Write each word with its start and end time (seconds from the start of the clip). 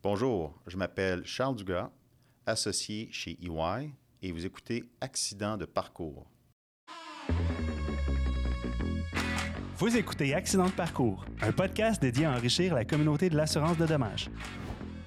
Bonjour, 0.00 0.54
je 0.68 0.76
m'appelle 0.76 1.22
Charles 1.24 1.56
Dugas, 1.56 1.90
associé 2.46 3.08
chez 3.10 3.36
EY, 3.42 3.90
et 4.22 4.30
vous 4.30 4.46
écoutez 4.46 4.84
Accident 5.00 5.56
de 5.56 5.64
parcours. 5.64 6.30
Vous 9.76 9.96
écoutez 9.96 10.34
Accident 10.34 10.66
de 10.66 10.70
parcours, 10.70 11.24
un 11.42 11.50
podcast 11.50 12.00
dédié 12.00 12.26
à 12.26 12.30
enrichir 12.30 12.74
la 12.74 12.84
communauté 12.84 13.28
de 13.28 13.36
l'assurance 13.36 13.76
de 13.76 13.86
dommages. 13.86 14.30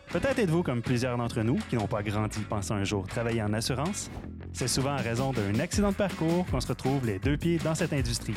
Peut-être 0.10 0.40
êtes-vous 0.40 0.62
comme 0.62 0.82
plusieurs 0.82 1.18
d'entre 1.18 1.42
nous 1.42 1.58
qui 1.70 1.78
n'ont 1.78 1.88
pas 1.88 2.04
grandi 2.04 2.42
pensant 2.42 2.76
un 2.76 2.84
jour 2.84 3.08
travailler 3.08 3.42
en 3.42 3.54
assurance? 3.54 4.12
C'est 4.52 4.68
souvent 4.68 4.96
en 4.96 5.02
raison 5.02 5.32
d'un 5.32 5.58
accident 5.60 5.92
de 5.92 5.96
parcours 5.96 6.46
qu'on 6.48 6.60
se 6.60 6.68
retrouve 6.68 7.06
les 7.06 7.18
deux 7.18 7.38
pieds 7.38 7.60
dans 7.60 7.76
cette 7.76 7.94
industrie. 7.94 8.36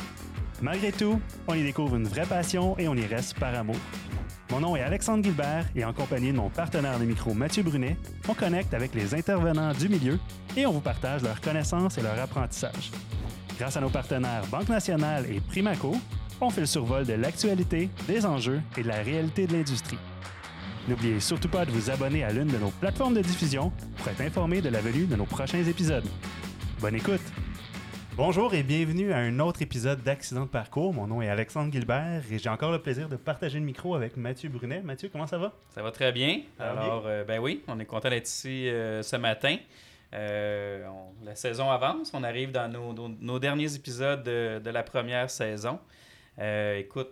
Malgré 0.61 0.93
tout, 0.93 1.19
on 1.49 1.53
y 1.53 1.63
découvre 1.63 1.97
une 1.97 2.07
vraie 2.07 2.25
passion 2.25 2.77
et 2.77 2.87
on 2.87 2.95
y 2.95 3.05
reste 3.05 3.37
par 3.37 3.53
amour. 3.53 3.75
Mon 4.51 4.59
nom 4.59 4.75
est 4.75 4.81
Alexandre 4.81 5.23
Gilbert 5.23 5.65
et 5.75 5.83
en 5.83 5.91
compagnie 5.91 6.31
de 6.31 6.37
mon 6.37 6.49
partenaire 6.49 6.99
de 6.99 7.05
micro 7.05 7.33
Mathieu 7.33 7.63
Brunet, 7.63 7.97
on 8.27 8.35
connecte 8.35 8.73
avec 8.75 8.93
les 8.93 9.15
intervenants 9.15 9.73
du 9.73 9.89
milieu 9.89 10.19
et 10.55 10.67
on 10.67 10.71
vous 10.71 10.81
partage 10.81 11.23
leurs 11.23 11.41
connaissances 11.41 11.97
et 11.97 12.03
leur 12.03 12.19
apprentissage. 12.19 12.91
Grâce 13.57 13.75
à 13.75 13.81
nos 13.81 13.89
partenaires 13.89 14.45
Banque 14.51 14.69
Nationale 14.69 15.25
et 15.31 15.39
Primaco, 15.39 15.95
on 16.39 16.49
fait 16.51 16.61
le 16.61 16.67
survol 16.67 17.05
de 17.05 17.13
l'actualité, 17.13 17.89
des 18.07 18.25
enjeux 18.25 18.61
et 18.77 18.83
de 18.83 18.87
la 18.87 19.01
réalité 19.01 19.47
de 19.47 19.53
l'industrie. 19.53 19.97
N'oubliez 20.87 21.19
surtout 21.19 21.49
pas 21.49 21.65
de 21.65 21.71
vous 21.71 21.89
abonner 21.89 22.23
à 22.23 22.31
l'une 22.31 22.47
de 22.47 22.57
nos 22.57 22.69
plateformes 22.69 23.15
de 23.15 23.21
diffusion 23.21 23.71
pour 23.97 24.07
être 24.09 24.21
informé 24.21 24.61
de 24.61 24.69
la 24.69 24.81
venue 24.81 25.05
de 25.05 25.15
nos 25.15 25.25
prochains 25.25 25.63
épisodes. 25.63 26.05
Bonne 26.79 26.95
écoute! 26.95 27.21
Bonjour 28.15 28.53
et 28.53 28.63
bienvenue 28.63 29.11
à 29.11 29.17
un 29.17 29.39
autre 29.39 29.61
épisode 29.61 30.01
d'Accident 30.01 30.43
de 30.45 30.49
parcours. 30.49 30.93
Mon 30.93 31.05
nom 31.07 31.21
est 31.21 31.27
Alexandre 31.29 31.71
Gilbert 31.71 32.21
et 32.31 32.39
j'ai 32.39 32.49
encore 32.49 32.71
le 32.71 32.81
plaisir 32.81 33.09
de 33.09 33.17
partager 33.17 33.59
le 33.59 33.65
micro 33.65 33.93
avec 33.93 34.15
Mathieu 34.15 34.47
Brunet. 34.49 34.81
Mathieu, 34.81 35.09
comment 35.11 35.27
ça 35.27 35.37
va? 35.37 35.51
Ça 35.73 35.81
va 35.83 35.91
très 35.91 36.13
bien. 36.13 36.41
Ça 36.57 36.71
Alors, 36.71 37.03
euh, 37.07 37.25
ben 37.25 37.39
oui, 37.39 37.61
on 37.67 37.77
est 37.79 37.85
content 37.85 38.09
d'être 38.09 38.27
ici 38.29 38.69
euh, 38.69 39.03
ce 39.03 39.17
matin. 39.17 39.57
Euh, 40.13 40.87
on- 40.87 41.25
la 41.25 41.35
saison 41.35 41.69
avance, 41.69 42.11
on 42.13 42.23
arrive 42.23 42.51
dans 42.53 42.71
nos, 42.71 42.93
nos- 42.93 43.09
nos 43.19 43.39
derniers 43.39 43.75
épisodes 43.75 44.23
de, 44.23 44.59
de 44.63 44.69
la 44.69 44.83
première 44.83 45.29
saison. 45.29 45.79
Écoute, 46.77 47.09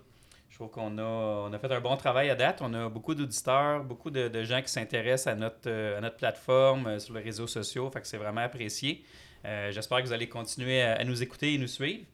je 0.50 0.56
trouve 0.56 0.70
qu'on 0.70 0.98
a, 1.00 1.02
on 1.04 1.52
a 1.52 1.60
fait 1.60 1.72
un 1.72 1.82
bon 1.82 1.98
travail 1.98 2.30
à 2.30 2.36
date. 2.36 2.60
On 2.62 2.74
a 2.74 2.88
beaucoup 2.88 3.14
d'auditeurs, 3.14 3.84
beaucoup 3.84 4.10
de, 4.10 4.30
de 4.30 4.44
gens 4.44 4.62
qui 4.62 4.72
s'intéressent 4.72 5.28
à 5.34 5.36
notre, 5.36 5.70
à 5.70 6.00
notre 6.00 6.16
plateforme 6.18 6.98
sur 7.00 7.14
les 7.16 7.22
réseaux 7.22 7.48
sociaux. 7.48 7.90
Fait 7.92 8.00
que 8.00 8.08
c'est 8.08 8.18
vraiment 8.18 8.42
apprécié. 8.42 9.04
Euh, 9.46 9.72
J'espère 9.72 10.00
que 10.02 10.08
vous 10.08 10.14
allez 10.14 10.30
continuer 10.30 10.82
à, 10.82 10.94
à 10.96 11.04
nous 11.04 11.22
écouter 11.22 11.54
et 11.54 11.58
nous 11.58 11.68
suivre. 11.68 12.06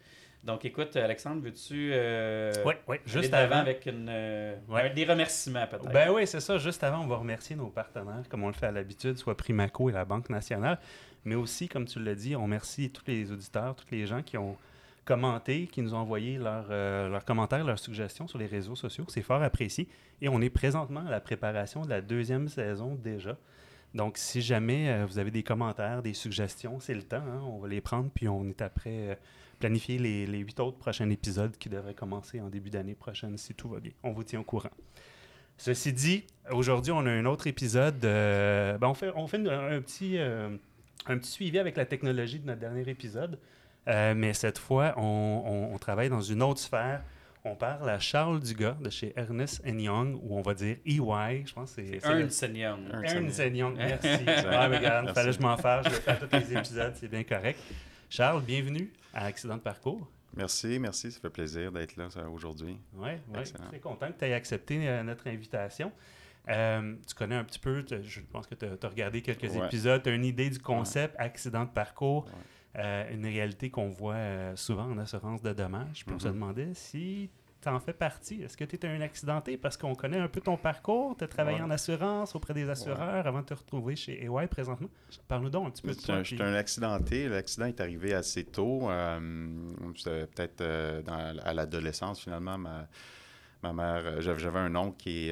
Donc, 0.43 0.63
écoute, 0.63 0.95
Alexandre, 0.95 1.41
veux-tu 1.41 1.91
euh, 1.93 2.53
Oui, 2.65 2.73
oui, 2.87 2.95
aller 2.95 3.01
juste 3.21 3.33
avant. 3.33 3.57
avec 3.57 3.85
une, 3.85 4.07
euh, 4.09 4.55
Ouais. 4.69 4.89
des 4.91 5.03
remerciements 5.03 5.67
peut-être? 5.67 5.91
Ben 5.91 6.11
oui, 6.11 6.25
c'est 6.25 6.39
ça. 6.39 6.57
Juste 6.57 6.81
avant, 6.83 7.01
on 7.03 7.07
va 7.07 7.17
remercier 7.17 7.57
nos 7.57 7.67
partenaires, 7.67 8.23
comme 8.29 8.43
on 8.43 8.47
le 8.47 8.53
fait 8.53 8.67
à 8.67 8.71
l'habitude, 8.71 9.17
soit 9.17 9.35
Primaco 9.35 9.89
et 9.89 9.93
la 9.93 10.05
Banque 10.05 10.29
nationale. 10.29 10.79
Mais 11.25 11.35
aussi, 11.35 11.67
comme 11.67 11.85
tu 11.85 11.99
l'as 11.99 12.15
dit, 12.15 12.37
on 12.37 12.43
remercie 12.43 12.89
tous 12.89 13.03
les 13.07 13.29
auditeurs, 13.33 13.75
tous 13.75 13.87
les 13.91 14.05
gens 14.05 14.21
qui 14.21 14.37
ont 14.37 14.55
commenté, 15.03 15.67
qui 15.67 15.81
nous 15.81 15.93
ont 15.93 15.97
envoyé 15.97 16.37
leurs 16.37 16.67
euh, 16.69 17.09
leurs 17.09 17.25
commentaires, 17.25 17.65
leurs 17.65 17.79
suggestions 17.79 18.27
sur 18.27 18.37
les 18.37 18.45
réseaux 18.45 18.75
sociaux. 18.77 19.05
C'est 19.09 19.21
fort 19.23 19.41
apprécié. 19.43 19.89
Et 20.21 20.29
on 20.29 20.39
est 20.39 20.49
présentement 20.49 21.03
à 21.05 21.09
la 21.11 21.19
préparation 21.19 21.81
de 21.81 21.89
la 21.89 21.99
deuxième 21.99 22.47
saison 22.47 22.95
déjà. 22.95 23.35
Donc, 23.93 24.17
si 24.17 24.41
jamais 24.41 24.89
euh, 24.89 25.05
vous 25.05 25.17
avez 25.17 25.31
des 25.31 25.43
commentaires, 25.43 26.01
des 26.01 26.13
suggestions, 26.13 26.79
c'est 26.79 26.93
le 26.93 27.03
temps. 27.03 27.17
hein. 27.17 27.41
On 27.43 27.59
va 27.59 27.67
les 27.67 27.81
prendre, 27.81 28.09
puis 28.13 28.27
on 28.27 28.47
est 28.47 28.61
après 28.61 29.09
euh, 29.09 29.15
planifier 29.59 29.97
les, 29.97 30.37
huit 30.37 30.59
autres 30.59 30.77
prochains 30.77 31.09
épisodes 31.09 31.55
qui 31.57 31.69
devraient 31.69 31.95
commencer 31.95 32.39
en 32.39 32.49
début 32.49 32.69
d'année 32.69 32.95
prochaine, 32.95 33.37
si 33.37 33.53
tout 33.53 33.69
va 33.69 33.79
bien. 33.79 33.91
On 34.03 34.11
vous 34.11 34.23
tient 34.23 34.39
au 34.39 34.43
courant. 34.43 34.69
Ceci 35.57 35.91
dit, 35.91 36.23
aujourd'hui, 36.51 36.91
on 36.91 37.05
a 37.05 37.09
un 37.11 37.25
autre 37.25 37.47
épisode. 37.47 38.03
euh, 38.05 38.77
ben, 38.77 38.87
on 38.87 38.93
fait, 38.93 39.07
un, 39.07 39.81
petit, 39.81 40.17
suivi 41.23 41.59
avec 41.59 41.75
la 41.75 41.85
technologie 41.85 42.39
de 42.39 42.45
notre 42.45 42.61
dernier 42.61 42.87
épisode. 42.87 43.39
Mais 43.87 44.33
cette 44.33 44.59
fois, 44.59 44.93
on 44.97 45.75
travaille 45.81 46.09
dans 46.09 46.21
une 46.21 46.43
autre 46.43 46.59
sphère. 46.59 47.01
On 47.45 47.55
parle 47.55 47.89
à 47.89 47.99
Charles 47.99 48.41
Dugas 48.41 48.75
de 48.81 48.89
chez 48.89 49.13
Ernest 49.15 49.61
Young, 49.65 50.19
ou 50.23 50.37
on 50.37 50.41
va 50.41 50.53
dire 50.53 50.75
EY. 50.85 51.43
Je 51.45 51.53
pense 51.53 51.73
que 51.73 51.81
c'est. 51.85 52.05
Ernst 52.05 52.41
Young. 52.53 52.79
Ernst 53.03 53.39
Young, 53.39 53.75
merci. 53.77 54.07
Ah, 54.27 54.67
mais 54.67 54.77
regarde, 54.77 55.05
Merci. 55.05 55.13
fallait 55.19 55.31
que 55.31 55.37
je 55.37 55.41
m'en 55.41 55.57
fasse. 55.57 55.85
Je 55.87 55.91
le 55.91 55.95
fais 56.01 56.11
à 56.11 56.15
tous 56.17 56.35
les 56.35 56.57
épisodes, 56.57 56.93
c'est 56.95 57.07
bien 57.07 57.23
correct. 57.23 57.59
Charles, 58.09 58.43
bienvenue 58.43 58.91
à 59.13 59.25
Accident 59.25 59.55
de 59.55 59.61
parcours. 59.61 60.05
Merci, 60.35 60.77
merci, 60.79 61.11
ça 61.11 61.19
fait 61.19 61.29
plaisir 61.29 61.71
d'être 61.71 61.95
là 61.95 62.07
aujourd'hui. 62.31 62.77
Oui, 62.93 63.09
ouais, 63.09 63.39
Excellent. 63.39 63.65
très 63.67 63.79
content 63.79 64.07
que 64.11 64.19
tu 64.19 64.25
aies 64.25 64.33
accepté 64.33 64.87
euh, 64.87 65.01
notre 65.03 65.27
invitation. 65.27 65.91
Euh, 66.49 66.95
tu 67.07 67.15
connais 67.15 67.35
un 67.35 67.43
petit 67.43 67.59
peu, 67.59 67.83
je 68.03 68.19
pense 68.31 68.47
que 68.47 68.55
tu 68.55 68.65
as, 68.65 68.87
regardé 68.89 69.21
quelques 69.21 69.43
Ouais. 69.55 69.65
épisodes, 69.65 70.01
tu 70.03 70.09
as 70.09 70.13
une 70.13 70.25
idée 70.25 70.49
du 70.49 70.59
concept 70.59 71.15
accident 71.17 71.63
de 71.65 71.69
parcours, 71.69 72.25
Ouais. 72.25 72.31
Euh, 72.77 73.11
une 73.13 73.25
réalité 73.25 73.69
qu'on 73.69 73.89
voit 73.89 74.13
euh, 74.15 74.55
souvent 74.55 74.83
en 74.85 74.97
assurance 74.99 75.41
de 75.41 75.53
dommages. 75.53 76.05
Puis 76.05 76.15
on 76.15 76.19
se 76.19 76.27
Mhm. 76.27 76.33
demandait 76.35 76.73
si 76.73 77.29
tu 77.61 77.67
en 77.67 77.79
fais 77.79 77.91
partie. 77.93 78.41
Est-ce 78.43 78.55
que 78.55 78.63
tu 78.63 78.77
es 78.77 78.85
un 78.87 79.01
accidenté? 79.01 79.57
Parce 79.57 79.75
qu'on 79.75 79.93
connaît 79.95 80.19
un 80.19 80.29
peu 80.29 80.39
ton 80.39 80.55
parcours, 80.55 81.15
tu 81.17 81.25
as 81.25 81.27
travaillé 81.27 81.57
Ouais. 81.57 81.63
en 81.63 81.69
assurance 81.71 82.33
auprès 82.35 82.53
des 82.53 82.69
assureurs 82.69 83.27
avant 83.27 83.41
de 83.41 83.45
te 83.47 83.53
retrouver 83.53 83.95
chez 83.97 84.23
EY 84.23 84.47
présentement. 84.47 84.87
Parle-nous 85.27 85.49
donc 85.49 85.67
un 85.67 85.71
petit 85.71 85.81
peu 85.81 85.93
de 85.93 85.99
toi. 85.99 86.23
je 86.23 86.35
suis 86.35 86.41
un 86.41 86.53
accidenté. 86.53 87.27
L'accident 87.27 87.65
est 87.65 87.81
arrivé 87.81 88.13
assez 88.13 88.45
tôt. 88.45 88.89
euh, 88.89 89.49
peut-être 90.05 90.61
à 91.43 91.53
l'adolescence, 91.53 92.21
finalement. 92.21 92.57
Ma, 92.57 92.87
ma 93.63 93.73
mère, 93.73 94.21
j'avais 94.21 94.59
un 94.59 94.73
oncle 94.75 94.95
qui 94.97 95.31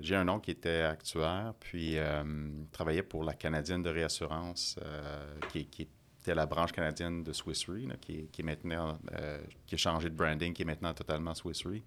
j'ai 0.00 0.16
un 0.16 0.28
oncle 0.28 0.44
qui 0.46 0.50
était 0.52 0.82
actuaire, 0.82 1.52
puis 1.60 1.96
travaillait 2.72 3.02
pour 3.02 3.24
la 3.24 3.34
Canadienne 3.34 3.82
de 3.82 3.90
réassurance, 3.90 4.78
qui, 5.50 5.66
qui 5.66 5.86
était 6.28 6.34
la 6.34 6.46
branche 6.46 6.72
canadienne 6.72 7.22
de 7.24 7.32
Swiss 7.32 7.64
Re, 7.68 7.98
qui, 8.00 8.12
est- 8.20 8.30
qui 8.30 8.42
est 8.42 8.44
maintenant, 8.44 8.98
euh, 9.12 9.38
qui 9.66 9.74
a 9.74 9.78
changé 9.78 10.08
de 10.10 10.14
branding, 10.14 10.52
qui 10.52 10.62
est 10.62 10.64
maintenant 10.66 10.92
totalement 10.94 11.34
Swiss 11.34 11.64
Re. 11.66 11.80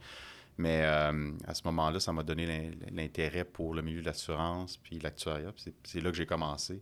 Mais 0.57 0.81
euh, 0.84 1.31
à 1.47 1.53
ce 1.53 1.62
moment-là, 1.66 2.00
ça 2.00 2.12
m'a 2.12 2.24
donné 2.24 2.46
l'in- 2.46 2.72
l'intérêt 2.91 3.46
pour 3.46 3.74
le 3.74 3.81
milieu 3.81 4.01
de 4.01 4.06
l'assurance, 4.06 4.78
puis 4.78 5.00
l'actuariat. 5.00 5.51
C'est 5.84 6.01
là 6.01 6.12
que 6.12 6.18
j'ai 6.18 6.25
commencé. 6.25 6.81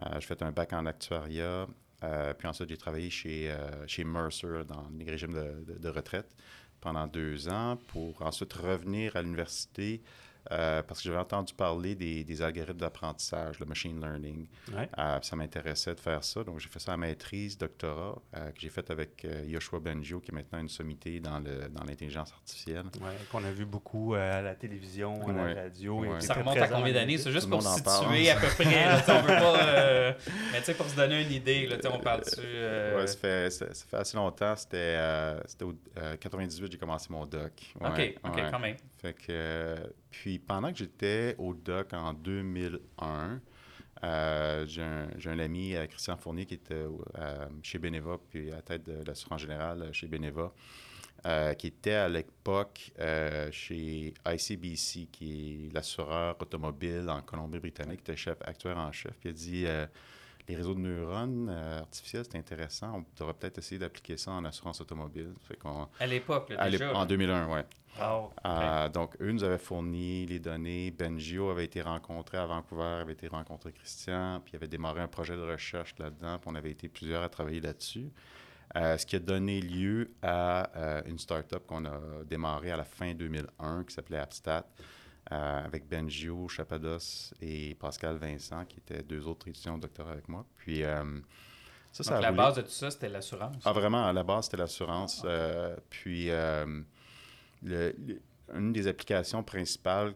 Euh, 0.00 0.14
j'ai 0.20 0.26
fait 0.26 0.42
un 0.42 0.52
bac 0.52 0.72
en 0.72 0.86
actuariat. 0.86 1.66
euh, 2.02 2.34
puis 2.34 2.48
ensuite, 2.48 2.68
j'ai 2.68 2.76
travaillé 2.76 3.10
chez, 3.10 3.54
chez 3.86 4.04
Mercer 4.04 4.64
dans 4.66 4.88
les 4.98 5.10
régimes 5.10 5.34
de 5.34 5.88
retraite 5.88 6.34
pendant 6.80 7.06
deux 7.06 7.48
ans 7.48 7.76
pour 7.88 8.22
ensuite 8.22 8.52
revenir 8.54 9.14
à 9.16 9.22
l'université 9.22 10.00
euh, 10.52 10.82
parce 10.82 11.00
que 11.00 11.04
j'avais 11.08 11.18
entendu 11.20 11.54
parler 11.54 11.94
des, 11.94 12.24
des 12.24 12.42
algorithmes 12.42 12.78
d'apprentissage, 12.78 13.58
le 13.60 13.66
machine 13.66 14.00
learning. 14.00 14.46
Ouais. 14.74 14.88
Euh, 14.98 15.18
ça 15.22 15.36
m'intéressait 15.36 15.94
de 15.94 16.00
faire 16.00 16.22
ça. 16.24 16.42
Donc, 16.44 16.58
j'ai 16.60 16.68
fait 16.68 16.78
ça 16.78 16.94
en 16.94 16.98
maîtrise, 16.98 17.56
doctorat, 17.58 18.16
euh, 18.36 18.50
que 18.50 18.60
j'ai 18.60 18.68
fait 18.70 18.90
avec 18.90 19.24
euh, 19.24 19.44
Yoshua 19.46 19.80
Bengio, 19.80 20.20
qui 20.20 20.30
est 20.30 20.34
maintenant 20.34 20.58
une 20.60 20.68
sommité 20.68 21.20
dans 21.20 21.38
le- 21.38 21.68
dans 21.68 21.84
l'intelligence 21.84 22.32
artificielle. 22.32 22.84
Ouais, 23.00 23.10
qu'on 23.30 23.44
a 23.44 23.50
vu 23.52 23.64
beaucoup 23.64 24.14
euh, 24.14 24.38
à 24.38 24.42
la 24.42 24.54
télévision, 24.54 25.20
à 25.22 25.26
Ouais. 25.32 25.54
la 25.54 25.62
radio. 25.62 26.04
et 26.04 26.08
Ouais. 26.08 26.20
Ça 26.20 26.34
remonte 26.34 26.56
à 26.56 26.68
combien 26.68 26.92
d'années? 26.92 27.18
C'est 27.18 27.32
juste 27.32 27.44
Tout 27.50 27.58
pour 27.58 27.62
situer 27.62 28.30
à 28.30 28.36
peu 28.36 28.46
près. 28.48 28.64
là, 28.86 29.02
on 29.08 29.20
veut 29.22 29.26
pas. 29.28 29.62
euh, 29.68 30.12
Mais 30.52 30.58
tu 30.58 30.64
sais, 30.64 30.74
pour 30.74 30.86
se 30.88 30.96
donner 30.96 31.22
une 31.22 31.32
idée, 31.32 31.66
là, 31.66 31.76
tu 31.76 31.82
sais, 31.82 31.88
on 31.94 31.98
parle 32.00 32.20
dessus. 32.20 32.40
euh, 32.44 32.96
Ouais, 33.00 33.06
ça 33.06 33.16
fait, 33.16 33.50
ça, 33.50 33.72
ça 33.72 33.84
fait 33.86 33.96
assez 33.96 34.16
longtemps. 34.16 34.56
C'était 34.56 34.76
euh, 34.96 35.40
c'était 35.46 35.64
au 35.64 35.74
euh, 35.98 36.16
98, 36.16 36.72
j'ai 36.72 36.78
commencé 36.78 37.06
mon 37.10 37.26
doc. 37.26 37.52
Ouais, 37.80 37.88
ok, 37.88 38.14
ok, 38.30 38.36
ouais. 38.36 38.48
quand 38.50 38.58
même. 38.58 38.76
Fait 38.98 39.14
que, 39.14 39.26
euh, 39.30 39.76
puis 40.10 40.38
pendant 40.38 40.72
que 40.72 40.78
j'étais 40.78 41.34
au 41.38 41.54
doc 41.54 41.92
en 41.92 42.12
2001, 42.12 43.40
euh, 44.02 44.66
j'ai 44.66 44.82
un, 45.30 45.38
ami, 45.38 45.74
euh, 45.74 45.86
Christian 45.86 46.16
Fournier, 46.16 46.46
qui 46.46 46.54
était 46.54 46.74
euh, 46.74 47.46
chez 47.62 47.78
Beneva, 47.78 48.18
puis 48.30 48.50
à 48.50 48.56
la 48.56 48.62
tête 48.62 48.84
de 48.84 49.04
l'assurance 49.04 49.42
générale 49.42 49.90
chez 49.92 50.06
Beneva, 50.06 50.52
qui 51.58 51.66
était 51.66 51.92
à 51.92 52.08
l'époque 52.08 52.92
chez 53.50 54.14
ICBC, 54.26 55.08
qui 55.12 55.66
est 55.66 55.74
l'assureur 55.74 56.36
automobile 56.40 57.06
en 57.10 57.20
Colombie-Britannique, 57.20 58.02
qui 58.02 58.10
était 58.10 58.16
chef, 58.16 58.38
actuaire 58.42 58.78
en 58.78 58.90
chef. 58.90 59.12
Puis 59.18 59.28
il 59.28 59.30
a 59.30 59.32
dit 59.32 59.66
les 60.50 60.56
réseaux 60.56 60.74
de 60.74 60.80
neurones 60.80 61.48
euh, 61.48 61.78
artificiels, 61.80 62.24
c'est 62.28 62.36
intéressant. 62.36 62.98
On 62.98 63.04
devrait 63.18 63.34
peut-être 63.34 63.58
essayer 63.58 63.78
d'appliquer 63.78 64.16
ça 64.16 64.32
en 64.32 64.44
assurance 64.44 64.80
automobile. 64.80 65.32
Fait 65.46 65.56
À 66.00 66.06
l'époque, 66.06 66.50
déjà. 66.70 66.94
en 66.94 67.00
là. 67.00 67.06
2001, 67.06 67.48
oui. 67.54 67.60
Oh, 68.02 68.30
Euh, 68.44 68.88
donc, 68.88 69.16
eux 69.20 69.30
nous 69.30 69.44
avaient 69.44 69.58
fourni 69.58 70.26
les 70.26 70.40
données. 70.40 70.90
Bengio 70.90 71.50
avait 71.50 71.64
été 71.64 71.82
rencontré 71.82 72.38
à 72.38 72.46
Vancouver, 72.46 72.82
avait 73.00 73.12
été 73.12 73.28
rencontré 73.28 73.72
Christian, 73.72 74.40
puis 74.44 74.52
il 74.54 74.56
avait 74.56 74.68
démarré 74.68 75.00
un 75.00 75.08
projet 75.08 75.36
de 75.36 75.42
recherche 75.42 75.94
là-dedans, 75.98 76.38
puis 76.38 76.50
on 76.52 76.54
avait 76.56 76.70
été 76.70 76.88
plusieurs 76.88 77.22
à 77.22 77.28
travailler 77.28 77.60
là-dessus. 77.60 78.10
Euh, 78.76 78.96
ce 78.96 79.06
qui 79.06 79.16
a 79.16 79.18
donné 79.18 79.60
lieu 79.60 80.12
à 80.22 81.02
une 81.06 81.18
start-up 81.18 81.64
qu'on 81.66 81.84
a 81.84 81.98
démarrée 82.24 82.70
à 82.70 82.76
la 82.76 82.84
fin 82.84 83.12
2001 83.14 83.84
qui 83.84 83.94
s'appelait 83.94 84.18
Appstat, 84.18 84.64
euh, 85.32 85.64
avec 85.64 85.88
Bengio, 85.88 86.48
Chapados 86.48 87.32
et 87.40 87.74
Pascal 87.76 88.16
Vincent, 88.16 88.64
qui 88.64 88.78
étaient 88.78 89.02
deux 89.02 89.26
autres 89.26 89.48
étudiants 89.48 89.76
de 89.76 89.82
doctorat 89.82 90.12
avec 90.12 90.28
moi. 90.28 90.44
Puis, 90.56 90.82
euh, 90.82 91.20
ça, 91.92 92.02
ça 92.04 92.10
Donc, 92.14 92.18
a 92.18 92.22
la 92.22 92.28
roulé. 92.28 92.36
base 92.38 92.54
de 92.56 92.62
tout 92.62 92.68
ça, 92.70 92.90
c'était 92.90 93.08
l'assurance. 93.08 93.62
Ah, 93.64 93.72
vraiment, 93.72 94.06
à 94.06 94.12
la 94.12 94.22
base, 94.22 94.44
c'était 94.46 94.56
l'assurance. 94.56 95.22
Euh, 95.24 95.76
puis, 95.88 96.30
euh, 96.30 96.82
le- 97.62 97.94
le- 98.06 98.20
une 98.54 98.72
des 98.72 98.86
applications 98.88 99.42
principales 99.44 100.14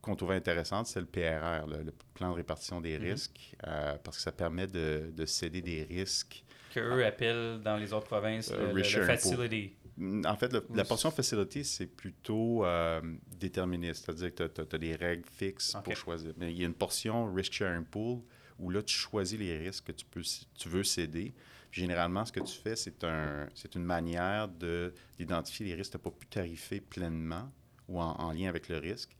qu'on 0.00 0.14
trouvait 0.14 0.36
intéressante, 0.36 0.86
c'est 0.86 1.00
le 1.00 1.06
PRR, 1.06 1.66
le, 1.66 1.92
plan 2.14 2.30
de 2.30 2.36
répartition 2.36 2.80
des 2.80 2.96
Mhm. 2.98 3.04
risques, 3.04 3.56
parce 4.04 4.16
que 4.18 4.22
ça 4.22 4.30
permet 4.32 4.66
de, 4.68 5.10
de 5.12 5.26
céder 5.26 5.60
des 5.62 5.82
risques. 5.82 6.44
Qu'eux 6.72 7.04
appellent 7.04 7.60
dans 7.64 7.76
les 7.76 7.92
autres 7.92 8.06
provinces 8.06 8.52
le- 8.52 8.72
le, 8.72 8.82
facility. 8.84 9.74
En 9.98 10.36
fait, 10.36 10.52
le- 10.52 10.66
la 10.74 10.84
portion 10.84 11.10
facility, 11.10 11.64
c'est 11.64 11.86
plutôt 11.86 12.64
euh, 12.66 13.00
déterministe, 13.40 14.04
c'est-à-dire 14.04 14.34
que 14.34 14.46
tu 14.62 14.74
as, 14.74 14.78
des 14.78 14.94
règles 14.94 15.24
fixes 15.28 15.74
Ok. 15.74 15.84
pour 15.84 15.96
choisir. 15.96 16.32
Mais 16.36 16.52
il 16.52 16.58
y 16.60 16.62
a 16.64 16.66
une 16.66 16.74
portion 16.74 17.32
risk 17.32 17.52
sharing 17.54 17.84
pool 17.84 18.20
où 18.58 18.70
là, 18.70 18.82
tu 18.82 18.94
choisis 18.94 19.38
les 19.38 19.56
risques 19.56 19.84
que 19.84 19.92
tu, 19.92 20.04
peux, 20.04 20.22
tu 20.54 20.68
veux 20.68 20.84
céder. 20.84 21.32
Puis 21.70 21.80
généralement, 21.82 22.24
ce 22.24 22.32
que 22.32 22.40
tu 22.40 22.54
fais, 22.58 22.76
c'est 22.76 23.02
un, 23.04 23.48
c'est 23.54 23.74
une 23.74 23.84
manière 23.84 24.48
de- 24.48 24.92
d'identifier 25.18 25.66
les 25.66 25.74
risques 25.74 25.92
que 25.92 25.98
tu 25.98 26.04
n'as 26.04 26.10
pas 26.10 26.16
pu 26.18 26.26
tarifer 26.26 26.80
pleinement 26.80 27.50
ou 27.88 28.00
en, 28.00 28.12
en 28.16 28.32
lien 28.32 28.48
avec 28.48 28.68
le 28.68 28.78
risque 28.78 29.16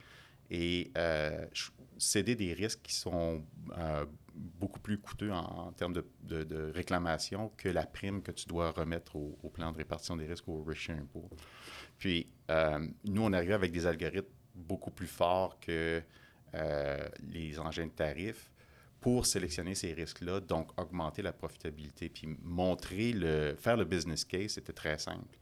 et 0.50 0.90
euh, 0.96 1.44
céder 1.98 2.34
des 2.36 2.52
risques 2.52 2.80
qui 2.82 2.94
sont 2.94 3.42
euh, 3.78 4.04
beaucoup 4.36 4.80
plus 4.80 4.98
coûteux 4.98 5.32
en, 5.32 5.72
termes 5.72 5.94
de, 6.22 6.72
réclamation 6.74 7.50
que 7.56 7.68
la 7.68 7.86
prime 7.86 8.22
que 8.22 8.32
tu 8.32 8.46
dois 8.46 8.70
remettre 8.70 9.16
au, 9.16 9.38
au 9.42 9.48
plan 9.48 9.72
de 9.72 9.78
répartition 9.78 10.16
des 10.16 10.26
risques 10.26 10.46
ou 10.48 10.60
au 10.60 10.62
risk 10.62 10.82
sharing 10.82 11.06
pool. 11.06 11.28
Puis, 11.98 12.28
euh, 12.50 12.86
nous, 13.04 13.22
on 13.22 13.32
arrive 13.32 13.52
avec 13.52 13.72
des 13.72 13.86
algorithmes 13.86 14.28
beaucoup 14.54 14.90
plus 14.90 15.06
forts 15.06 15.58
que 15.60 16.02
euh, 16.54 17.08
les 17.20 17.58
engins 17.58 17.86
de 17.86 17.90
tarifs 17.90 18.50
pour 19.00 19.26
sélectionner 19.26 19.74
ces 19.74 19.92
risques-là, 19.92 20.40
donc 20.40 20.70
augmenter 20.80 21.22
la 21.22 21.32
profitabilité, 21.32 22.08
puis 22.08 22.28
montrer 22.42 23.12
le, 23.12 23.54
faire 23.58 23.76
le 23.76 23.84
business 23.84 24.24
case, 24.24 24.52
c'était 24.52 24.72
très 24.72 24.98
simple. 24.98 25.38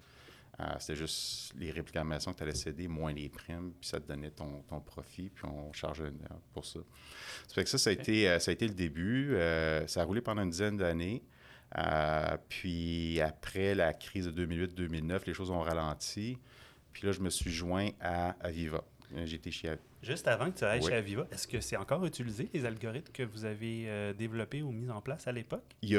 Euh, 0.61 0.65
c'était 0.79 0.97
juste 0.97 1.53
les 1.59 1.71
réclamations 1.73 2.33
que 2.33 2.39
tu 2.39 2.43
allais 2.45 2.55
céder, 2.55 2.87
moins 2.87 3.13
les 3.13 3.29
primes, 3.29 3.73
puis 3.81 3.89
ça 3.89 3.99
te 3.99 4.07
donnait 4.07 4.31
ton, 4.31 4.63
ton 4.69 4.81
profit, 4.81 5.31
puis 5.31 5.45
on 5.47 5.73
chargeait 5.73 6.13
pour 6.53 6.65
ça. 6.65 6.79
Ça 7.49 7.55
fait 7.55 7.65
que 7.65 7.71
ça, 7.71 7.79
ça 7.79 7.91
a, 7.91 7.93
été, 7.93 8.29
euh, 8.29 8.39
ça 8.39 8.51
a 8.51 8.55
été 8.55 8.69
le 8.69 8.75
début. 8.75 9.35
Euh, 9.35 9.87
ça 9.89 10.03
a 10.03 10.05
roulé 10.05 10.21
pendant 10.21 10.43
une 10.43 10.51
dizaine 10.51 10.77
d'années. 10.77 11.23
Euh, 11.77 12.37
puis 12.49 13.21
après 13.21 13.75
la 13.75 13.93
crise 13.93 14.27
de 14.27 14.47
2008-2009, 14.47 15.23
les 15.27 15.35
choses 15.35 15.51
ont 15.51 15.61
ralenti. 15.61 16.39
Puis 16.93 17.07
là, 17.07 17.13
je 17.13 17.21
me 17.21 17.31
suis 17.31 17.51
joint 17.51 17.91
à 18.01 18.37
Aviva. 18.41 18.85
J'étais 19.25 19.51
chez. 19.51 19.75
Juste 20.05 20.29
avant 20.29 20.51
que 20.51 20.59
tu 20.59 20.65
ailles 20.65 20.81
Oui. 20.83 20.89
chez 20.91 20.95
Aviva, 20.97 21.27
est-ce 21.33 21.49
que 21.49 21.61
c'est 21.61 21.77
encore 21.77 22.05
utilisé, 22.05 22.49
les 22.53 22.65
algorithmes 22.67 23.13
que 23.13 23.23
vous 23.23 23.45
avez 23.45 23.85
euh, 23.89 24.13
développés 24.13 24.63
ou 24.63 24.71
mis 24.71 24.91
en 24.91 25.01
place 25.01 25.27
à 25.27 25.33
l'époque? 25.33 25.65
Il 25.83 25.91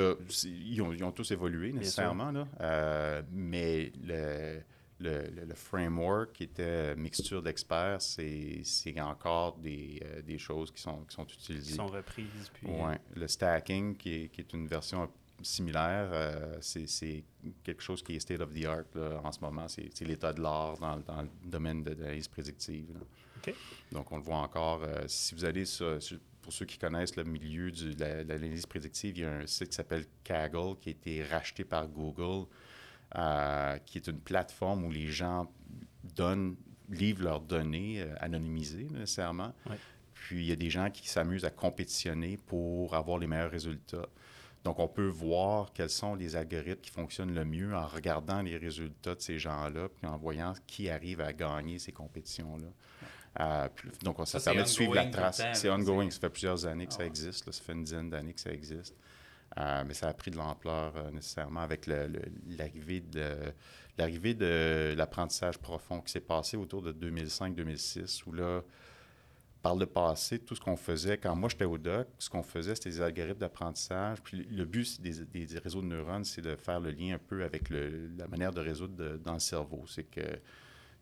ils, 0.45 0.81
ont, 0.81 0.93
ils 0.93 1.03
ont 1.03 1.11
tous 1.11 1.31
évolué 1.31 1.71
nécessairement, 1.73 2.31
là. 2.31 2.47
Euh, 2.61 3.21
mais 3.31 3.91
le, 4.03 4.61
le, 4.99 5.27
le- 5.29 5.45
le 5.45 5.53
framework 5.55 6.33
qui 6.33 6.43
était 6.43 6.95
mixture 6.95 7.41
d'experts, 7.41 8.01
c'est 8.01 8.63
encore 9.01 9.57
des, 9.57 9.99
euh, 10.05 10.21
des 10.21 10.37
choses 10.37 10.71
qui 10.71 10.81
sont, 10.81 10.99
qui 11.05 11.15
sont 11.15 11.25
Qui 11.25 11.35
utilisées. 11.35 11.75
sont 11.75 11.87
reprises? 11.87 12.51
Puis... 12.53 12.67
Ouais. 12.67 12.99
Le 13.15 13.27
stacking, 13.27 13.97
qui 13.97 14.13
est, 14.23 14.27
qui 14.29 14.41
est 14.41 14.53
une 14.53 14.67
version 14.67 15.09
similaire, 15.41 16.09
euh, 16.13 16.57
c'est 16.61 17.23
quelque 17.63 17.81
chose 17.83 18.01
qui 18.01 18.15
est 18.15 18.19
state 18.19 18.39
of 18.39 18.53
the 18.53 18.65
art 18.65 18.83
là, 18.95 19.19
en 19.23 19.31
ce 19.31 19.39
moment. 19.41 19.67
C'est 19.67 19.89
c'est 19.93 20.05
l'état 20.05 20.31
de 20.31 20.41
l'art 20.41 20.77
dans, 20.79 20.97
dans 20.97 21.21
le 21.23 21.29
domaine 21.45 21.83
de 21.83 21.91
l'analyse 21.91 22.27
prédictive. 22.29 22.85
là. 22.93 22.99
Donc, 23.91 24.11
on 24.11 24.17
le 24.17 24.23
voit 24.23 24.37
encore. 24.37 24.81
euh, 24.83 25.03
si 25.07 25.35
vous 25.35 25.45
allez 25.45 25.65
sur, 25.65 26.01
sur- 26.01 26.19
pour 26.41 26.53
ceux 26.53 26.65
qui 26.65 26.77
connaissent 26.77 27.15
le 27.15 27.23
milieu 27.23 27.71
du- 27.71 27.95
de 27.95 27.99
la- 27.99 28.23
de 28.23 28.29
l'analyse 28.29 28.65
prédictive, 28.65 29.17
il 29.17 29.21
y 29.21 29.25
a 29.25 29.31
un 29.31 29.47
site 29.47 29.69
qui 29.69 29.75
s'appelle 29.75 30.05
Kaggle 30.23 30.77
qui 30.79 30.89
a 30.89 30.91
été 30.91 31.23
racheté 31.23 31.63
par 31.63 31.87
Google, 31.87 32.45
euh, 33.15 33.77
qui 33.85 33.97
est 33.97 34.07
une 34.07 34.19
plateforme 34.19 34.83
où 34.85 34.91
les 34.91 35.07
gens 35.07 35.51
donnent, 36.15 36.55
livrent 36.89 37.23
leurs 37.23 37.41
données 37.41 38.01
euh, 38.01 38.13
anonymisées 38.19 38.87
nécessairement. 38.91 39.53
Ouais. 39.69 39.77
Puis 40.13 40.43
il 40.43 40.45
y 40.45 40.51
a 40.51 40.55
des 40.55 40.69
gens 40.69 40.89
qui 40.91 41.07
s'amusent 41.07 41.45
à 41.45 41.49
compétitionner 41.51 42.37
pour 42.37 42.95
avoir 42.95 43.17
les 43.19 43.27
meilleurs 43.27 43.51
résultats. 43.51 44.07
Donc, 44.63 44.79
on 44.79 44.87
peut 44.87 45.07
voir 45.07 45.71
quels 45.73 45.91
sont 45.91 46.15
les 46.15 46.35
algorithmes 46.35 46.81
qui 46.81 46.89
fonctionnent 46.89 47.33
le 47.35 47.45
mieux 47.45 47.75
en 47.75 47.85
regardant 47.85 48.41
les 48.41 48.57
résultats 48.57 49.13
de 49.13 49.21
ces 49.21 49.37
gens-là, 49.37 49.89
puis 49.89 50.07
en 50.07 50.17
voyant 50.17 50.53
qui 50.65 50.89
arrive 50.89 51.21
à 51.21 51.31
gagner 51.33 51.77
ces 51.77 51.91
compétitions-là. 51.91 52.67
Euh, 53.39 53.67
puis- 53.75 53.89
donc, 54.03 54.17
ça, 54.25 54.39
Ça, 54.39 54.51
permet 54.51 54.63
de 54.63 54.67
suivre 54.69 54.95
la 54.95 55.07
trace. 55.07 55.41
C'est 55.53 55.69
ongoing. 55.69 56.09
Ça 56.09 56.19
fait 56.21 56.29
plusieurs 56.29 56.65
années 56.65 56.85
que 56.85 56.91
Ah 56.93 56.97
ça 56.97 56.99
ouais. 57.01 57.07
existe. 57.07 57.45
là. 57.45 57.51
Ça 57.51 57.61
fait 57.63 57.73
une 57.73 57.83
dizaine 57.83 58.09
d'années 58.09 58.33
que 58.33 58.39
ça 58.41 58.51
existe. 58.51 58.95
Euh, 59.57 59.83
mais 59.87 59.93
ça 59.93 60.07
a 60.09 60.13
pris 60.13 60.31
de 60.31 60.37
l'ampleur 60.37 60.93
euh, 60.97 61.11
nécessairement 61.11 61.61
avec 61.61 61.85
l'arrivée 61.87 62.99
de 63.01 63.53
l'arrivée 63.97 64.33
de 64.33 64.93
l'apprentissage 64.97 65.57
profond 65.57 66.01
qui 66.01 66.11
s'est 66.11 66.19
passé 66.19 66.57
autour 66.57 66.81
de 66.81 66.91
2005-2006, 66.91 68.23
où 68.25 68.33
là, 68.33 68.61
par 69.61 69.75
le 69.75 69.85
passé, 69.85 70.39
tout 70.39 70.53
ce 70.55 70.59
qu'on 70.61 70.75
faisait, 70.75 71.17
quand 71.17 71.35
moi 71.35 71.47
j'étais 71.49 71.65
au 71.65 71.77
doc, 71.77 72.07
ce 72.19 72.29
qu'on 72.29 72.43
faisait, 72.43 72.75
c'était 72.75 72.89
des 72.89 73.01
algorithmes 73.01 73.39
d'apprentissage. 73.39 74.21
Puis 74.21 74.43
le 74.43 74.65
but 74.65 75.01
des, 75.01 75.23
des- 75.25 75.45
des 75.45 75.59
réseaux 75.59 75.81
de 75.81 75.87
neurones, 75.87 76.25
c'est 76.25 76.41
de 76.41 76.55
faire 76.55 76.79
le 76.79 76.91
lien 76.91 77.15
un 77.15 77.19
peu 77.19 77.43
avec 77.43 77.69
le- 77.69 78.09
la 78.17 78.27
manière 78.27 78.51
de 78.51 78.59
résoudre 78.61 78.95
de- 78.95 79.17
dans 79.17 79.33
le 79.33 79.39
cerveau. 79.39 79.85
C'est 79.87 80.03
que 80.03 80.39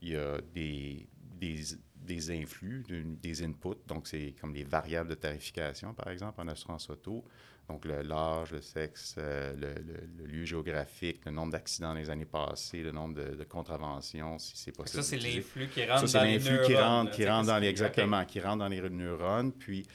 il 0.02 0.10
y 0.10 0.16
a 0.16 0.40
des, 0.54 1.08
des, 1.44 1.64
des 1.96 2.32
influx, 2.42 2.84
des 3.22 3.44
inputs, 3.44 3.80
donc 3.88 4.08
c'est 4.08 4.34
comme 4.40 4.54
les 4.54 4.64
variables 4.64 5.10
de 5.10 5.16
tarification, 5.16 5.94
par 5.94 6.10
exemple, 6.10 6.40
en 6.42 6.48
assurance 6.48 6.90
auto. 6.90 7.24
Donc 7.70 7.86
l'âge, 7.86 8.52
le 8.52 8.60
sexe, 8.62 9.16
euh, 9.18 9.54
le, 9.56 9.74
le- 9.82 10.08
le 10.18 10.26
lieu 10.26 10.44
géographique, 10.44 11.22
le 11.26 11.32
nombre 11.32 11.54
d'accidents 11.54 11.94
dans 11.94 12.00
les 12.00 12.10
années 12.10 12.26
passées, 12.26 12.84
le 12.84 12.92
nombre 12.92 13.16
de, 13.16 13.36
de 13.36 13.44
contraventions, 13.46 14.38
si 14.38 14.58
c'est 14.58 14.74
possible. 14.74 15.02
Ça, 15.02 15.10
c'est 15.10 15.18
l'influx 15.18 15.70
qui 15.70 15.86
rentre 15.86 16.08
Ça, 16.08 16.20
dans 16.20 16.26
les 16.26 16.40
neurones. 16.40 16.66
qui 16.66 16.76
rentre, 16.76 17.06
là, 17.06 17.12
qui 17.12 17.18
tu 17.18 17.24
sais, 17.24 17.30
rentre 17.30 17.48
dans 17.48 17.58
les, 17.60 17.66
c'est- 17.68 17.70
exactement, 17.72 18.26
qui 18.26 18.40
rentre 18.42 18.58
dans 18.60 18.68
les 18.68 18.82
neurones. 18.90 19.54
Puis, 19.54 19.88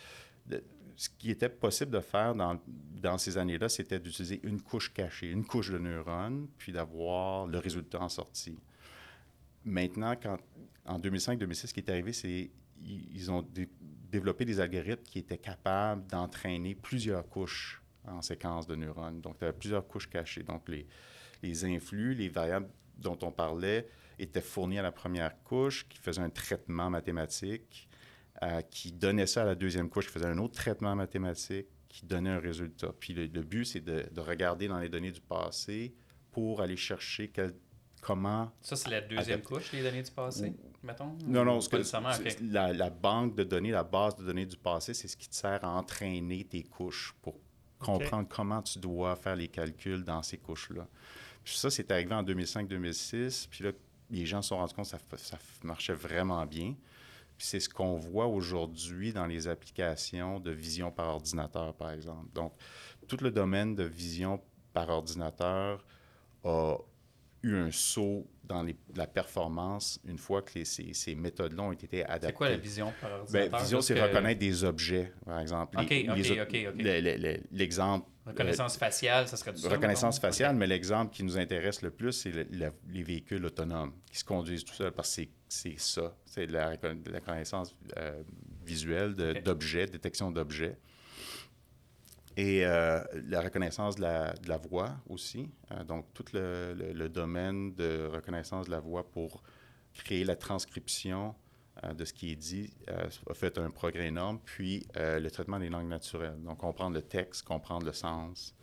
ce 0.97 1.09
qui 1.17 1.31
était 1.31 1.49
possible 1.51 1.93
de 1.93 2.01
faire 2.01 2.35
dans, 2.35 2.59
dans 2.67 3.19
ces 3.19 3.37
années-là, 3.39 3.69
c'était 3.69 4.01
d'utiliser 4.01 4.41
une 4.43 4.61
couche 4.61 4.93
cachée, 4.93 5.31
une 5.31 5.45
couche 5.45 5.71
de 5.71 5.79
neurones, 5.79 6.49
puis 6.57 6.73
d'avoir 6.73 7.47
le 7.47 7.59
résultat 7.59 8.01
en 8.01 8.09
sortie. 8.09 8.59
Maintenant, 9.69 10.15
quand, 10.21 10.39
en 10.85 10.99
2005-2006, 10.99 11.67
ce 11.69 11.75
qui 11.75 11.81
est 11.81 11.91
arrivé, 11.91 12.13
c'est 12.13 12.51
ils 12.85 13.31
ont 13.31 13.43
dé- 13.43 13.69
développé 14.11 14.45
des 14.45 14.61
algorithmes 14.61 15.03
qui 15.03 15.19
étaient 15.19 15.39
capables 15.39 16.07
d'entraîner 16.07 16.75
plusieurs 16.75 17.29
couches 17.29 17.83
en 18.05 18.23
séquence 18.23 18.67
de 18.67 18.77
neurones. 18.77 19.21
Donc, 19.21 19.39
tu 19.39 19.45
as 19.45 19.53
plusieurs 19.53 19.87
couches 19.87 20.09
cachées. 20.09 20.43
Donc, 20.43 20.69
les, 20.69 20.87
les 21.43 21.65
influx, 21.65 22.15
les 22.15 22.29
variables 22.29 22.69
dont 22.97 23.19
on 23.23 23.31
parlait 23.33 23.89
étaient 24.19 24.41
fournis 24.41 24.79
à 24.79 24.83
la 24.83 24.93
première 24.93 25.43
couche, 25.43 25.87
qui 25.89 25.99
faisait 25.99 26.23
un 26.23 26.31
traitement 26.31 26.89
mathématique, 26.91 27.89
euh, 28.43 28.63
qui 28.63 28.93
donnait 28.93 29.27
ça 29.27 29.43
à 29.43 29.45
la 29.45 29.55
deuxième 29.55 29.91
couche, 29.91 30.07
qui 30.07 30.13
faisait 30.13 30.27
un 30.27 30.39
autre 30.39 30.55
traitement 30.55 30.95
mathématique, 30.95 31.67
qui 31.89 32.07
donnait 32.07 32.31
un 32.31 32.39
résultat. 32.41 32.93
Puis 32.99 33.13
le, 33.15 33.27
le 33.27 33.43
but, 33.43 33.65
c'est 33.65 33.81
de, 33.81 34.07
de 34.13 34.21
regarder 34.21 34.69
dans 34.69 34.79
les 34.79 34.89
données 34.89 35.11
du 35.13 35.21
passé 35.21 35.95
pour 36.31 36.61
aller 36.61 36.77
chercher 36.77 37.29
quel- 37.29 37.55
comment 38.01 38.51
Ça, 38.61 38.77
c'est 38.77 38.91
la 38.91 39.01
deuxième 39.01 39.43
couche, 39.43 39.73
les 39.73 39.83
données 39.83 40.03
du 40.03 40.11
passé, 40.11 40.53
mettons? 40.83 41.17
non, 41.27 41.45
non, 41.45 41.61
ce 41.61 41.69
que- 41.69 41.77
la, 42.53 42.73
la 42.73 42.91
banque 42.91 43.35
de 43.35 43.45
données, 43.45 43.71
la 43.71 43.85
base 43.85 44.17
de 44.17 44.25
données 44.25 44.47
du 44.47 44.57
passé, 44.57 44.95
c'est 44.95 45.09
ce 45.09 45.17
qui 45.17 45.29
te 45.29 45.35
sert 45.35 45.65
à 45.65 45.69
entraîner 45.71 46.45
tes 46.45 46.63
couches 46.63 47.15
pour 47.23 47.35
comprendre 47.79 48.29
comment 48.29 48.61
tu 48.63 48.79
dois 48.79 49.15
faire 49.17 49.37
les 49.37 49.49
calculs 49.49 50.03
dans 50.05 50.23
ces 50.23 50.39
couches-là. 50.39 50.87
Puis 51.45 51.57
ça, 51.57 51.71
c'est 51.71 51.91
arrivé 51.93 52.13
en 52.15 52.23
2005-2006. 52.25 53.47
Puis 53.49 53.65
là, 53.65 53.71
les 54.11 54.27
gens 54.27 54.43
se 54.43 54.49
sont 54.49 54.57
rendus 54.57 54.75
compte 54.75 54.85
que 54.91 55.17
ça, 55.17 55.17
ça 55.17 55.39
marchait 55.63 55.93
vraiment 55.95 56.45
bien. 56.47 56.75
Puis 57.37 57.47
c'est 57.47 57.61
ce 57.61 57.69
qu'on 57.69 57.95
voit 57.95 58.27
aujourd'hui 58.27 59.13
dans 59.13 59.27
les 59.27 59.47
applications 59.47 60.41
de 60.41 60.51
vision 60.51 60.91
par 60.91 61.09
ordinateur, 61.09 61.73
par 61.75 61.91
exemple. 61.93 62.27
Donc, 62.35 62.53
tout 63.07 63.19
le 63.21 63.31
domaine 63.31 63.77
de 63.77 63.85
vision 63.85 64.43
par 64.73 64.89
ordinateur 64.89 65.85
a 66.45 66.77
eu 67.43 67.55
un 67.57 67.71
saut 67.71 68.27
dans 68.45 68.63
les- 68.63 68.77
la 68.97 69.07
performance 69.07 70.01
une 70.05 70.19
fois 70.19 70.43
que 70.43 70.59
les- 70.59 70.65
ces, 70.65 70.93
ces 70.95 71.15
méthodes-là 71.15 71.63
ont 71.63 71.73
été 71.73 72.03
adaptées. 72.05 72.27
C'est 72.29 72.33
quoi 72.33 72.49
la 72.51 72.57
vision 72.57 72.93
par 73.01 73.11
Ben, 73.11 73.17
ordinateur? 73.21 73.61
vision, 73.61 73.79
Parce 73.79 73.87
c'est 73.87 73.95
que- 73.95 74.01
reconnaître 74.01 74.41
des 74.41 74.65
objets, 74.65 75.13
par 75.25 75.39
exemple. 75.41 75.79
OK, 75.79 75.85
OK, 75.85 76.09
autres- 76.19 76.43
OK, 76.43 76.67
OK. 76.75 76.83
le- 76.83 77.01
le- 77.01 77.17
le- 77.17 77.41
L'exemple. 77.53 78.09
Reconnaissance 78.27 78.77
faciale, 78.77 79.27
ça 79.27 79.37
serait 79.39 79.53
du 79.53 79.59
euh, 79.61 79.63
ça, 79.63 79.69
reconnaissance 79.71 80.19
faciale, 80.19 80.55
mais 80.57 80.67
l'exemple 80.67 81.15
qui 81.15 81.23
nous 81.25 81.39
intéresse 81.39 81.81
le 81.81 81.91
plus, 81.91 82.13
c'est 82.13 82.31
le- 82.31 82.73
les 82.91 83.03
véhicules 83.03 83.43
autonomes 83.45 83.93
qui 84.11 84.19
se 84.19 84.25
conduisent 84.25 84.65
tout 84.65 84.75
seuls 84.75 84.93
parce 84.93 85.17
que 85.17 85.23
c'est- 85.49 85.79
ça. 85.79 86.15
C'est 86.27 86.47
de 86.47 86.53
la, 86.53 86.71
reconnaissance 86.71 87.75
euh, 87.97 88.23
visuelle 88.67 89.15
d'objets, 89.43 89.87
détection 89.87 90.31
d'objets. 90.31 90.77
Et 92.39 92.65
euh, 92.65 93.03
la 93.29 93.41
reconnaissance 93.41 93.97
de 93.97 94.03
la, 94.03 94.57
voix 94.59 94.97
aussi. 95.09 95.51
Euh, 95.73 95.83
donc, 95.83 96.07
tout 96.15 96.25
le, 96.33 97.09
domaine 97.09 97.75
de 97.75 98.09
reconnaissance 98.13 98.67
de 98.67 98.71
la 98.71 98.79
voix 98.79 99.11
pour 99.11 99.43
créer 99.93 100.23
la 100.23 100.37
transcription 100.37 101.35
euh, 101.83 101.95
de 101.95 102.05
ce 102.05 102.13
qui 102.13 102.31
est 102.31 102.37
dit 102.37 102.71
a 102.87 103.35
fait 103.35 103.59
un 103.59 103.71
progrès 103.71 104.07
énorme. 104.07 104.39
Puis, 104.45 104.87
le 104.95 105.29
traitement 105.31 105.59
des 105.59 105.69
langues 105.69 105.89
naturelles. 105.89 106.41
Donc, 106.45 106.59
comprendre 106.59 106.95
le 106.95 107.03
texte, 107.03 107.43
comprendre 107.43 107.85
le 107.85 107.93
sens, 107.93 108.55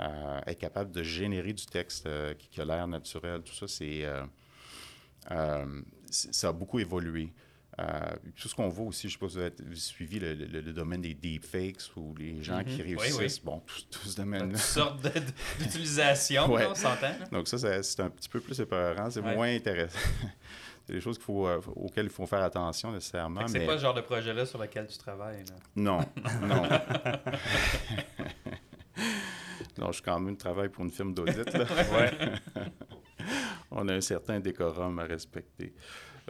être 0.00 0.58
capable 0.58 0.90
de 0.90 1.04
générer 1.04 1.52
du 1.52 1.66
texte 1.66 2.08
qui, 2.36 2.48
qui 2.48 2.60
a 2.60 2.64
l'air 2.64 2.88
naturel. 2.88 3.42
Tout 3.42 3.54
ça, 3.54 3.68
c'est- 3.68 4.08
ça 6.10 6.48
a 6.48 6.52
beaucoup 6.52 6.80
évolué. 6.80 7.32
Tout 8.36 8.48
ce 8.48 8.54
qu'on 8.54 8.68
voit 8.68 8.86
aussi, 8.86 9.08
je 9.08 9.16
ne 9.16 9.18
sais 9.18 9.18
pas 9.18 9.28
si 9.28 9.62
vous 9.64 9.64
avez 9.70 9.76
suivi 9.76 10.18
le, 10.20 10.34
le, 10.34 10.72
domaine 10.72 11.00
des 11.02 11.14
deepfakes 11.14 11.82
ou 11.96 12.14
les 12.16 12.42
gens 12.42 12.62
qui 12.62 12.76
Mhm. 12.82 12.86
Oui, 12.88 12.96
réussissent, 12.96 13.38
oui. 13.38 13.42
bon, 13.44 13.60
tout, 13.66 13.74
tout 13.90 13.98
ce 14.00 14.08
Toutes 14.08 14.16
domaine-là. 14.18 14.58
sortes 14.58 15.02
de- 15.02 15.08
de- 15.08 15.24
d'utilisations, 15.64 16.46
Ouais. 16.52 16.66
on 16.66 16.74
s'entend. 16.74 17.12
Donc 17.32 17.48
ça, 17.48 17.58
c'est 17.58 17.82
c'est 17.82 18.00
un 18.00 18.10
petit 18.10 18.28
peu 18.28 18.40
plus 18.40 18.58
épeurant, 18.60 19.10
c'est 19.10 19.20
Ouais. 19.20 19.34
moins 19.34 19.48
intéressant. 19.54 19.98
c'est 20.86 20.92
des 20.92 21.00
choses 21.00 21.18
faut, 21.18 21.48
euh, 21.48 21.60
auxquelles 21.74 22.06
il 22.06 22.10
faut 22.12 22.26
faire 22.26 22.42
attention 22.42 22.92
nécessairement. 22.92 23.46
C'est 23.48 23.58
mais... 23.60 23.66
pas 23.66 23.72
le 23.74 23.80
genre 23.80 23.94
de 23.94 24.02
projet-là 24.02 24.46
sur 24.46 24.58
lequel 24.60 24.86
tu 24.86 24.98
travailles. 24.98 25.44
là. 25.48 25.56
Non, 25.74 25.98
non. 26.42 26.62
non, 29.78 29.86
je 29.88 29.92
suis 29.94 30.02
quand 30.02 30.20
même 30.20 30.36
travaille 30.36 30.68
pour 30.68 30.84
une 30.84 30.90
firme 30.90 31.12
d'audit. 31.14 31.38
On 33.70 33.88
a 33.88 33.94
un 33.94 34.00
certain 34.00 34.38
décorum 34.40 34.98
à 34.98 35.04
respecter. 35.04 35.74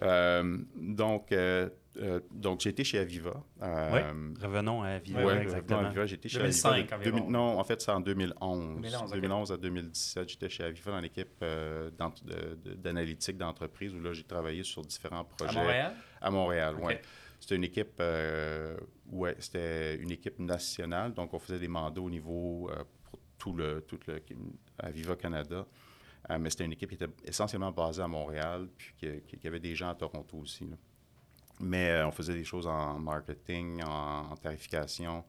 Euh, 0.02 0.58
donc, 0.76 1.30
euh, 1.32 1.68
euh, 1.98 2.18
donc 2.32 2.60
j'ai 2.60 2.70
été 2.70 2.82
chez 2.82 2.98
Aviva. 2.98 3.42
Euh, 3.62 4.32
Revenons 4.42 4.82
à 4.82 4.98
Viva, 4.98 5.24
Ouais, 5.24 5.36
exactement. 5.42 5.76
revenons 5.78 5.86
à 5.86 5.90
Aviva. 5.90 6.06
J'étais 6.06 6.28
chez 6.28 6.38
2005 6.38 6.70
Aviva. 6.92 6.96
environ. 6.96 7.16
2000 7.18 7.32
non, 7.32 7.58
en 7.60 7.64
fait, 7.64 7.80
c'est 7.80 7.92
en 7.92 8.00
2011. 8.00 8.80
2011, 8.80 9.02
ok. 9.04 9.14
2011 9.14 9.52
à 9.52 9.56
2017, 9.56 10.28
j'étais 10.28 10.48
chez 10.48 10.64
Aviva 10.64 10.90
dans 10.90 11.00
l'équipe 11.00 11.28
euh, 11.42 11.90
d'ent- 11.96 12.12
de- 12.24 12.54
de- 12.70 12.74
d'analytique 12.74 13.36
d'entreprise 13.38 13.94
où 13.94 14.00
là, 14.00 14.12
j'ai 14.12 14.24
travaillé 14.24 14.64
sur 14.64 14.82
différents 14.82 15.20
À 15.20 15.24
projets. 15.24 15.58
Montréal? 15.60 15.94
À 16.20 16.30
Montréal, 16.30 16.76
oui. 16.82 16.94
C'était 17.38 17.56
une 17.56 17.64
équipe, 17.64 17.96
euh, 18.00 18.74
ouais, 19.12 19.36
c'était 19.38 19.96
une 19.96 20.10
équipe 20.10 20.38
nationale, 20.38 21.12
donc 21.12 21.34
on 21.34 21.38
faisait 21.38 21.58
des 21.58 21.68
mandats 21.68 22.00
au 22.00 22.08
niveau 22.08 22.70
euh, 22.70 22.82
pour 23.04 23.20
tout 23.38 23.52
le, 23.52 23.82
tout 23.82 23.98
le 24.08 24.22
Aviva 24.78 25.14
Canada. 25.14 25.66
Euh, 26.31 26.38
mais 26.38 26.50
c'était 26.50 26.64
une 26.64 26.73
équipe 26.73 26.88
qui 26.88 26.95
était 26.95 27.09
essentiellement 27.25 27.71
basée 27.71 28.02
à 28.02 28.09
Montréal, 28.09 28.69
puis 28.76 28.95
qui, 28.97 29.37
qui- 29.38 29.47
avait 29.47 29.61
des 29.61 29.75
gens 29.75 29.90
à 29.90 29.95
Toronto 29.95 30.38
aussi. 30.38 30.66
Mais 31.61 31.90
euh, 31.90 32.07
on 32.07 32.11
faisait 32.11 32.35
des 32.35 32.45
choses 32.45 32.66
en 32.66 32.99
marketing, 32.99 33.83
en, 33.85 34.35
tarification, 34.37 35.25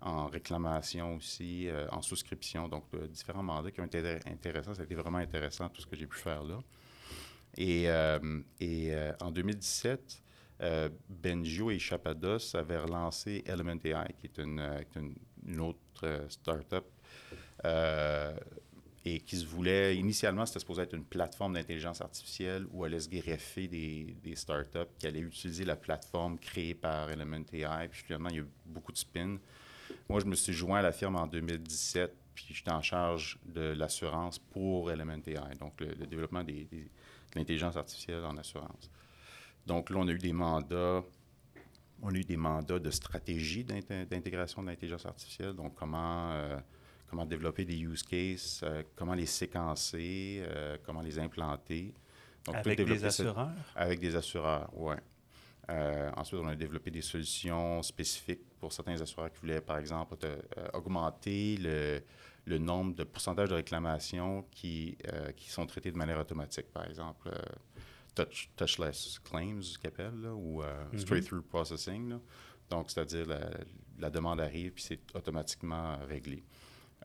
en 0.00 0.26
réclamation 0.26 1.16
aussi, 1.16 1.68
euh, 1.68 1.86
en 1.90 2.02
souscription. 2.02 2.68
Donc, 2.68 2.84
différents 3.08 3.42
mandats 3.42 3.70
qui 3.70 3.80
ont 3.80 3.86
été 3.86 4.18
intéressants. 4.26 4.74
Ça 4.74 4.82
a 4.82 4.84
été 4.84 4.94
vraiment 4.94 5.18
intéressant, 5.18 5.68
tout 5.68 5.80
ce 5.80 5.86
que 5.86 5.96
j'ai 5.96 6.06
pu 6.06 6.18
faire 6.18 6.42
là. 6.42 6.58
Et, 7.56 7.86
et 8.60 8.94
en 9.20 9.30
2017, 9.32 10.22
euh, 10.62 10.88
Benjo 11.08 11.70
et 11.70 11.78
Chapados 11.78 12.54
avaient 12.54 12.78
relancé 12.78 13.42
Element 13.46 13.78
AI, 13.82 14.12
qui 14.18 14.26
est 14.26 14.38
une, 14.38 14.84
une, 15.46 15.60
autre 15.60 16.26
start-up 16.28 16.84
et 19.04 19.20
qui 19.20 19.36
se 19.38 19.46
voulait, 19.46 19.96
initialement, 19.96 20.44
c'était 20.44 20.60
supposé 20.60 20.82
être 20.82 20.94
une 20.94 21.04
plateforme 21.04 21.54
d'intelligence 21.54 22.00
artificielle 22.02 22.66
où 22.70 22.84
allait 22.84 23.00
se 23.00 23.08
greffer 23.08 23.66
des, 23.66 24.14
des 24.22 24.36
startups 24.36 24.90
qui 24.98 25.06
allaient 25.06 25.20
utiliser 25.20 25.64
la 25.64 25.76
plateforme 25.76 26.38
créée 26.38 26.74
par 26.74 27.10
Element 27.10 27.42
AI. 27.52 27.88
Puis 27.88 28.02
finalement, 28.04 28.28
il 28.28 28.36
y 28.36 28.38
a 28.38 28.42
eu 28.42 28.48
beaucoup 28.66 28.92
de 28.92 28.98
spin. 28.98 29.38
Moi, 30.08 30.20
je 30.20 30.26
me 30.26 30.34
suis 30.34 30.52
joint 30.52 30.80
à 30.80 30.82
la 30.82 30.92
firme 30.92 31.16
en 31.16 31.26
2017, 31.26 32.14
puis 32.34 32.46
j'étais 32.52 32.70
en 32.70 32.82
charge 32.82 33.38
de 33.46 33.72
l'assurance 33.72 34.38
pour 34.38 34.90
Element 34.90 35.18
AI, 35.26 35.54
donc 35.58 35.80
le, 35.80 35.94
développement 36.06 36.44
des- 36.44 36.64
de 36.70 36.84
l'intelligence 37.36 37.76
artificielle 37.76 38.24
en 38.24 38.36
assurance. 38.36 38.90
Donc 39.66 39.88
là, 39.90 39.96
on 39.98 40.08
a 40.08 40.12
eu 40.12 40.18
des 40.18 40.32
mandats 40.32 41.02
on 42.02 42.08
a 42.14 42.16
eu 42.16 42.24
des 42.24 42.38
mandats 42.38 42.78
de 42.78 42.90
stratégie 42.90 43.62
d'int- 43.62 44.06
d'intégration 44.08 44.62
de 44.62 44.68
l'intelligence 44.68 45.04
artificielle, 45.04 45.52
donc 45.52 45.74
comment, 45.74 46.30
euh, 46.32 46.56
comment 47.10 47.26
développer 47.26 47.64
des 47.64 47.76
use 47.78 48.04
cases, 48.04 48.60
euh, 48.62 48.84
comment 48.94 49.14
les 49.14 49.26
séquencer, 49.26 50.42
euh, 50.46 50.78
comment 50.86 51.02
les 51.02 51.18
implanter. 51.18 51.92
Donc, 52.44 52.54
Avec 52.54 52.78
des 52.82 53.04
assureurs? 53.04 53.50
avec 53.74 53.98
des 53.98 54.14
assureurs, 54.16 54.70
oui. 54.72 54.94
ensuite, 56.16 56.40
on 56.40 56.48
a 56.48 56.54
développé 56.56 56.90
des 56.90 57.02
solutions 57.02 57.82
spécifiques 57.82 58.40
pour 58.58 58.72
certains 58.72 59.00
assureurs 59.00 59.30
qui 59.32 59.38
voulaient, 59.40 59.60
par 59.60 59.78
exemple, 59.78 60.16
te- 60.16 60.26
euh, 60.26 60.68
augmenter 60.72 61.56
le, 61.58 62.00
le 62.46 62.58
nombre 62.58 62.94
de 62.94 63.04
pourcentages 63.04 63.48
de 63.50 63.54
réclamations 63.54 64.42
qui, 64.50 64.96
euh, 65.12 65.32
qui 65.32 65.50
sont 65.50 65.66
traitées 65.66 65.90
de 65.92 65.96
manière 65.98 66.18
automatique, 66.18 66.70
par 66.72 66.86
exemple. 66.86 67.28
euh, 67.28 67.38
touch- 68.14 68.50
touchless 68.56 69.18
claims, 69.20 69.60
qu'ils 69.60 69.86
appellent, 69.86 70.26
ou 70.34 70.62
euh, 70.62 70.84
Mhm. 70.92 70.98
straight-through 70.98 71.42
processing. 71.44 72.08
là. 72.10 72.20
Donc, 72.68 72.90
c'est-à-dire 72.90 73.26
la, 73.26 73.50
la 73.98 74.10
demande 74.10 74.40
arrive 74.40 74.72
puis 74.72 74.82
c'est 74.82 75.00
automatiquement 75.14 75.96
réglé. 76.08 76.42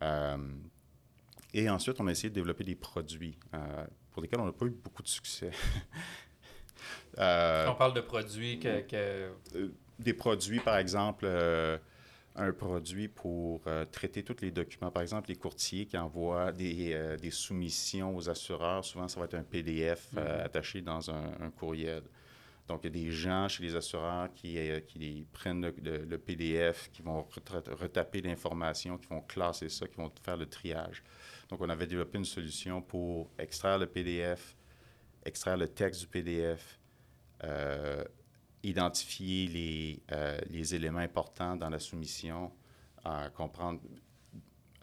Euh, 0.02 0.38
et 1.54 1.70
ensuite, 1.70 2.00
on 2.02 2.08
a 2.08 2.12
essayé 2.12 2.30
de 2.30 2.36
développer 2.36 2.64
des 2.64 2.76
produits 2.76 3.38
euh, 3.54 3.86
pour 4.12 4.22
lesquels 4.22 4.40
on 4.40 4.46
n'a 4.46 4.52
pas 4.52 4.66
eu 4.66 4.72
beaucoup 4.72 5.04
de 5.04 5.08
succès. 5.08 5.52
Euh, 7.18 7.68
On 7.70 7.76
parle 7.76 7.94
de 7.94 8.02
produits 8.02 8.60
que... 8.60 8.82
que- 8.82 9.32
des 9.98 10.14
produits, 10.14 10.60
par 10.60 10.78
exemple, 10.78 11.26
un 12.36 12.52
produit 12.52 13.08
pour 13.08 13.62
euh, 13.68 13.86
traiter 13.86 14.24
tous 14.24 14.42
les 14.42 14.52
documents. 14.52 14.92
Par 14.92 15.02
exemple, 15.02 15.30
les 15.30 15.38
courtiers 15.38 15.86
qui 15.86 15.98
envoient 15.98 16.52
des, 16.52 16.92
euh, 16.94 17.16
des 17.16 17.32
soumissions 17.32 18.16
aux 18.16 18.30
assureurs, 18.30 18.84
souvent, 18.84 19.08
ça 19.08 19.20
va 19.20 19.26
être 19.26 19.36
un 19.36 19.44
PDF 19.44 20.10
euh, 20.18 20.40
Mhm. 20.40 20.46
attaché 20.46 20.82
dans 20.82 21.10
un, 21.10 21.32
un 21.40 21.50
courriel. 21.50 22.04
Donc, 22.68 22.82
il 22.84 22.88
y 22.88 22.88
a 22.88 23.06
des 23.06 23.12
gens 23.12 23.48
chez 23.48 23.62
les 23.64 23.76
assureurs 23.76 24.34
qui, 24.34 24.58
euh, 24.58 24.80
qui 24.80 25.28
prennent 25.32 25.62
le, 25.62 25.76
le- 25.84 26.04
le 26.06 26.18
PDF, 26.18 26.90
qui 26.92 27.02
vont 27.04 27.22
retaper 27.24 28.22
l'information, 28.22 28.98
qui 28.98 29.08
vont 29.08 29.22
classer 29.22 29.70
ça, 29.70 29.88
qui 29.88 29.96
vont 29.98 30.12
faire 30.24 30.36
le 30.38 30.48
triage. 30.48 31.04
Donc, 31.50 31.62
on 31.62 31.70
avait 31.70 31.86
développé 31.86 32.18
une 32.18 32.26
solution 32.26 32.82
pour 32.82 33.30
extraire 33.38 33.78
le 33.78 33.86
PDF, 33.86 34.56
extraire 35.24 35.58
le 35.58 35.68
texte 35.68 36.02
du 36.02 36.08
PDF, 36.08 36.80
euh, 37.44 38.04
identifier 38.64 39.48
les, 39.48 40.02
euh, 40.12 40.40
les 40.50 40.74
éléments 40.74 41.00
importants 41.00 41.56
dans 41.56 41.70
la 41.70 41.78
soumission, 41.80 42.52
comprendre, 43.36 43.80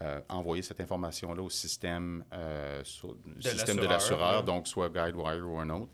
euh, 0.01 0.21
envoyer 0.29 0.63
cette 0.63 0.79
information-là 0.79 1.41
au 1.43 1.49
système, 1.49 2.23
euh, 2.31 2.81
sur- 2.85 3.17
le 3.25 3.41
système 3.41 3.75
de 3.77 3.81
l'assureur, 3.83 3.89
l'assureur, 3.89 4.39
ouais. 4.39 4.45
donc 4.45 4.67
soit 4.69 4.87
GuideWire 4.89 5.45
ou 5.49 5.59
un 5.59 5.69
autre, 5.71 5.91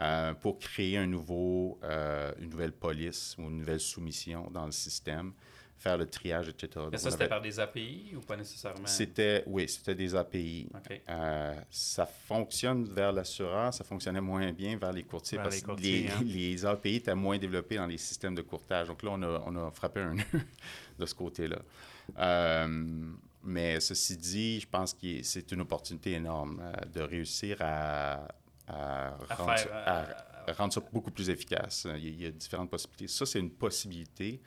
euh, 0.00 0.34
pour 0.34 0.58
créer 0.58 0.98
un 0.98 1.06
nouveau, 1.06 1.78
euh, 1.82 2.32
une 2.40 2.50
nouvelle 2.50 2.72
police 2.72 3.36
ou 3.38 3.42
une 3.42 3.58
nouvelle 3.58 3.80
soumission 3.80 4.50
dans 4.50 4.66
le 4.66 4.72
système, 4.72 5.32
faire 5.78 5.98
le 5.98 6.06
triage, 6.06 6.48
etc. 6.48 6.86
Mais 6.90 6.98
ça, 6.98 7.10
c'était 7.10 7.24
avait- 7.24 7.28
par 7.30 7.40
des 7.42 7.60
API 7.60 8.12
ou 8.16 8.20
pas 8.20 8.36
nécessairement? 8.36 8.86
C'était, 8.86 9.42
oui, 9.46 9.68
c'était 9.68 9.94
des 9.94 10.14
API. 10.14 10.68
OK. 10.74 11.00
Euh, 11.08 11.54
ça 11.70 12.06
fonctionne 12.06 12.84
vers 12.84 13.12
l'assureur, 13.12 13.72
ça 13.74 13.84
fonctionnait 13.84 14.20
moins 14.20 14.52
bien 14.52 14.76
vers 14.76 14.92
les 14.92 15.02
courtiers 15.02 15.38
Vers 15.38 15.48
parce 15.48 15.60
que 15.60 15.72
les, 15.80 16.08
hein. 16.08 16.20
les 16.24 16.64
API 16.64 16.96
étaient 16.96 17.14
moins 17.14 17.38
développés 17.38 17.76
dans 17.76 17.86
les 17.86 17.98
systèmes 17.98 18.34
de 18.34 18.42
courtage. 18.42 18.88
Donc 18.88 19.02
là, 19.02 19.10
on 19.12 19.22
a, 19.22 19.42
on 19.46 19.56
a 19.56 19.70
frappé 19.70 20.00
un 20.00 20.14
nœud 20.14 20.24
de 20.98 21.06
ce 21.06 21.14
côté-là. 21.14 21.58
Euh, 22.18 22.68
mais 23.42 23.78
ceci 23.80 24.16
dit, 24.16 24.60
je 24.60 24.66
pense 24.68 24.92
que 24.92 25.22
c'est 25.22 25.52
une 25.52 25.60
opportunité 25.60 26.12
énorme 26.12 26.60
euh, 26.60 26.72
de 26.92 27.00
réussir 27.00 27.58
à, 27.60 28.26
à 28.66 29.08
À 29.28 29.34
rendre, 29.34 29.56
faire, 29.56 29.68
ça, 29.68 30.26
à 30.48 30.52
rendre 30.52 30.72
ça 30.72 30.80
beaucoup 30.92 31.10
plus 31.10 31.28
efficace. 31.30 31.86
Il 31.96 32.04
y 32.04 32.08
a, 32.08 32.10
il 32.10 32.22
y 32.22 32.26
a 32.26 32.30
différentes 32.30 32.70
possibilités. 32.70 33.08
Ça, 33.08 33.26
c'est 33.26 33.38
une 33.40 33.50
possibilité. 33.50 34.40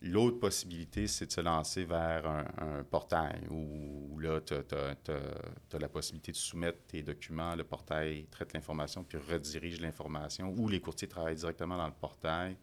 L'autre 0.00 0.38
possibilité, 0.38 1.08
c'est 1.08 1.26
de 1.26 1.32
se 1.32 1.40
lancer 1.40 1.84
vers 1.84 2.24
un, 2.24 2.44
un 2.58 2.84
portail 2.84 3.40
où, 3.50 4.16
là, 4.20 4.40
tu 4.40 4.54
as, 4.54 5.78
la 5.78 5.88
possibilité 5.88 6.30
de 6.30 6.36
soumettre 6.36 6.78
tes 6.86 7.02
documents, 7.02 7.56
le 7.56 7.64
portail 7.64 8.26
traite 8.30 8.52
l'information 8.52 9.02
puis 9.02 9.18
redirige 9.18 9.80
l'information, 9.80 10.54
ou 10.56 10.68
les 10.68 10.80
courtiers 10.80 11.08
travaillent 11.08 11.34
directement 11.34 11.76
dans 11.76 11.86
le 11.88 11.92
portail 11.92 12.56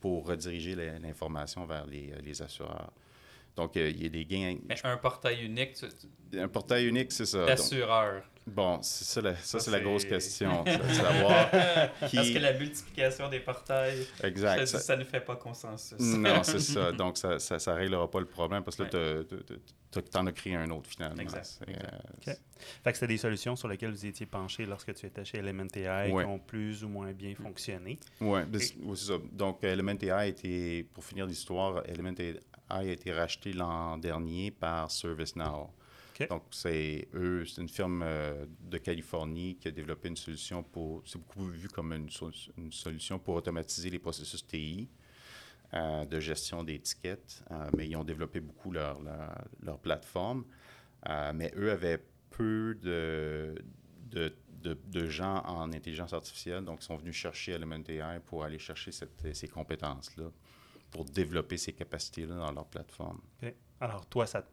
pour 0.00 0.26
rediriger 0.26 0.74
l'information 0.98 1.66
vers 1.66 1.84
les, 1.86 2.14
les 2.22 2.40
assureurs. 2.42 2.90
Donc, 3.54 3.76
euh, 3.76 3.90
il 3.90 4.02
y 4.02 4.06
a 4.06 4.08
des 4.08 4.24
gains. 4.24 4.56
Mais 4.66 4.76
un 4.82 4.96
portail 4.96 5.44
unique 5.44 5.74
tu- 5.74 6.38
Un 6.38 6.48
portail 6.48 6.86
unique, 6.88 7.12
c'est 7.12 7.26
ça. 7.26 7.44
D'assureur. 7.44 8.22
Bon, 8.46 8.80
c'est 8.82 9.04
ça, 9.04 9.20
la- 9.20 9.36
ça, 9.36 9.58
Ça, 9.58 9.60
c'est 9.60 9.70
la 9.70 9.80
grosse 9.80 10.04
question. 10.04 10.62
de 10.64 10.70
savoir 10.92 11.50
qui... 12.08 12.16
Parce 12.16 12.30
que 12.30 12.38
la 12.38 12.52
multiplication 12.52 13.28
des 13.28 13.40
portails, 13.40 14.06
Exact. 14.22 14.60
ça, 14.66 14.78
ça- 14.78 14.78
ça 14.80 14.96
ne 14.96 15.04
fait 15.04 15.20
pas 15.20 15.36
consensus. 15.36 15.98
Non, 16.00 16.42
c'est 16.44 16.60
ça. 16.60 16.92
Donc, 16.92 17.16
ça 17.18 17.34
ne 17.34 17.38
ça, 17.38 17.58
ça 17.58 17.74
réglera 17.74 18.10
pas 18.10 18.20
le 18.20 18.26
problème 18.26 18.62
parce 18.62 18.76
que 18.76 18.82
Ouais. 18.82 18.88
là, 18.92 20.00
tu 20.02 20.18
en 20.18 20.26
as 20.26 20.32
créé 20.32 20.54
un 20.56 20.70
autre 20.70 20.88
finalement. 20.88 21.20
Exact, 21.20 21.60
exact. 21.68 21.84
euh. 22.28 22.32
Fait 22.82 22.92
que 22.92 22.96
c'était 22.96 23.08
des 23.12 23.18
solutions 23.18 23.56
sur 23.56 23.68
lesquelles 23.68 23.90
vous 23.90 24.06
étiez 24.06 24.24
penché 24.24 24.64
lorsque 24.64 24.94
tu 24.94 25.04
étais 25.06 25.24
chez 25.24 25.38
Element 25.38 25.66
AI 25.74 26.10
Ouais. 26.10 26.24
qui 26.24 26.30
ont 26.30 26.38
plus 26.38 26.82
ou 26.84 26.88
moins 26.88 27.12
bien 27.12 27.34
fonctionné. 27.34 27.98
Ouais, 28.20 28.44
ben, 28.46 28.58
c'est 28.60 28.96
ça. 28.96 29.14
Donc, 29.32 29.62
Element 29.64 29.92
AI 30.00 30.10
a 30.10 30.26
été, 30.26 30.84
pour 30.94 31.04
finir 31.04 31.26
l'histoire, 31.26 31.82
Element 31.86 32.14
AI 32.18 32.38
a 32.70 32.84
été 32.84 33.12
racheté 33.12 33.52
l'an 33.52 33.98
dernier 33.98 34.50
par 34.50 34.90
ServiceNow. 34.90 35.68
Donc, 36.28 36.44
c'est 36.50 37.08
eux, 37.14 37.44
c'est 37.44 37.60
une 37.60 37.68
firme 37.68 38.02
euh, 38.04 38.46
de 38.60 38.78
Californie 38.78 39.56
qui 39.56 39.68
a 39.68 39.70
développé 39.70 40.08
une 40.08 40.16
solution 40.16 40.62
pour, 40.62 41.02
c'est 41.06 41.18
beaucoup 41.18 41.44
vu 41.46 41.68
comme 41.68 41.92
une, 41.92 42.10
so- 42.10 42.30
une 42.56 42.72
solution 42.72 43.18
pour 43.18 43.34
automatiser 43.36 43.90
les 43.90 43.98
processus 43.98 44.46
TI 44.46 44.88
euh, 45.74 46.04
de 46.04 46.20
gestion 46.20 46.62
d'étiquettes, 46.64 47.42
euh, 47.50 47.70
mais 47.76 47.88
ils 47.88 47.96
ont 47.96 48.04
développé 48.04 48.40
beaucoup 48.40 48.70
leur, 48.72 49.00
leur, 49.02 49.44
leur 49.62 49.78
plateforme. 49.78 50.44
Euh, 51.08 51.32
mais 51.34 51.52
eux 51.56 51.70
avaient 51.70 52.02
peu 52.30 52.74
de, 52.82 53.54
de, 54.10 54.34
de, 54.62 54.78
de, 54.86 55.06
gens 55.08 55.42
en 55.44 55.72
intelligence 55.72 56.12
artificielle, 56.12 56.64
donc 56.64 56.80
ils 56.82 56.84
sont 56.86 56.96
venus 56.96 57.14
chercher 57.16 57.52
Element 57.52 57.82
AI 57.88 58.20
pour 58.24 58.44
aller 58.44 58.58
chercher 58.58 58.92
cette, 58.92 59.34
ces 59.34 59.48
compétences-là, 59.48 60.30
pour 60.90 61.04
développer 61.04 61.56
ces 61.56 61.72
capacités-là 61.72 62.36
dans 62.36 62.52
leur 62.52 62.66
plateforme. 62.66 63.20
Alors, 63.80 64.06
toi, 64.06 64.26
ça 64.26 64.46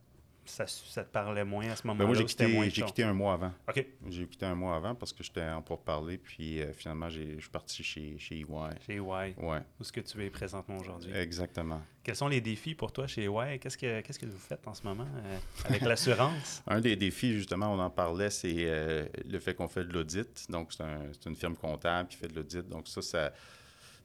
ça, 0.49 0.65
ça, 0.67 1.03
te 1.03 1.11
parlait 1.11 1.43
moins 1.43 1.69
à 1.69 1.75
ce 1.75 1.85
moment-là? 1.87 2.05
Ben 2.05 2.07
moi, 2.07 2.15
j'ai 2.15 2.25
quitté, 2.25 2.83
quitté, 2.83 3.03
un 3.03 3.13
mois 3.13 3.33
avant. 3.33 3.51
OK. 3.67 3.85
J'ai 4.09 4.25
quitté 4.25 4.45
un 4.45 4.55
mois 4.55 4.75
avant 4.75 4.95
parce 4.95 5.13
que 5.13 5.23
j'étais 5.23 5.43
en 5.43 5.61
pour 5.61 5.81
parler, 5.81 6.17
puis 6.17 6.61
euh, 6.61 6.73
finalement, 6.73 7.09
je 7.09 7.39
suis 7.39 7.49
parti 7.49 7.83
chez, 7.83 8.17
chez 8.17 8.39
EY. 8.39 8.45
Chez 8.85 8.95
EY. 8.95 8.99
Ouais. 8.99 9.33
Où 9.37 9.53
est-ce 9.81 9.91
que 9.91 10.01
tu 10.01 10.23
es 10.23 10.29
présentement 10.29 10.77
aujourd'hui? 10.77 11.11
Exactement. 11.13 11.81
Quels 12.03 12.15
sont 12.15 12.27
les 12.27 12.41
défis 12.41 12.75
pour 12.75 12.91
toi 12.91 13.07
chez 13.07 13.25
EY? 13.25 13.59
Qu'est-ce 13.59 13.77
que, 13.77 14.01
qu'est-ce 14.01 14.19
que 14.19 14.25
vous 14.25 14.37
faites 14.37 14.67
en 14.67 14.73
ce 14.73 14.83
moment 14.83 15.07
euh, 15.15 15.37
avec 15.65 15.81
l'assurance? 15.81 16.63
un 16.67 16.81
des 16.81 16.95
défis, 16.95 17.33
justement, 17.33 17.71
on 17.73 17.79
en 17.79 17.89
parlait, 17.89 18.29
c'est 18.29 18.55
euh, 18.57 19.05
le 19.25 19.39
fait 19.39 19.53
qu'on 19.53 19.67
fait 19.67 19.83
de 19.83 19.93
l'audit. 19.93 20.49
Donc, 20.49 20.73
c'est, 20.73 20.83
un, 20.83 21.01
c'est 21.11 21.29
une 21.29 21.35
firme 21.35 21.55
comptable 21.55 22.09
qui 22.09 22.17
fait 22.17 22.27
de 22.27 22.35
l'audit. 22.35 22.67
Donc, 22.67 22.87
ça, 22.87 23.01
ça 23.01 23.31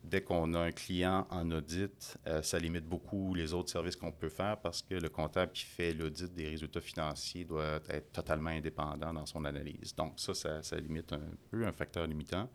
dès 0.05 0.23
qu'on 0.23 0.53
a 0.55 0.61
un 0.61 0.71
client 0.71 1.27
en 1.31 1.51
audit, 1.51 2.19
euh, 2.27 2.43
ça 2.43 2.59
limite 2.59 2.85
beaucoup 2.85 3.35
les 3.35 3.55
autres 3.55 3.71
services 3.71 3.97
qu'on 3.97 4.13
peut 4.13 4.29
faire 4.29 4.61
parce 4.61 4.83
que 4.83 4.95
le 4.95 5.09
comptable 5.09 5.53
qui 5.53 5.65
fait 5.65 5.93
l'audit 5.93 6.33
des 6.33 6.49
résultats 6.49 6.81
financiers 6.81 7.45
doit 7.45 7.81
être 7.89 8.13
totalement 8.13 8.51
indépendant 8.51 9.13
dans 9.13 9.27
son 9.27 9.45
analyse. 9.45 9.95
Donc 9.95 10.15
ça, 10.21 10.63
ça, 10.63 10.77
limite 10.77 11.13
un 11.13 11.21
peu, 11.51 11.67
un 11.67 11.73
facteur 11.73 12.07
limitant. 12.07 12.49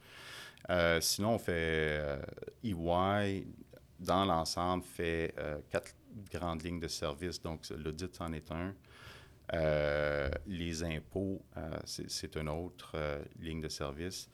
Euh, 0.70 1.02
sinon, 1.02 1.36
on 1.36 1.40
fait 1.40 2.20
EY, 2.64 2.74
euh, 2.74 3.42
dans 4.00 4.26
l'ensemble, 4.26 4.84
fait 4.84 5.34
quatre 5.70 5.94
grandes 6.32 6.64
lignes 6.64 6.80
de 6.80 6.88
services. 6.88 7.42
Donc 7.42 7.68
l'audit 7.70 8.16
en 8.22 8.32
est 8.32 8.50
un. 8.52 8.74
les 10.46 10.84
impôts, 10.84 11.42
c'est 11.84 12.36
une 12.36 12.48
autre 12.48 12.96
ligne 13.40 13.60
de 13.60 13.68
service. 13.68 14.30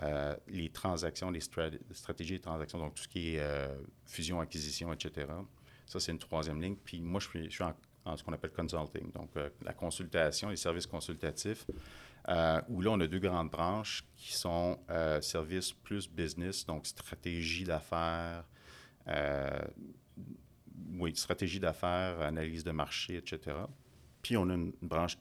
Euh, 0.00 0.34
les 0.48 0.70
transactions, 0.70 1.30
les 1.30 1.40
stratégies 1.40 2.38
de 2.38 2.42
transactions, 2.42 2.78
donc 2.78 2.94
tout 2.94 3.02
ce 3.02 3.08
qui 3.08 3.34
est 3.34 3.40
euh, 3.40 3.68
fusion, 4.06 4.40
acquisition, 4.40 4.92
etc. 4.92 5.26
Ça, 5.86 6.00
c'est 6.00 6.12
une 6.12 6.18
troisième 6.18 6.62
ligne. 6.62 6.76
Puis 6.76 7.02
moi, 7.02 7.20
je 7.20 7.28
suis, 7.28 7.62
en, 7.62 8.16
ce 8.16 8.24
qu'on 8.24 8.32
appelle 8.32 8.52
consulting, 8.52 9.12
donc 9.12 9.30
euh, 9.36 9.50
la 9.62 9.74
consultation, 9.74 10.48
les 10.48 10.56
services 10.56 10.86
consultatifs, 10.86 11.66
où 12.68 12.80
là, 12.80 12.90
on 12.90 13.00
a 13.00 13.06
deux 13.06 13.18
grandes 13.18 13.50
branches 13.50 14.04
qui 14.16 14.32
sont 14.32 14.78
services 15.20 15.72
plus 15.72 16.08
business, 16.08 16.64
donc 16.64 16.86
stratégie 16.86 17.64
d'affaires, 17.64 18.44
oui, 20.94 21.16
stratégie 21.16 21.58
d'affaires, 21.58 22.20
analyse 22.20 22.62
de 22.62 22.70
marché, 22.70 23.16
etc. 23.16 23.56
Puis 24.22 24.36
on 24.36 24.48
a 24.50 24.54
une 24.54 24.72
branche 24.80 25.18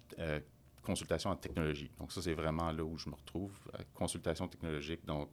consultation 0.82 1.30
en 1.30 1.36
technologie. 1.36 1.92
Donc, 2.00 2.12
ça, 2.12 2.22
c'est 2.22 2.34
vraiment 2.34 2.72
là 2.72 2.84
où 2.84 2.98
je 2.98 3.10
me 3.10 3.16
retrouve. 3.16 3.54
Euh, 3.76 3.84
consultation 3.94 4.48
technologique. 4.48 5.06
Donc, 5.06 5.30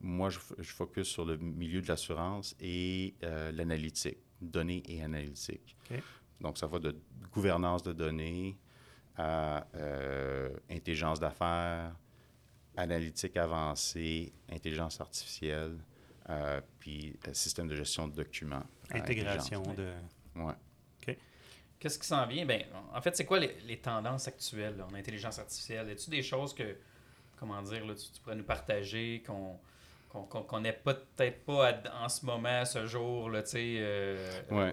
moi, 0.00 0.28
je, 0.30 0.38
je 0.58 0.72
focus 0.72 1.08
sur 1.08 1.24
le 1.24 1.36
milieu 1.36 1.80
de 1.80 1.88
l'assurance 1.88 2.54
et 2.60 3.14
euh, 3.22 3.52
l'analytique, 3.52 4.18
données 4.40 4.82
et 4.86 5.02
analytique. 5.02 5.76
Donc, 6.40 6.58
ça 6.58 6.66
va 6.66 6.78
de 6.78 6.94
gouvernance 7.32 7.82
de 7.82 7.92
données 7.92 8.58
à 9.16 9.66
euh, 9.74 10.50
intelligence 10.68 11.20
d'affaires, 11.20 11.94
analytique 12.76 13.36
avancée, 13.36 14.32
intelligence 14.50 15.00
artificielle, 15.00 15.78
puis 16.80 17.16
système 17.32 17.68
de 17.68 17.76
gestion 17.76 18.08
de 18.08 18.14
documents. 18.14 18.64
Intégration 18.90 19.62
de... 19.74 19.92
Ouais. 20.34 20.54
Qu'est-ce 21.84 21.98
qui 21.98 22.06
s'en 22.06 22.24
vient? 22.24 22.46
Ben, 22.46 22.62
en 22.94 23.00
fait, 23.02 23.14
c'est 23.14 23.26
quoi 23.26 23.38
les, 23.38 23.76
tendances 23.76 24.26
actuelles 24.26 24.82
en 24.90 24.94
intelligence 24.94 25.38
artificielle? 25.38 25.86
Y 25.88 25.90
a-t-il 25.90 26.10
des 26.12 26.22
choses 26.22 26.54
que, 26.54 26.76
comment 27.36 27.60
dire, 27.60 27.84
là, 27.84 27.92
tu, 27.94 28.22
pourrais 28.22 28.36
nous 28.36 28.42
partager, 28.42 29.22
qu'on 29.26 29.58
qu'on 30.22 30.60
n'est 30.60 30.72
peut-être 30.72 31.44
pas 31.44 31.72
en 32.00 32.08
ce 32.08 32.24
moment, 32.24 32.64
ce 32.64 32.86
jour, 32.86 33.30
là, 33.30 33.42
tu 33.42 33.50
sais. 33.50 33.76
Euh. 33.78 34.16
Euh, 34.52 34.72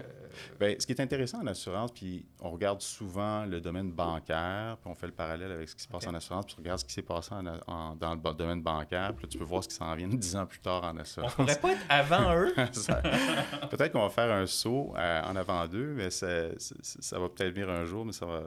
ben, 0.58 0.76
ce 0.78 0.86
qui 0.86 0.92
est 0.92 1.00
intéressant 1.00 1.40
en 1.42 1.46
assurance, 1.48 1.92
puis 1.92 2.24
on 2.40 2.50
regarde 2.50 2.80
souvent 2.80 3.44
le 3.44 3.60
domaine 3.60 3.90
bancaire, 3.90 4.76
puis 4.80 4.90
on 4.90 4.94
fait 4.94 5.06
le 5.06 5.12
parallèle 5.12 5.50
avec 5.50 5.68
ce 5.68 5.74
qui 5.74 5.82
se 5.82 5.88
passe 5.88 6.06
en 6.06 6.14
assurance, 6.14 6.46
puis 6.46 6.54
on 6.58 6.62
regarde 6.62 6.78
ce 6.78 6.84
qui 6.84 6.92
s'est 6.92 7.02
passé 7.02 7.30
dans 7.66 8.14
le 8.14 8.34
domaine 8.34 8.62
bancaire, 8.62 9.12
puis 9.14 9.24
là, 9.24 9.28
tu 9.28 9.38
peux 9.38 9.44
voir 9.44 9.64
ce 9.64 9.68
qui 9.68 9.74
s'en 9.74 9.94
vient 9.94 10.08
dix 10.12 10.36
ans 10.36 10.46
plus 10.46 10.60
tard 10.60 10.84
en 10.84 10.96
assurance. 10.96 11.32
On 11.38 11.42
pourrait 11.44 11.60
pas 11.60 11.72
être 11.72 11.86
avant 11.88 12.34
eux? 12.36 12.54
peut-être 12.54 13.92
qu'on 13.92 14.02
va 14.02 14.10
faire 14.10 14.32
un 14.32 14.46
saut 14.46 14.94
euh, 14.96 15.22
en 15.22 15.34
avant 15.34 15.66
d'eux, 15.66 15.94
mais 15.96 16.10
ça, 16.10 16.50
ça 16.58 17.18
va 17.18 17.28
peut-être 17.28 17.52
venir 17.52 17.68
un 17.68 17.84
jour, 17.84 18.04
mais 18.04 18.12
ça 18.12 18.26
va... 18.26 18.42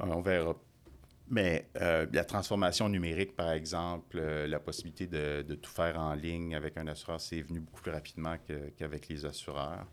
On 0.00 0.20
verra. 0.20 0.54
Mais 1.30 1.68
euh, 1.80 2.06
la 2.12 2.24
transformation 2.24 2.88
numérique, 2.88 3.36
par 3.36 3.52
exemple, 3.52 4.18
euh, 4.18 4.48
la 4.48 4.58
possibilité 4.58 5.06
de, 5.06 5.54
tout 5.54 5.70
faire 5.70 5.96
en 5.96 6.14
ligne 6.14 6.56
avec 6.56 6.76
un 6.76 6.88
assureur, 6.88 7.20
c'est 7.20 7.40
venu 7.42 7.60
beaucoup 7.60 7.82
plus 7.82 7.92
rapidement 7.92 8.36
qu'avec 8.76 9.08
les 9.08 9.24
assureurs. 9.24 9.86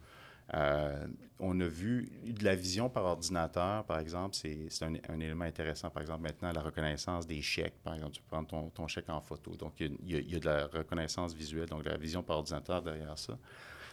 Euh, 0.55 1.05
on 1.39 1.59
a 1.59 1.67
vu 1.67 2.09
de 2.25 2.43
la 2.43 2.55
vision 2.55 2.89
par 2.89 3.03
ordinateur, 3.03 3.83
par 3.83 3.99
exemple, 3.99 4.35
c'est 4.35 4.67
un, 4.81 5.19
élément 5.19 5.45
intéressant. 5.45 5.91
Par 5.91 6.01
exemple, 6.01 6.23
maintenant, 6.23 6.51
la 6.51 6.61
reconnaissance 6.61 7.27
des 7.27 7.43
chèques. 7.43 7.83
Par 7.83 7.93
exemple, 7.93 8.13
tu 8.13 8.21
peux 8.23 8.29
prendre 8.29 8.71
ton, 8.71 8.87
chèque 8.87 9.09
en 9.09 9.21
photo. 9.21 9.55
Donc, 9.55 9.73
il 9.79 9.95
y, 10.05 10.35
a, 10.35 10.39
de 10.39 10.45
la 10.45 10.65
reconnaissance 10.65 11.35
visuelle, 11.35 11.67
donc 11.69 11.85
la 11.85 11.97
vision 11.97 12.23
par 12.23 12.37
ordinateur 12.37 12.81
derrière 12.81 13.17
ça. 13.19 13.37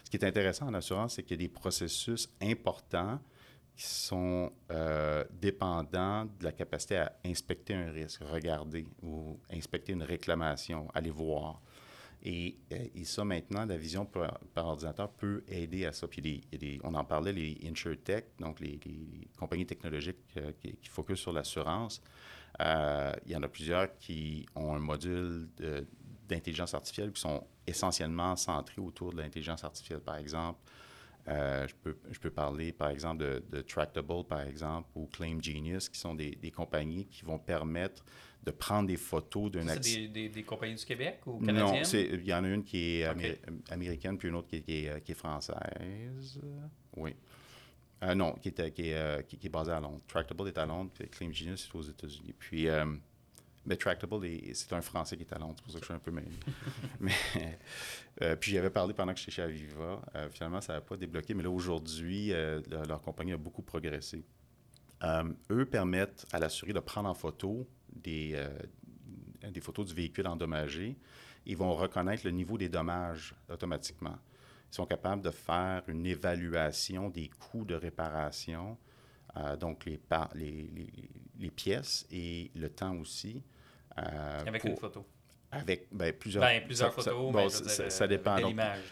Ce 0.03 0.09
qui 0.09 0.17
est 0.17 0.25
intéressant 0.25 0.67
en 0.67 0.73
assurance, 0.73 1.15
c'est 1.15 1.23
qu'il 1.23 1.39
y 1.39 1.43
a 1.43 1.47
des 1.47 1.53
processus 1.53 2.27
importants 2.41 3.19
qui 3.75 3.85
sont 3.85 4.51
euh, 4.71 5.23
dépendants 5.31 6.25
de 6.25 6.43
la 6.43 6.51
capacité 6.53 6.97
à 6.97 7.11
inspecter 7.25 7.73
un 7.73 7.91
risque, 7.91 8.21
regarder 8.23 8.85
ou 9.03 9.37
inspecter 9.51 9.91
une 9.91 10.03
réclamation, 10.03 10.87
aller 10.93 11.09
voir. 11.09 11.61
Et, 12.23 12.57
euh, 12.71 12.87
et 12.95 13.03
ça, 13.03 13.25
maintenant, 13.25 13.65
la 13.65 13.77
vision 13.77 14.05
par, 14.05 14.39
ordinateur 14.55 15.11
peut 15.11 15.43
aider 15.47 15.85
à 15.85 15.91
ça. 15.91 16.07
Puis 16.07 16.41
on 16.83 16.95
en 16.95 17.03
parlait, 17.03 17.33
les 17.33 17.59
InsurTech, 17.65 18.27
donc 18.39 18.61
les, 18.61 18.79
compagnies 19.37 19.65
technologiques 19.65 20.17
euh, 20.37 20.53
qui, 20.59 20.75
qui 20.77 20.89
focusent 20.89 21.19
sur 21.19 21.33
l'assurance. 21.33 22.01
il 22.59 23.31
y 23.31 23.35
en 23.35 23.43
a 23.43 23.47
plusieurs 23.49 23.97
qui 23.97 24.45
ont 24.55 24.73
un 24.73 24.79
module 24.79 25.49
d'intelligence 26.29 26.73
artificielle 26.73 27.11
qui 27.11 27.21
sont 27.21 27.45
essentiellement 27.67 28.35
centrés 28.37 28.81
autour 28.81 29.11
de 29.11 29.17
l'intelligence 29.17 29.65
artificielle. 29.65 29.99
Par 29.99 30.15
exemple, 30.15 30.59
euh, 31.27 31.67
je, 31.67 31.73
peux, 31.75 31.97
je 32.11 32.19
peux 32.19 32.29
parler, 32.29 32.71
par 32.71 32.89
exemple, 32.89 33.23
de, 33.23 33.43
de, 33.49 33.61
Tractable, 33.61 34.23
par 34.27 34.41
exemple, 34.41 34.89
ou 34.95 35.07
Claim 35.07 35.41
Genius, 35.41 35.89
qui 35.89 35.99
sont 35.99 36.13
des, 36.13 36.35
des, 36.35 36.51
compagnies 36.51 37.07
qui 37.07 37.25
vont 37.25 37.39
permettre 37.39 38.05
de 38.43 38.51
prendre 38.51 38.87
des 38.87 38.97
photos 38.97 39.49
d'un 39.49 39.67
accident. 39.67 40.03
C'est 40.03 40.07
des, 40.07 40.29
des, 40.29 40.43
compagnies 40.43 40.75
du 40.75 40.85
Québec 40.85 41.21
ou 41.25 41.39
canadiennes? 41.39 41.83
Non, 41.83 42.17
il 42.17 42.25
y 42.25 42.33
en 42.33 42.43
a 42.43 42.47
une 42.47 42.63
qui 42.63 42.99
est 42.99 43.07
américaine, 43.71 44.17
puis 44.19 44.29
une 44.29 44.35
autre 44.35 44.47
qui 44.47 44.57
est, 44.57 44.61
qui 44.61 44.85
est, 44.85 45.01
qui 45.03 45.13
est 45.13 45.15
française. 45.15 46.39
Oui. 46.95 47.15
Euh, 48.03 48.13
non, 48.13 48.33
qui 48.33 48.49
est, 48.49 48.71
qui, 48.71 48.89
est, 48.89 48.93
euh, 48.93 49.21
qui, 49.23 49.39
est 49.43 49.49
basée 49.49 49.71
à 49.71 49.79
Londres. 49.79 50.01
Tractable 50.07 50.47
est 50.47 50.57
à 50.59 50.65
Londres, 50.65 50.91
puis 50.93 51.07
Claim 51.09 51.31
Genius 51.31 51.65
est 51.65 51.75
aux 51.75 51.81
États-Unis. 51.81 52.35
Puis... 52.37 52.67
Mais 53.65 53.77
Tractable, 53.77 54.27
c'est 54.53 54.73
un 54.73 54.81
Français 54.81 55.17
qui 55.17 55.23
est 55.23 55.33
à 55.33 55.39
Londres, 55.39 55.55
c'est 55.57 55.63
pour 55.63 55.73
ça 55.73 55.79
que 55.79 55.85
je 55.85 55.91
suis 55.91 55.95
un 55.95 55.99
peu 55.99 56.11
mêlé. 56.11 56.27
mais, 56.99 57.13
euh, 58.21 58.35
puis 58.35 58.51
j'avais 58.51 58.69
parlé 58.69 58.93
pendant 58.93 59.11
que 59.13 59.19
j'étais 59.19 59.31
chez 59.31 59.41
Aviva. 59.41 60.01
Euh, 60.15 60.29
finalement, 60.29 60.61
ça 60.61 60.73
n'a 60.73 60.81
pas 60.81 60.95
débloqué, 60.95 61.33
mais 61.33 61.41
là, 61.41 61.49
aujourd'hui, 61.49 62.31
euh, 62.31 62.61
leur 62.87 63.01
compagnie 63.01 63.33
a 63.33 63.37
beaucoup 63.37 63.63
progressé. 63.63 64.23
eux 65.49 65.65
permettent 65.65 66.27
à 66.31 66.39
l'assuré 66.39 66.73
de 66.73 66.79
prendre 66.79 67.09
en 67.09 67.15
photo 67.15 67.67
des, 67.91 68.39
des 69.51 69.61
photos 69.61 69.87
du 69.87 69.95
véhicule 69.95 70.27
endommagé. 70.27 70.95
Ils 71.47 71.57
vont 71.57 71.73
reconnaître 71.73 72.23
le 72.25 72.31
niveau 72.31 72.57
des 72.57 72.69
dommages 72.69 73.35
automatiquement. 73.49 74.17
Ils 74.71 74.75
sont 74.75 74.85
capables 74.85 75.23
de 75.23 75.31
faire 75.31 75.83
une 75.87 76.05
évaluation 76.05 77.09
des 77.09 77.29
coûts 77.29 77.65
de 77.65 77.75
réparation, 77.75 78.77
donc 79.59 79.85
les, 79.85 79.99
les, 80.33 80.69
les, 80.73 81.09
les, 81.39 81.51
pièces 81.51 82.05
et 82.11 82.51
le 82.55 82.69
temps 82.69 82.95
aussi. 82.97 83.43
Euh, 83.97 84.43
avec 84.45 84.63
une 84.63 84.77
photo. 84.77 85.05
Avec 85.51 85.87
ben, 85.91 86.11
plusieurs, 86.13 86.43
ben, 86.43 86.63
plusieurs 86.65 86.93
photos. 86.93 87.53
Ça, 87.53 87.89
ça, 87.89 88.07
dépend. 88.07 88.37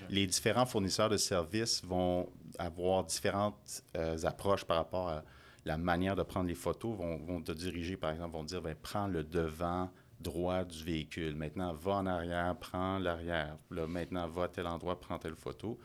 les 0.09 0.27
différents 0.27 0.65
fournisseurs 0.65 1.09
de 1.09 1.17
services 1.17 1.83
vont 1.83 2.29
avoir 2.57 3.03
différentes 3.03 3.83
euh, 3.97 4.17
approches 4.23 4.63
par 4.63 4.77
rapport 4.77 5.09
à 5.09 5.23
la 5.65 5.77
manière 5.77 6.15
de 6.15 6.23
prendre 6.23 6.47
les 6.47 6.55
photos. 6.55 6.95
Vont, 6.95 7.17
vont 7.17 7.41
te 7.41 7.51
diriger, 7.51 7.97
par 7.97 8.11
exemple, 8.11 8.33
vont 8.33 8.43
dire 8.43 8.61
ben, 8.61 8.75
prends 8.81 9.07
le 9.07 9.23
devant 9.23 9.89
droit 10.21 10.63
du 10.63 10.83
véhicule. 10.83 11.35
Maintenant, 11.35 11.73
va 11.73 11.93
en 11.93 12.05
arrière, 12.05 12.55
prends 12.57 12.97
l'arrière. 12.97 13.57
maintenant, 13.69 14.27
va 14.27 14.43
à 14.43 14.47
tel 14.47 14.67
endroit, 14.67 14.99
prends 14.99 15.19
telle 15.19 15.35
photo. 15.35 15.77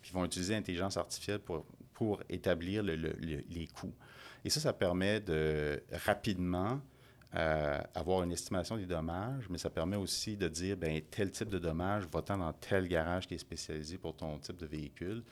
Puis 0.00 0.12
ils 0.12 0.14
vont 0.14 0.24
utiliser 0.24 0.54
l'intelligence 0.54 0.96
artificielle 0.96 1.40
pour, 1.40 1.66
pour 1.92 2.22
établir 2.28 2.82
les 2.84 3.68
coûts. 3.74 3.94
Et 4.44 4.50
ça, 4.50 4.60
ça 4.60 4.72
permet 4.72 5.20
de 5.20 5.82
rapidement 6.06 6.80
euh, 7.36 7.80
avoir 7.94 8.22
une 8.24 8.32
estimation 8.32 8.76
des 8.76 8.86
dommages, 8.86 9.48
mais 9.48 9.58
ça 9.58 9.70
permet 9.70 9.96
aussi 9.96 10.36
de 10.36 10.48
dire, 10.48 10.76
ben 10.76 11.00
tel 11.10 11.30
type 11.30 11.48
de 11.48 11.58
dommage 11.58 12.04
va-t'en 12.12 12.38
dans 12.38 12.52
tel 12.52 12.88
garage 12.88 13.28
qui 13.28 13.34
est 13.34 13.38
spécialisé 13.38 13.98
pour 13.98 14.16
ton 14.16 14.38
type 14.38 14.56
de 14.56 14.66
véhicule. 14.66 15.22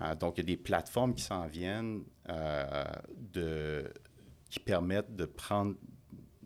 Euh, 0.00 0.14
donc, 0.14 0.36
il 0.36 0.40
y 0.40 0.42
a 0.42 0.46
des 0.46 0.56
plateformes 0.56 1.14
qui 1.14 1.22
s'en 1.22 1.46
viennent 1.46 2.02
euh, 2.28 3.88
qui 4.50 4.60
permettent 4.60 5.14
de 5.14 5.26
prendre 5.26 5.74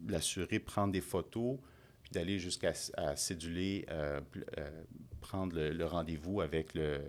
l'assurer 0.08 0.58
prendre 0.58 0.92
des 0.92 1.00
photos, 1.00 1.58
puis 2.02 2.12
d'aller 2.12 2.38
jusqu'à 2.38 2.74
céduler, 3.16 3.86
euh, 3.90 4.20
euh, 4.58 4.82
prendre 5.20 5.56
le, 5.56 5.84
rendez-vous 5.84 6.40
avec 6.40 6.74
le, 6.74 7.00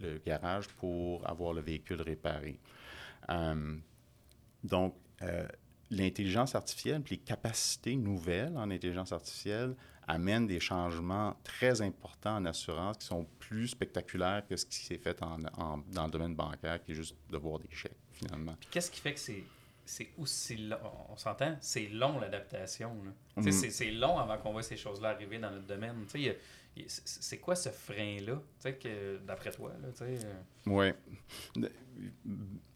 le, 0.00 0.18
garage 0.18 0.68
pour 0.68 1.28
avoir 1.28 1.52
le 1.52 1.60
véhicule 1.60 2.02
réparé. 2.02 2.58
donc, 4.64 4.96
l'intelligence 5.92 6.54
artificielle, 6.54 7.02
puis 7.02 7.16
les 7.16 7.22
capacités 7.22 7.96
nouvelles 7.96 8.56
en 8.56 8.70
intelligence 8.70 9.12
artificielle 9.12 9.76
amènent 10.08 10.46
des 10.46 10.58
changements 10.58 11.36
très 11.44 11.80
importants 11.82 12.36
en 12.36 12.44
assurance 12.46 12.98
qui 12.98 13.06
sont 13.06 13.26
plus 13.38 13.68
spectaculaires 13.68 14.42
que 14.48 14.56
ce 14.56 14.66
qui 14.66 14.78
s'est 14.78 14.98
fait 14.98 15.22
en, 15.22 15.38
dans 15.92 16.04
le 16.06 16.10
domaine 16.10 16.34
bancaire, 16.34 16.82
qui 16.82 16.92
est 16.92 16.94
juste 16.94 17.16
de 17.30 17.36
voir 17.36 17.58
des 17.58 17.70
chèques, 17.70 17.96
finalement. 18.12 18.56
Qu'est-ce 18.70 18.90
qui 18.90 19.00
fait 19.00 19.14
que 19.14 19.20
c'est 19.20 19.44
c'est 19.84 20.10
aussi 20.16 20.56
long? 20.56 20.78
On 21.10 21.16
s'entend, 21.16 21.56
c'est 21.60 21.88
long 21.88 22.18
l'adaptation. 22.18 22.94
Mm. 23.36 23.50
C'est 23.50 23.90
long 23.90 24.16
avant 24.16 24.38
qu'on 24.38 24.52
voit 24.52 24.62
ces 24.62 24.76
choses-là 24.76 25.10
arriver 25.10 25.38
dans 25.38 25.50
notre 25.50 25.66
domaine. 25.66 26.06
C'est 26.86 27.38
quoi 27.38 27.54
ce 27.54 27.68
frein-là, 27.68 28.40
d'après 29.26 29.50
toi? 29.50 29.72
Euh? 30.00 30.42
Oui. 30.66 30.86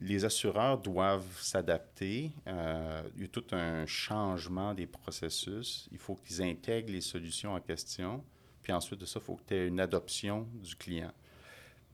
Les 0.00 0.24
assureurs 0.24 0.78
doivent 0.78 1.40
s'adapter. 1.40 2.32
Euh, 2.46 3.02
il 3.16 3.22
y 3.22 3.24
a 3.24 3.28
tout 3.28 3.46
un 3.52 3.86
changement 3.86 4.74
des 4.74 4.86
processus. 4.86 5.88
Il 5.92 5.98
faut 5.98 6.14
qu'ils 6.14 6.42
intègrent 6.42 6.92
les 6.92 7.00
solutions 7.00 7.54
en 7.54 7.60
question. 7.60 8.22
Puis 8.62 8.72
ensuite 8.72 9.00
de 9.00 9.06
ça, 9.06 9.18
il 9.20 9.24
faut 9.24 9.36
que 9.36 9.44
tu 9.46 9.54
aies 9.54 9.66
une 9.66 9.80
adoption 9.80 10.46
du 10.54 10.76
client. 10.76 11.12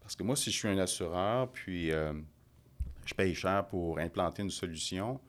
Parce 0.00 0.16
que 0.16 0.24
moi, 0.24 0.34
si 0.34 0.50
je 0.50 0.56
suis 0.56 0.68
un 0.68 0.78
assureur, 0.78 1.52
puis 1.52 1.92
euh, 1.92 2.12
je 3.04 3.14
paye 3.14 3.34
cher 3.34 3.66
pour 3.68 4.00
implanter 4.00 4.42
une 4.42 4.50
solution, 4.50 5.20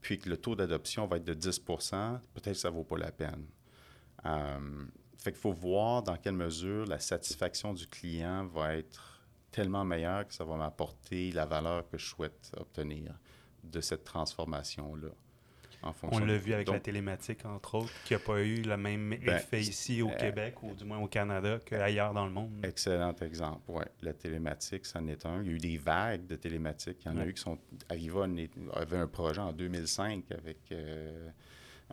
puis 0.00 0.18
que 0.18 0.28
le 0.28 0.36
taux 0.36 0.56
d'adoption 0.56 1.06
va 1.06 1.18
être 1.18 1.24
de 1.24 1.34
10% 1.34 2.20
peut-être 2.34 2.44
que 2.44 2.54
ça 2.54 2.70
ne 2.70 2.74
vaut 2.74 2.84
pas 2.84 2.98
la 2.98 3.12
peine. 3.12 3.46
Fait 5.18 5.32
qu'il 5.32 5.40
faut 5.40 5.52
voir 5.52 6.02
dans 6.02 6.16
quelle 6.16 6.34
mesure 6.34 6.86
la 6.86 6.98
satisfaction 6.98 7.74
du 7.74 7.86
client 7.86 8.46
va 8.46 8.76
être 8.76 9.22
tellement 9.50 9.84
meilleure 9.84 10.26
que 10.26 10.34
ça 10.34 10.44
va 10.44 10.56
m'apporter 10.56 11.32
la 11.32 11.46
valeur 11.46 11.88
que 11.88 11.98
je 11.98 12.06
souhaite 12.06 12.52
obtenir 12.56 13.14
de 13.64 13.80
cette 13.80 14.04
transformation-là. 14.04 15.08
On 16.02 16.18
l'a 16.18 16.36
vu 16.36 16.52
avec 16.52 16.68
la 16.68 16.80
télématique, 16.80 17.44
entre 17.44 17.76
autres, 17.76 17.92
qui 18.04 18.14
n'a 18.14 18.18
pas 18.18 18.40
eu 18.40 18.62
le 18.62 18.76
même 18.76 19.10
ben, 19.10 19.36
effet 19.36 19.60
ici 19.60 20.02
au 20.02 20.08
euh, 20.08 20.16
Québec 20.16 20.62
ou 20.62 20.74
du 20.74 20.84
moins 20.84 20.98
au 20.98 21.06
Canada 21.06 21.58
qu'ailleurs 21.64 22.12
dans 22.12 22.26
le 22.26 22.32
monde. 22.32 22.50
Excellent 22.64 23.14
exemple, 23.20 23.62
oui. 23.68 23.84
La 24.02 24.12
télématique, 24.12 24.86
c'en 24.86 25.06
est 25.06 25.24
un. 25.26 25.42
Il 25.42 25.48
y 25.48 25.50
a 25.50 25.54
eu 25.54 25.58
des 25.58 25.76
vagues 25.76 26.26
de 26.26 26.36
télématique. 26.36 26.98
Il 27.04 27.12
y 27.12 27.14
en 27.14 27.18
a 27.18 27.26
eu 27.26 27.34
qui 27.34 27.42
sont... 27.42 27.58
Aviva 27.88 28.26
avait 28.72 28.96
un 28.96 29.06
projet 29.06 29.40
en 29.40 29.52
2005 29.52 30.24
avec 30.32 30.58
euh, 30.72 31.28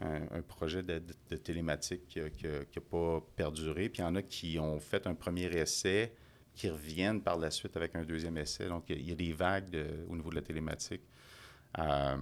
un, 0.02 0.42
projet 0.42 0.82
de, 0.84 1.00
télématique 1.38 2.08
qui 2.08 2.20
n'a 2.20 2.82
pas 2.90 3.22
perduré. 3.36 3.90
Puis 3.90 4.02
il 4.02 4.06
y 4.06 4.08
en 4.08 4.16
a 4.16 4.22
qui 4.22 4.58
ont 4.60 4.80
fait 4.80 5.06
un 5.08 5.14
premier 5.14 5.46
essai 5.46 6.14
qui 6.54 6.70
reviennent 6.70 7.22
par 7.22 7.38
la 7.38 7.52
suite 7.52 7.76
avec 7.78 7.96
un 7.96 8.04
deuxième 8.04 8.38
essai. 8.38 8.68
Donc, 8.68 8.86
il 8.90 9.08
y 9.08 9.12
a 9.12 9.16
des 9.16 9.34
vagues 9.34 9.76
au 10.10 10.16
niveau 10.16 10.30
de 10.30 10.36
la 10.36 10.42
télématique. 10.42 11.02
Euh, 11.80 12.18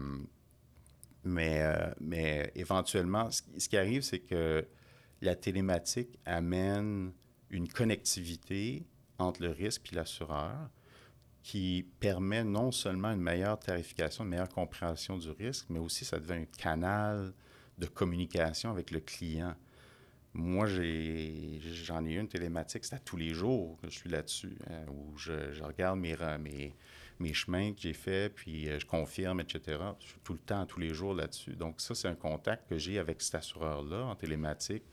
mais, 1.23 1.61
euh, 1.61 1.93
mais 1.99 2.51
éventuellement, 2.55 3.29
ce, 3.29 3.67
qui 3.67 3.77
arrive, 3.77 4.01
c'est 4.01 4.19
que 4.19 4.65
la 5.21 5.35
télématique 5.35 6.17
amène 6.25 7.11
une 7.49 7.67
connectivité 7.67 8.85
entre 9.19 9.43
le 9.43 9.51
risque 9.51 9.91
et 9.91 9.95
l'assureur 9.95 10.69
qui 11.43 11.87
permet 11.99 12.43
non 12.43 12.71
seulement 12.71 13.11
une 13.11 13.21
meilleure 13.21 13.59
tarification, 13.59 14.23
une 14.23 14.29
meilleure 14.31 14.49
compréhension 14.49 15.17
du 15.17 15.29
risque, 15.31 15.65
mais 15.69 15.79
aussi 15.79 16.05
ça 16.05 16.19
devient 16.19 16.41
un 16.41 16.45
canal 16.45 17.33
de 17.77 17.85
communication 17.85 18.69
avec 18.69 18.91
le 18.91 18.99
client. 18.99 19.55
Moi, 20.33 20.65
j'en 20.67 22.05
ai, 22.05 22.13
une 22.13 22.29
télématique, 22.29 22.85
c'est 22.85 22.95
à 22.95 22.99
tous 22.99 23.17
les 23.17 23.33
jours 23.33 23.77
que 23.81 23.89
je 23.89 23.97
suis 23.97 24.09
là-dessus, 24.09 24.57
hein, 24.69 24.85
où 24.89 25.17
je, 25.17 25.61
regarde 25.61 25.99
mes, 25.99 27.33
chemins 27.33 27.73
que 27.73 27.81
j'ai 27.81 27.93
faits, 27.93 28.33
puis 28.35 28.69
euh, 28.69 28.79
je 28.79 28.85
confirme, 28.85 29.41
etc. 29.41 29.77
Je 29.99 30.07
suis 30.07 30.19
tout 30.23 30.33
le 30.33 30.39
temps, 30.39 30.65
tous 30.65 30.79
les 30.79 30.93
jours 30.93 31.13
là-dessus. 31.13 31.55
Donc, 31.55 31.81
ça, 31.81 31.95
c'est 31.95 32.07
un 32.07 32.15
contact 32.15 32.69
que 32.69 32.77
j'ai 32.77 32.97
avec 32.97 33.21
cet 33.21 33.35
assureur-là 33.35 34.05
en 34.05 34.15
télématique 34.15 34.83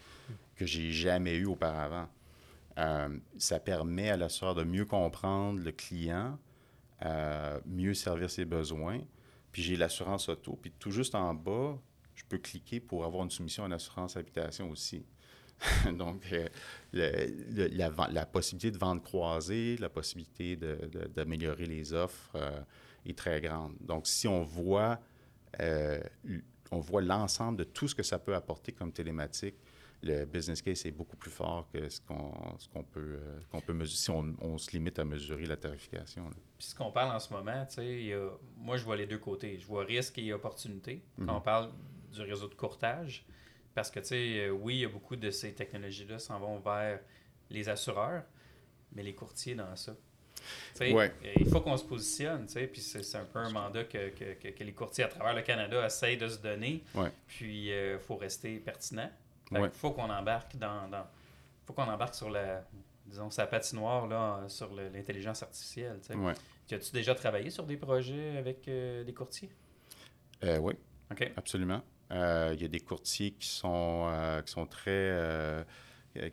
que 0.57 0.67
j'ai 0.67 0.91
jamais 0.91 1.37
eu 1.37 1.47
auparavant. 1.47 2.09
Euh, 2.79 3.17
ça 3.39 3.61
permet 3.61 4.11
à 4.11 4.17
l'assureur 4.17 4.55
de 4.55 4.65
mieux 4.65 4.85
comprendre 4.85 5.61
le 5.61 5.73
client, 5.73 6.39
euh, 7.05 7.61
mieux 7.67 7.95
servir 7.95 8.29
ses 8.29 8.45
besoins. 8.45 9.01
Puis 9.53 9.63
j'ai 9.63 9.77
l'assurance 9.77 10.29
auto. 10.29 10.59
Puis 10.61 10.73
tout 10.79 10.91
juste 10.91 11.15
en 11.15 11.33
bas, 11.35 11.79
peux 12.29 12.39
cliquer 12.39 12.81
pour 12.81 13.05
avoir 13.05 13.25
une 13.25 13.31
soumission 13.31 13.65
en 13.65 13.71
assurance 13.71 14.17
habitation 14.17 14.71
aussi. 14.71 15.05
Donc, 15.99 16.25
euh, 16.33 16.49
la, 16.93 18.27
possibilité 18.27 18.71
de 18.71 18.79
vendre 18.79 19.03
croisée, 19.03 19.77
la 19.79 19.89
possibilité 19.89 20.57
d'améliorer 20.57 21.67
les 21.67 21.93
offres 21.93 22.31
euh, 22.35 22.61
est 23.07 23.17
très 23.17 23.41
grande. 23.41 23.75
Donc, 23.81 24.07
si 24.07 24.29
on 24.29 24.43
voit, 24.43 25.01
euh, 25.61 26.01
on 26.71 26.79
voit 26.79 27.03
l'ensemble 27.03 27.59
de 27.59 27.65
tout 27.65 27.89
ce 27.89 27.95
que 27.95 28.03
ça 28.03 28.19
peut 28.19 28.35
apporter 28.35 28.73
comme 28.73 28.93
télématique, 28.93 29.57
le 30.01 30.25
business 30.27 30.63
case 30.63 30.87
est 30.87 30.93
beaucoup 30.93 31.17
plus 31.17 31.31
fort 31.31 31.69
que 31.73 31.89
ce 31.89 32.01
qu'on 32.01 32.85
peut, 32.85 33.19
qu'on 33.51 33.61
peut 33.61 33.73
mesurer 33.73 33.97
si 33.97 34.11
on, 34.41 34.57
se 34.57 34.71
limite 34.71 34.97
à 35.01 35.05
mesurer 35.05 35.45
la 35.45 35.57
tarification. 35.57 36.31
Puis 36.57 36.69
ce 36.69 36.75
qu'on 36.77 36.93
parle 36.93 37.17
en 37.17 37.19
ce 37.19 37.33
moment, 37.33 37.67
moi 38.59 38.77
je 38.77 38.85
vois 38.85 38.97
les 38.97 39.07
deux 39.07 39.19
côtés. 39.19 39.59
Je 39.59 39.67
vois 39.67 39.83
risque 39.83 40.17
et 40.19 40.33
opportunité. 40.33 41.03
Quand 41.19 41.39
on 41.39 41.41
parle 41.41 41.71
du 42.13 42.23
réseau 42.23 42.49
de 42.49 42.55
courtage, 42.55 43.25
parce 43.75 43.91
que, 43.91 44.01
tu 44.01 44.07
sais, 44.07 44.39
euh, 44.39 44.51
oui, 44.51 44.77
il 44.77 44.81
y 44.81 44.85
a 44.85 44.89
beaucoup 44.89 45.17
de 45.17 45.31
ces 45.31 45.53
technologies-là 45.53 46.19
s'en 46.19 46.39
vont 46.39 46.59
vers 46.59 47.01
les 47.51 47.69
assureurs, 47.69 48.25
mais 48.93 49.03
les 49.03 49.15
courtiers 49.15 49.55
dans 49.55 49.75
ça. 49.77 49.95
Ouais. 50.81 51.13
Il 51.37 51.49
faut 51.49 51.61
qu'on 51.61 51.77
se 51.77 51.85
positionne, 51.85 52.47
puis 52.47 52.81
c'est 52.81 53.17
un 53.17 53.25
peu 53.25 53.39
un 53.39 53.51
mandat 53.51 53.85
que, 53.85 54.11
que, 54.11 54.51
que, 54.51 54.65
les 54.65 54.73
courtiers 54.73 55.05
à 55.05 55.09
travers 55.09 55.35
le 55.35 55.43
Canada 55.43 55.85
essayent 55.85 56.17
de 56.17 56.29
se 56.29 56.39
donner. 56.39 56.83
Puis 57.27 57.67
il 57.67 57.73
euh, 57.73 57.99
faut 57.99 58.17
rester 58.17 58.57
pertinent. 58.59 59.11
Il 59.51 59.71
faut 59.71 59.91
qu'on 59.91 60.11
embarque 60.11 60.57
dans, 60.57 60.89
dans 60.89 61.07
faut 61.67 61.73
qu'on 61.73 61.89
embarque 61.89 62.15
sur 62.15 62.31
la 62.31 62.65
disons 63.09 63.31
sa 63.31 63.47
patinoire 63.47 64.07
là, 64.07 64.45
sur 64.49 64.73
l'intelligence 64.75 65.43
artificielle. 65.43 65.99
Tu 66.67 66.75
as-tu 66.75 66.93
déjà 66.93 67.15
travaillé 67.15 67.51
sur 67.51 67.65
des 67.65 67.77
projets 67.77 68.37
avec 68.37 68.69
euh, 68.69 69.03
des 69.03 69.15
courtiers? 69.15 69.51
oui. 70.61 70.75
Absolument. 71.37 71.83
Euh, 72.11 72.53
il 72.55 72.63
y 72.63 72.65
a 72.65 72.69
des 72.69 72.81
courtiers 72.81 73.33
qui 73.33 73.49
sont, 73.49 74.07
euh, 74.09 74.41
qui 74.41 74.53
sont 74.53 74.67
très 74.67 74.91
euh, 74.91 75.63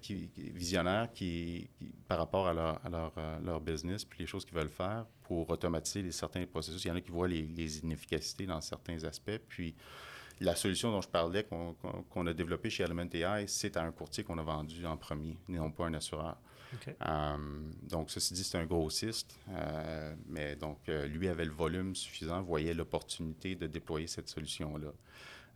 qui, 0.01 0.29
visionnaires 0.35 1.09
qui, 1.13 1.69
par 2.07 2.17
rapport 2.17 2.47
à, 2.47 2.53
leur, 2.53 2.85
à 2.85 2.89
leur, 2.89 3.13
leur, 3.43 3.59
business 3.59 4.05
puis 4.05 4.19
les 4.19 4.25
choses 4.25 4.45
qu'ils 4.45 4.55
veulent 4.55 4.69
faire 4.69 5.05
pour 5.23 5.49
automatiser 5.49 6.09
certains 6.11 6.45
processus. 6.45 6.85
Il 6.85 6.88
y 6.88 6.91
en 6.91 6.95
a 6.95 7.01
qui 7.01 7.11
voient 7.11 7.27
les, 7.27 7.43
les 7.43 7.79
inefficacités 7.79 8.45
dans 8.45 8.61
certains 8.61 9.03
aspects. 9.03 9.39
Puis 9.49 9.75
la 10.39 10.55
solution 10.55 10.91
dont 10.91 11.01
je 11.01 11.09
parlais, 11.09 11.43
qu'on 11.43 12.27
a 12.27 12.33
développée 12.33 12.69
chez 12.69 12.83
Element 12.83 13.09
AI, 13.13 13.45
c'est 13.47 13.75
à 13.77 13.83
un 13.83 13.91
courtier 13.91 14.23
qu'on 14.23 14.38
a 14.38 14.43
vendu 14.43 14.85
en 14.85 14.97
premier, 14.97 15.38
non 15.49 15.71
pas 15.71 15.85
un 15.85 15.93
assureur. 15.93 16.38
donc, 17.83 18.09
ceci 18.09 18.33
dit, 18.33 18.43
c'est 18.43 18.57
un 18.57 18.65
grossiste, 18.65 19.39
mais 20.27 20.55
donc, 20.55 20.79
lui 20.88 21.29
avait 21.29 21.45
le 21.45 21.53
volume 21.53 21.95
suffisant, 21.95 22.41
voyait 22.41 22.73
l'opportunité 22.73 23.55
de 23.55 23.67
déployer 23.67 24.07
cette 24.07 24.27
solution-là. 24.27 24.91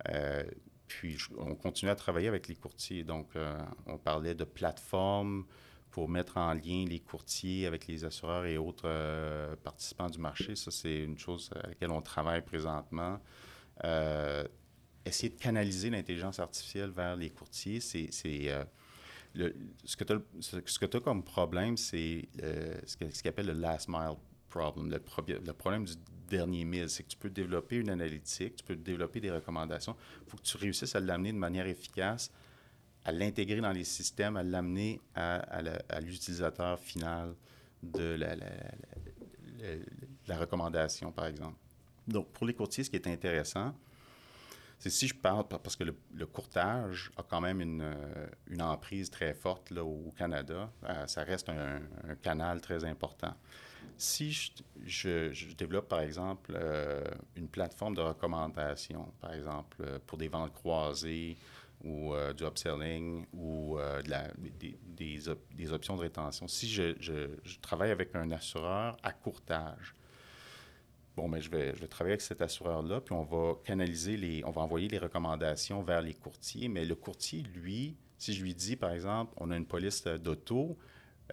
Euh, 0.08 0.44
puis, 0.88 1.18
on 1.38 1.56
continue 1.56 1.92
à 1.92 1.96
travailler 1.96 2.28
avec 2.28 2.48
les 2.48 2.56
courtiers. 2.56 3.04
Donc, 3.04 3.36
euh, 3.36 3.58
on 3.86 3.98
parlait 3.98 4.36
de 4.36 4.44
plateformes 4.44 5.46
pour 5.92 6.08
mettre 6.10 6.38
en 6.38 6.54
lien 6.54 6.86
les 6.88 7.00
courtiers 7.00 7.66
avec 7.66 7.88
les 7.88 8.06
assureurs 8.06 8.46
et 8.46 8.58
autres 8.58 8.88
euh, 8.88 9.56
participants 9.58 10.10
du 10.10 10.20
marché. 10.20 10.56
Ça, 10.56 10.72
c'est 10.72 11.00
une 11.04 11.18
chose 11.18 11.50
à 11.56 11.68
laquelle 11.68 11.92
on 11.92 12.02
travaille 12.02 12.42
présentement. 12.44 13.20
essayer 15.06 15.30
de 15.30 15.40
canaliser 15.40 15.90
l'intelligence 15.90 16.40
artificielle 16.40 16.92
vers 16.92 17.16
les 17.16 17.30
courtiers, 17.30 17.80
c'est... 17.80 18.10
ce 18.12 19.96
que 19.96 20.86
tu 20.86 20.98
as, 20.98 21.00
comme 21.00 21.24
problème, 21.24 21.78
c'est 21.78 22.30
ce 22.86 22.98
qu'ils 22.98 23.28
appelle 23.28 23.48
le 23.48 23.54
last 23.54 23.90
mile 23.90 24.16
problem, 24.50 24.90
le, 24.90 25.00
le 25.46 25.54
problème 25.54 25.86
du 25.86 25.94
dernier 26.30 26.65
mille. 26.65 26.89
C'est 26.89 27.04
que 27.04 27.10
tu 27.10 27.18
peux 27.18 27.30
développer 27.30 27.78
une 27.78 27.89
analytique, 27.89 28.58
tu 28.58 28.63
peux 28.63 28.76
développer 28.76 29.20
des 29.20 29.32
recommandations. 29.32 29.96
Il 30.26 30.30
faut 30.30 30.38
que 30.38 30.44
tu 30.44 30.58
réussisses 30.58 30.96
à 30.96 31.00
l'amener 31.00 31.32
de 31.32 31.38
manière 31.38 31.68
efficace, 31.68 32.32
à 33.06 33.12
l'intégrer 33.12 33.62
dans 33.62 33.72
les 33.72 33.84
systèmes, 33.84 34.38
à 34.38 34.44
l'amener 34.44 35.02
à, 35.15 35.62
l'utilisateur 36.02 36.80
final 36.80 37.36
de 37.82 38.18
la, 40.28 40.38
recommandation, 40.38 41.12
par 41.12 41.26
exemple. 41.28 41.58
Donc, 42.08 42.32
pour 42.32 42.46
les 42.46 42.54
courtiers, 42.54 42.84
ce 42.84 42.89
qui 42.89 42.96
est 42.96 43.08
intéressant, 43.08 43.74
c'est 44.80 44.89
si 44.89 45.08
je 45.08 45.13
parle, 45.13 45.46
parce 45.48 45.76
que 45.76 45.84
le, 45.84 46.26
courtage 46.26 47.12
a 47.18 47.24
quand 47.24 47.42
même 47.42 47.60
une, 47.60 48.62
emprise 48.62 49.10
très 49.10 49.34
forte 49.34 49.72
au 49.74 50.13
Canada, 50.18 50.72
euh, 50.86 51.06
ça 51.08 51.24
reste 51.24 51.50
un, 51.50 51.82
canal 52.22 52.62
très 52.62 52.86
important. 52.86 53.36
Si 54.00 54.54
je, 54.86 55.54
développe, 55.56 55.90
par 55.90 56.00
exemple, 56.00 56.54
euh, 56.56 57.04
une 57.36 57.50
plateforme 57.50 57.96
de 57.96 58.02
recommandation, 58.02 59.12
par 59.20 59.34
exemple, 59.34 59.76
euh, 59.82 60.00
pour 60.08 60.18
des 60.18 60.30
ventes 60.30 60.54
croisées 60.54 61.38
ou 61.84 62.14
euh, 62.14 62.32
du 62.32 62.46
upselling 62.46 63.26
ou 63.34 63.78
des, 64.58 64.80
des 64.84 65.28
op- 65.28 65.54
des 65.54 65.74
options 65.74 65.98
de 65.98 66.02
rétention, 66.02 66.48
si 66.48 66.70
je, 66.70 67.28
travaille 67.62 67.92
avec 67.92 68.16
un 68.16 68.32
assureur 68.32 68.96
à 69.04 69.12
courtage, 69.12 69.94
bon, 71.18 71.28
mais 71.28 71.42
je 71.42 71.52
vais, 71.52 71.76
je 71.76 71.82
vais 71.82 71.88
travailler 71.88 72.14
avec 72.14 72.22
cet 72.22 72.42
assureur-là, 72.42 73.02
puis 73.02 73.14
on 73.14 73.24
va 73.24 73.56
canaliser 73.66 74.16
les, 74.16 74.46
on 74.46 74.52
va 74.52 74.62
envoyer 74.62 74.88
les 74.88 74.98
recommandations 74.98 75.84
vers 75.84 76.02
les 76.02 76.14
courtiers, 76.14 76.70
mais 76.70 76.86
le 76.86 76.96
courtier, 76.96 77.44
lui, 77.54 77.98
si 78.18 78.34
je 78.34 78.44
lui 78.44 78.56
dis, 78.56 78.78
par 78.78 78.92
exemple, 78.92 79.34
on 79.36 79.52
a 79.52 79.58
une 79.58 79.66
police 79.66 80.06
d'auto, 80.06 80.78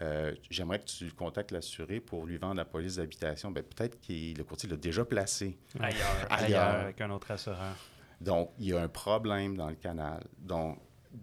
euh, 0.02 0.34
j'aimerais 0.50 0.78
que 0.80 0.84
tu 0.86 1.10
contactes 1.12 1.50
l'assuré 1.52 2.00
pour 2.00 2.26
lui 2.26 2.36
vendre 2.36 2.56
la 2.56 2.64
police 2.64 2.96
d'habitation. 2.96 3.50
Ben, 3.50 3.62
peut-être 3.62 3.98
que 4.00 4.36
le 4.36 4.42
courtier 4.44 4.68
l'a 4.68 4.76
déjà 4.76 5.04
placé. 5.04 5.58
Ailleurs. 5.80 6.26
Ailleurs, 6.30 6.62
avec 6.80 7.00
un 7.00 7.10
autre 7.10 7.30
assureur. 7.30 7.74
Donc, 8.20 8.50
il 8.58 8.66
y 8.66 8.72
a 8.74 8.82
un 8.82 8.88
problème 8.88 9.56
dans 9.56 9.68
le 9.68 9.76
canal. 9.76 10.22
Donc, 10.38 10.78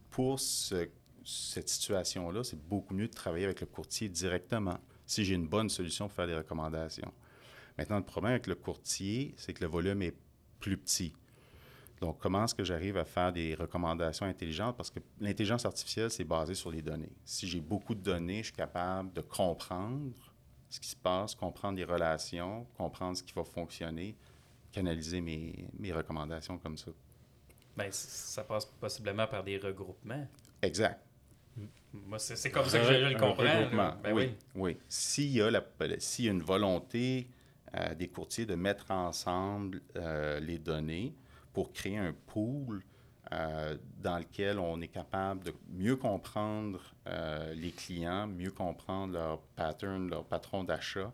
pour 0.09 0.39
ce- 0.39 0.89
cette 1.25 1.69
situation-là, 1.69 2.43
c'est 2.43 2.59
beaucoup 2.67 2.93
mieux 2.93 3.07
de 3.07 3.13
travailler 3.13 3.45
avec 3.45 3.61
le 3.61 3.67
courtier 3.67 4.09
directement 4.09 4.77
si 5.05 5.23
j'ai 5.25 5.35
une 5.35 5.47
bonne 5.47 5.69
solution 5.69 6.07
pour 6.07 6.15
faire 6.15 6.27
des 6.27 6.35
recommandations. 6.35 7.11
Maintenant, 7.77 7.97
le 7.97 8.03
problème 8.03 8.31
avec 8.33 8.47
le 8.47 8.55
courtier, 8.55 9.33
c'est 9.37 9.53
que 9.53 9.61
le 9.63 9.69
volume 9.69 10.01
est 10.01 10.15
plus 10.59 10.77
petit. 10.77 11.13
Donc, 12.03 12.19
comment 12.19 12.43
est-ce 12.43 12.53
que 12.53 12.65
j'arrive 12.65 12.97
à 12.97 13.05
faire 13.05 13.31
des 13.31 13.55
recommandations 13.55 14.25
intelligentes? 14.25 14.75
Parce 14.75 14.89
que 14.91 14.99
l'intelligence 15.21 15.65
artificielle, 15.65 16.11
c'est 16.11 16.25
basé 16.25 16.53
sur 16.53 16.69
les 16.69 16.81
données. 16.81 17.13
Si 17.23 17.47
j'ai 17.47 17.61
beaucoup 17.61 17.95
de 17.95 18.01
données, 18.01 18.39
je 18.39 18.47
suis 18.47 18.53
capable 18.53 19.13
de 19.13 19.21
comprendre 19.21 20.11
ce 20.69 20.81
qui 20.81 20.89
se 20.89 20.97
passe, 20.97 21.33
comprendre 21.33 21.77
les 21.77 21.85
relations, 21.85 22.67
comprendre 22.75 23.15
ce 23.15 23.23
qui 23.23 23.31
va 23.31 23.45
fonctionner, 23.45 24.17
canaliser 24.73 25.21
mes, 25.21 25.65
mes 25.79 25.93
recommandations 25.93 26.57
comme 26.57 26.75
ça. 26.77 26.91
Ben, 27.77 27.89
c- 27.89 28.07
ça 28.09 28.43
passe 28.43 28.65
possiblement 28.65 29.25
par 29.25 29.41
des 29.41 29.57
regroupements. 29.57 30.27
Exact. 30.61 30.99
Moi, 31.93 32.19
c'est 32.19 32.51
comme 32.51 32.65
ça 32.65 32.79
que 32.79 32.85
je, 32.85 32.99
je 32.99 33.13
le 33.13 33.17
comprends. 33.17 33.95
Ben 34.03 34.13
oui, 34.13 34.13
oui. 34.13 34.35
oui. 34.55 34.77
S'il 34.89 35.31
y, 35.31 35.41
a 35.41 35.49
la- 35.49 35.63
s'il 35.99 36.25
y 36.25 36.27
a 36.27 36.31
une 36.31 36.41
volonté 36.41 37.29
euh, 37.75 37.95
des 37.95 38.09
courtiers 38.09 38.45
de 38.45 38.55
mettre 38.55 38.91
ensemble 38.91 39.81
euh, 39.95 40.41
les 40.41 40.57
données 40.57 41.13
pour 41.53 41.71
créer 41.71 41.97
un 41.97 42.13
pool 42.27 42.83
euh, 43.31 43.77
dans 44.01 44.17
lequel 44.17 44.59
on 44.59 44.81
est 44.81 44.87
capable 44.87 45.43
de 45.45 45.53
mieux 45.69 45.95
comprendre 45.95 46.81
euh, 47.07 47.53
les 47.53 47.71
clients, 47.71 48.27
mieux 48.27 48.51
comprendre 48.51 49.13
leur 49.13 49.39
pattern, 49.55 50.09
leur 50.09 50.25
patron 50.25 50.63
d'achat, 50.63 51.13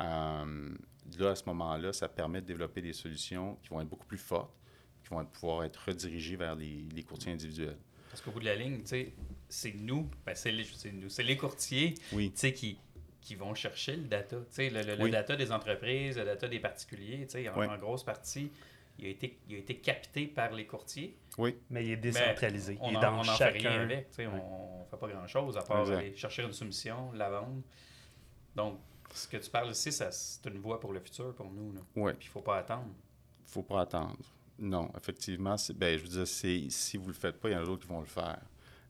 euh, 0.00 0.74
là, 1.18 1.30
à 1.30 1.34
ce 1.36 1.44
moment-là, 1.46 1.92
ça 1.92 2.08
permet 2.08 2.40
de 2.40 2.46
développer 2.46 2.82
des 2.82 2.92
solutions 2.92 3.56
qui 3.62 3.68
vont 3.68 3.80
être 3.80 3.88
beaucoup 3.88 4.06
plus 4.06 4.18
fortes, 4.18 4.52
qui 5.02 5.10
vont 5.10 5.24
pouvoir 5.24 5.64
être 5.64 5.76
redirigées 5.86 6.36
vers 6.36 6.54
les, 6.56 6.84
les 6.94 7.02
courtiers 7.02 7.32
individuels. 7.32 7.78
Parce 8.10 8.20
qu'au 8.22 8.30
bout 8.32 8.40
de 8.40 8.46
la 8.46 8.56
ligne, 8.56 8.80
tu 8.80 8.86
sais, 8.88 9.12
c'est 9.48 9.74
nous, 9.74 10.08
ben 10.24 10.34
c'est 10.34 10.50
les, 10.52 10.64
c'est 10.64 10.92
nous, 10.92 11.08
c'est 11.08 11.22
les 11.22 11.36
courtiers, 11.36 11.94
Oui. 12.12 12.32
qui, 12.32 12.78
qui 13.20 13.34
vont 13.34 13.54
chercher 13.54 13.96
le 13.96 14.04
data. 14.04 14.36
Le, 14.58 14.68
le- 14.82 14.96
le 15.04 15.10
data 15.10 15.36
des 15.36 15.52
entreprises, 15.52 16.16
le 16.18 16.24
data 16.24 16.48
des 16.48 16.60
particuliers, 16.60 17.26
en, 17.54 17.60
Oui. 17.60 17.66
en 17.66 17.76
grosse 17.78 18.04
partie, 18.04 18.50
il 18.98 19.06
a, 19.06 19.08
été, 19.08 19.38
il 19.48 19.56
a 19.56 19.58
été 19.58 19.76
capté 19.78 20.26
par 20.26 20.52
les 20.52 20.66
courtiers. 20.66 21.18
Oui, 21.38 21.56
Mais 21.70 21.84
il 21.84 21.92
est 21.92 21.96
décentralisé. 21.96 22.78
On 22.80 22.90
il 22.90 22.94
est 22.94 22.96
en, 22.98 23.00
dans 23.00 23.16
on 23.18 23.20
en 23.20 23.24
fait 23.36 23.48
rien 23.50 23.80
avec. 23.82 24.08
tu 24.10 24.16
sais, 24.16 24.26
On 24.26 24.80
ne 24.80 24.84
fait 24.90 24.96
pas 24.96 25.08
grand-chose 25.08 25.56
à 25.56 25.62
part 25.62 25.80
Exact. 25.82 25.96
aller 25.98 26.16
chercher 26.16 26.42
une 26.44 26.52
soumission, 26.52 27.12
la 27.12 27.28
vendre. 27.28 27.62
Donc, 28.54 28.78
ce 29.12 29.28
que 29.28 29.36
tu 29.36 29.50
parles 29.50 29.70
ici, 29.70 29.92
c'est 29.92 30.46
une 30.46 30.58
voie 30.58 30.80
pour 30.80 30.92
le 30.92 31.00
futur 31.00 31.34
pour 31.34 31.50
nous. 31.50 31.72
là. 31.72 31.80
oui. 31.96 32.12
Puis 32.14 32.26
il 32.26 32.28
ne 32.28 32.32
faut 32.32 32.40
pas 32.40 32.58
attendre. 32.58 32.88
faut 33.44 33.62
pas 33.62 33.82
attendre. 33.82 34.16
Non, 34.58 34.90
effectivement, 34.96 35.56
ben, 35.74 35.98
je 35.98 36.02
veux 36.02 36.08
dire, 36.08 36.26
c'est, 36.26 36.66
si 36.70 36.96
vous 36.96 37.04
ne 37.04 37.08
le 37.08 37.14
faites 37.14 37.38
pas, 37.38 37.50
il 37.50 37.52
y 37.52 37.56
en 37.56 37.62
a 37.62 37.64
d'autres 37.66 37.82
qui 37.82 37.88
vont 37.92 38.00
le 38.00 38.06
faire. 38.06 38.40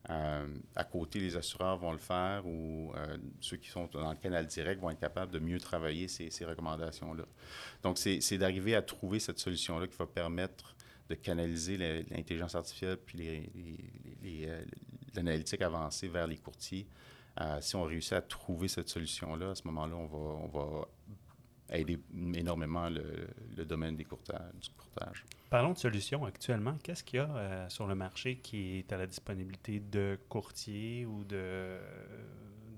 Euh, 0.09 0.47
à 0.77 0.85
côté, 0.85 1.19
les 1.19 1.37
assureurs 1.37 1.77
vont 1.79 1.93
le 1.93 1.99
faire 1.99 2.47
ou 2.47 2.93
euh, 2.95 3.17
ceux 3.41 3.57
qui 3.57 3.69
sont 3.69 3.89
dans 3.93 4.11
le 4.11 4.17
canal 4.17 4.47
direct 4.47 4.81
vont 4.81 4.91
être 4.91 5.01
capables 5.01 5.33
de 5.33 5.41
mieux 5.41 5.59
travailler 5.59 6.07
ces, 6.07 6.45
recommandations-là. 6.45 7.25
Donc, 7.83 7.99
c'est, 7.99 8.39
d'arriver 8.39 8.75
à 8.77 8.83
trouver 8.83 9.19
cette 9.19 9.39
solution-là 9.39 9.89
qui 9.89 9.97
va 9.97 10.07
permettre 10.07 10.77
de 11.09 11.15
canaliser 11.15 11.77
l'intelligence 11.77 12.55
artificielle 12.55 12.99
puis 12.99 14.47
euh, 14.49 14.65
l'analytique 15.15 15.63
avancée 15.63 16.09
vers 16.09 16.27
les 16.27 16.37
courtiers. 16.37 16.87
Si 17.61 17.77
on 17.77 17.83
réussit 17.83 18.15
à 18.15 18.23
trouver 18.23 18.67
cette 18.67 18.89
solution-là, 18.89 19.51
à 19.51 19.55
ce 19.55 19.63
moment-là, 19.67 19.95
on 19.95 20.49
va 20.49 20.89
aider 21.71 21.99
énormément 22.35 22.89
le, 22.89 23.27
le 23.57 23.65
domaine 23.65 23.97
des 23.97 24.05
courtages, 24.05 24.53
du 24.61 24.71
courtage. 24.71 25.25
Parlons 25.51 25.73
de 25.73 25.79
solutions 25.79 26.25
actuellement. 26.25 26.79
Qu'est-ce 26.83 27.03
qu'il 27.03 27.19
y 27.19 27.21
a 27.21 27.29
euh, 27.29 27.69
sur 27.69 27.87
le 27.87 27.95
marché 27.95 28.39
qui 28.39 28.79
est 28.79 28.93
à 28.93 28.97
la 28.97 29.07
disponibilité 29.07 29.81
de 29.81 30.19
courtiers 30.29 31.07
ou 31.07 31.25
de 31.25 31.37
euh, 31.37 31.81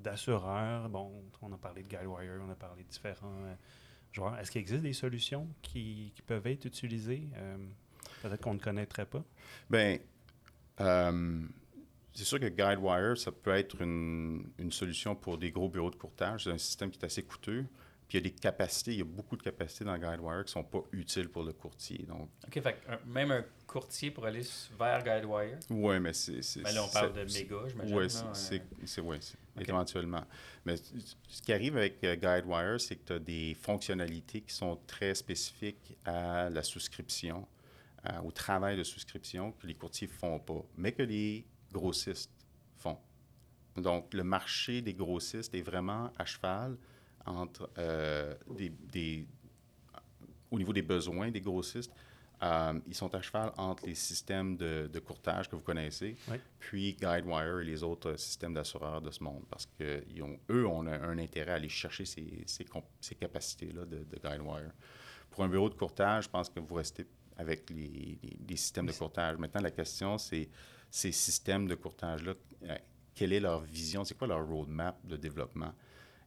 d'assureurs? 0.02 0.88
Bon, 0.88 1.22
on 1.42 1.52
a 1.52 1.58
parlé 1.58 1.82
de 1.82 1.88
Guidewire, 1.88 2.40
on 2.46 2.50
a 2.50 2.54
parlé 2.54 2.84
de 2.84 2.88
différents 2.88 3.44
euh, 3.44 3.54
joueurs. 4.12 4.38
Est-ce 4.38 4.50
qu'il 4.50 4.60
existe 4.60 4.82
des 4.82 4.92
solutions 4.94 5.48
qui, 5.60 6.12
qui 6.14 6.22
peuvent 6.22 6.46
être 6.46 6.64
utilisées? 6.64 7.28
Euh, 7.36 7.58
Peut-être 8.22 8.40
qu'on 8.40 8.54
ne 8.54 8.58
connaîtrait 8.58 9.06
pas. 9.06 9.22
Bien, 9.68 9.98
c'est 10.78 12.24
sûr 12.24 12.40
que 12.40 12.48
Guidewire, 12.48 13.16
ça 13.16 13.30
peut 13.30 13.50
être 13.50 13.80
une, 13.82 14.50
une 14.58 14.72
solution 14.72 15.14
pour 15.14 15.38
des 15.38 15.50
gros 15.50 15.68
bureaux 15.68 15.90
de 15.90 15.96
courtage. 15.96 16.44
C'est 16.44 16.50
un 16.50 16.58
système 16.58 16.90
qui 16.90 16.98
est 16.98 17.04
assez 17.04 17.22
coûteux. 17.22 17.66
Puis 18.08 18.16
il 18.16 18.24
y 18.24 18.26
a 18.26 18.30
des 18.30 18.34
capacités, 18.34 18.92
il 18.92 18.98
y 18.98 19.02
a 19.02 19.04
beaucoup 19.04 19.36
de 19.36 19.42
capacités 19.42 19.84
dans 19.84 19.94
Guidewire 19.98 20.38
qui 20.44 20.48
ne 20.58 20.62
sont 20.62 20.64
pas 20.64 20.80
utiles 20.92 21.28
pour 21.28 21.42
le 21.42 21.52
courtier. 21.52 21.98
Donc, 22.08 22.30
OK, 22.46 22.62
fait 22.62 22.80
un- 22.88 22.98
même 23.06 23.30
un 23.30 23.44
courtier 23.66 24.10
pour 24.10 24.24
aller 24.24 24.40
vers 24.78 25.02
Guidewire? 25.04 25.58
oui, 25.68 26.00
mais 26.00 26.14
c'est. 26.14 26.40
c'est- 26.40 26.62
Ben 26.62 26.72
là, 26.72 26.84
on 26.84 26.88
parle 26.88 27.12
de 27.12 27.24
méga, 27.24 27.56
j'imagine. 27.68 27.94
Oui, 27.94 28.08
c'est, 28.08 28.62
Ok. 29.56 29.68
éventuellement. 29.68 30.24
Mais 30.64 30.76
ce 30.76 31.42
qui 31.42 31.52
arrive 31.52 31.76
avec 31.76 32.02
euh, 32.02 32.14
Guidewire, 32.16 32.80
c'est 32.80 32.96
que 32.96 33.04
tu 33.04 33.12
as 33.12 33.18
des 33.18 33.54
fonctionnalités 33.54 34.40
qui 34.40 34.54
sont 34.54 34.78
très 34.86 35.14
spécifiques 35.14 35.94
à 36.06 36.48
la 36.48 36.62
souscription, 36.62 37.46
à- 38.04 38.22
au 38.22 38.30
travail 38.32 38.78
de 38.78 38.84
souscription 38.84 39.52
que 39.52 39.66
les 39.66 39.74
courtiers 39.74 40.06
ne 40.06 40.12
font 40.12 40.38
pas, 40.38 40.64
mais 40.78 40.92
que 40.92 41.02
les 41.02 41.44
grossistes 41.72 42.30
font. 42.78 42.96
Donc, 43.76 44.14
le 44.14 44.24
marché 44.24 44.80
des 44.80 44.94
grossistes 44.94 45.54
est 45.54 45.60
vraiment 45.62 46.10
à 46.16 46.24
cheval 46.24 46.78
entre 47.26 47.70
euh, 47.78 48.34
des, 48.56 48.68
des- 48.70 49.26
au 50.50 50.58
niveau 50.58 50.72
des 50.72 50.82
besoins 50.82 51.30
des 51.30 51.40
grossistes. 51.40 51.92
euh, 52.42 52.80
ils 52.86 52.94
sont 52.94 53.12
à 53.14 53.20
cheval 53.20 53.52
entre 53.56 53.84
les 53.86 53.94
systèmes 53.96 54.56
de, 54.56 54.88
de 54.92 54.98
courtage 55.00 55.48
que 55.48 55.56
vous 55.56 55.62
connaissez, 55.62 56.16
Oui. 56.30 56.36
puis 56.60 56.94
Guidewire 56.94 57.58
et 57.60 57.64
les 57.64 57.82
autres 57.82 58.16
systèmes 58.16 58.54
d'assureurs 58.54 59.02
de 59.02 59.10
ce 59.10 59.22
monde, 59.24 59.42
parce 59.50 59.66
que 59.78 60.04
ils 60.08 60.22
ont, 60.22 60.38
eux 60.48 60.66
ont 60.66 60.86
un, 60.86 61.02
un 61.02 61.18
intérêt 61.18 61.50
à 61.52 61.54
aller 61.56 61.68
chercher 61.68 62.04
ces, 62.04 62.44
ces, 62.46 62.64
ces 63.00 63.14
capacités-là 63.16 63.84
de, 63.84 63.98
de 64.04 64.16
Guidewire. 64.22 64.70
Pour 65.30 65.42
un 65.44 65.48
bureau 65.48 65.68
de 65.68 65.74
courtage, 65.74 66.24
je 66.24 66.28
pense 66.30 66.48
que 66.48 66.60
vous 66.60 66.74
restez 66.76 67.06
avec 67.36 67.68
les, 67.70 67.88
les- 68.22 68.38
les 68.48 68.56
systèmes 68.56 68.86
de 68.86 68.92
courtage. 68.92 69.36
Maintenant, 69.36 69.60
la 69.60 69.70
question, 69.72 70.16
c'est 70.16 70.48
ces 70.90 71.12
systèmes 71.12 71.66
de 71.66 71.74
courtage-là, 71.74 72.34
euh, 72.64 72.76
quelle 73.14 73.32
est 73.32 73.40
leur 73.40 73.60
vision, 73.62 74.04
c'est 74.04 74.16
quoi 74.16 74.28
leur 74.28 74.46
roadmap 74.46 74.96
de 75.06 75.16
développement? 75.16 75.72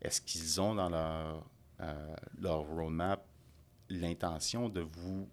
Est-ce 0.02 0.22
qu'ils 0.22 0.60
ont 0.62 0.76
dans 0.76 0.90
leur, 0.90 1.46
euh, 1.80 2.16
leur 2.40 2.60
roadmap 2.62 3.24
l'intention 3.90 4.70
de 4.70 4.82
vous, 4.82 5.28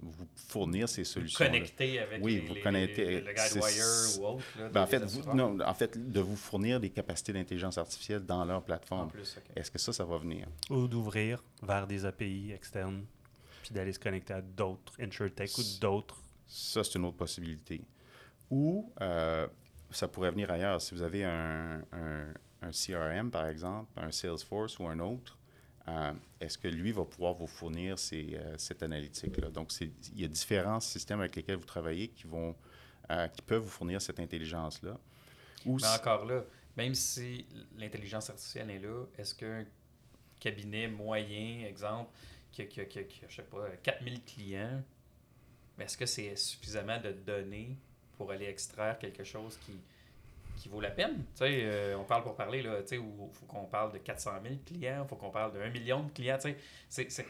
vous 0.00 0.26
fournir 0.34 0.88
ces 0.88 1.04
solutions 1.04 1.44
Connecter 1.44 1.98
avec 2.00 2.24
Oui, 2.24 2.36
les, 2.36 2.40
vous 2.46 2.54
les- 2.54 2.60
connectez- 2.62 3.04
les- 3.06 3.20
le 3.20 3.32
Guidewire 3.32 4.18
ou 4.20 4.26
autre. 4.26 4.44
Là, 4.58 4.68
Ben, 4.70 4.82
en, 4.82 4.86
fait, 4.86 4.98
vous, 5.04 5.34
non, 5.34 5.60
en 5.60 5.74
fait, 5.74 6.10
de 6.12 6.20
vous 6.20 6.34
fournir 6.36 6.80
des 6.80 6.90
capacités 6.90 7.32
d'intelligence 7.32 7.78
artificielle 7.78 8.24
dans 8.24 8.44
leur 8.44 8.62
plateforme. 8.64 9.10
Est-ce 9.54 9.70
que 9.70 9.78
ça, 9.78 9.92
ça 9.92 10.04
va 10.04 10.18
venir? 10.18 10.48
Ou 10.70 10.88
d'ouvrir 10.88 11.44
vers 11.62 11.86
des 11.86 12.04
API 12.06 12.52
externes, 12.52 13.04
puis 13.62 13.72
d'aller 13.74 13.92
se 13.92 13.98
connecter 14.00 14.32
à 14.34 14.40
d'autres 14.40 14.94
InsurTech 15.00 15.56
ou 15.58 15.62
d'autres. 15.80 16.18
Ça, 16.48 16.82
c'est 16.82 16.98
une 16.98 17.04
autre 17.04 17.16
possibilité. 17.18 17.82
Ou 18.50 18.90
euh, 19.00 19.46
ça 19.90 20.08
pourrait 20.08 20.30
venir 20.30 20.50
ailleurs. 20.50 20.80
Si 20.80 20.94
vous 20.94 21.02
avez 21.02 21.24
un, 21.24 21.82
un- 21.92 22.34
un 22.62 22.70
CRM, 22.70 23.30
par 23.30 23.46
exemple, 23.46 23.90
un 23.96 24.10
Salesforce 24.12 24.78
ou 24.78 24.86
un 24.86 24.98
autre, 25.00 25.38
euh, 25.88 26.12
est-ce 26.40 26.56
que 26.58 26.68
lui 26.68 26.92
va 26.92 27.04
pouvoir 27.04 27.34
vous 27.34 27.46
fournir 27.48 27.98
ces, 27.98 28.34
euh, 28.34 28.56
cette 28.56 28.82
analytique-là? 28.82 29.50
Donc, 29.50 29.72
il 29.80 30.20
y 30.20 30.24
a 30.24 30.28
différents 30.28 30.80
systèmes 30.80 31.20
avec 31.20 31.34
lesquels 31.36 31.56
vous 31.56 31.64
travaillez 31.66 32.08
qui, 32.08 32.26
vont, 32.26 32.54
euh, 33.10 33.26
qui 33.28 33.42
peuvent 33.42 33.62
vous 33.62 33.68
fournir 33.68 34.00
cette 34.00 34.20
intelligence-là. 34.20 34.96
Mais 35.66 35.72
si- 35.80 35.84
encore 36.00 36.24
là, 36.24 36.44
même 36.76 36.94
si 36.94 37.44
l'intelligence 37.76 38.30
artificielle 38.30 38.70
est 38.70 38.78
là, 38.78 39.04
est-ce 39.18 39.34
qu'un 39.34 39.64
cabinet 40.38 40.86
moyen, 40.88 41.64
exemple, 41.66 42.10
qui 42.52 42.62
a, 42.62 42.66
qui 42.66 42.80
a- 42.80 42.84
qui 42.84 42.98
a- 43.00 43.04
qui 43.04 43.24
a, 43.24 43.28
je 43.28 43.36
sais 43.36 43.42
pas, 43.42 43.68
4000 43.82 44.22
clients, 44.22 44.82
est-ce 45.78 45.96
que 45.96 46.06
c'est 46.06 46.36
suffisamment 46.36 47.00
de 47.00 47.10
données 47.12 47.76
pour 48.16 48.30
aller 48.30 48.46
extraire 48.46 48.98
quelque 48.98 49.24
chose 49.24 49.58
qui, 49.66 49.72
qui 50.56 50.68
vaut 50.68 50.80
la 50.80 50.90
peine. 50.90 51.24
Euh, 51.40 51.96
on 51.96 52.04
parle 52.04 52.22
pour 52.22 52.36
parler, 52.36 52.62
là, 52.62 52.80
il 52.90 52.98
faut 53.32 53.46
qu'on 53.46 53.64
parle 53.64 53.92
de 53.92 53.98
400 53.98 54.30
000 54.42 54.54
clients, 54.64 55.02
il 55.04 55.08
faut 55.08 55.16
qu'on 55.16 55.30
parle 55.30 55.52
de 55.52 55.60
1 55.60 55.70
million 55.70 56.02
de 56.02 56.10
clients. 56.10 56.38
C'est, 56.40 56.56
c'est, 56.88 57.26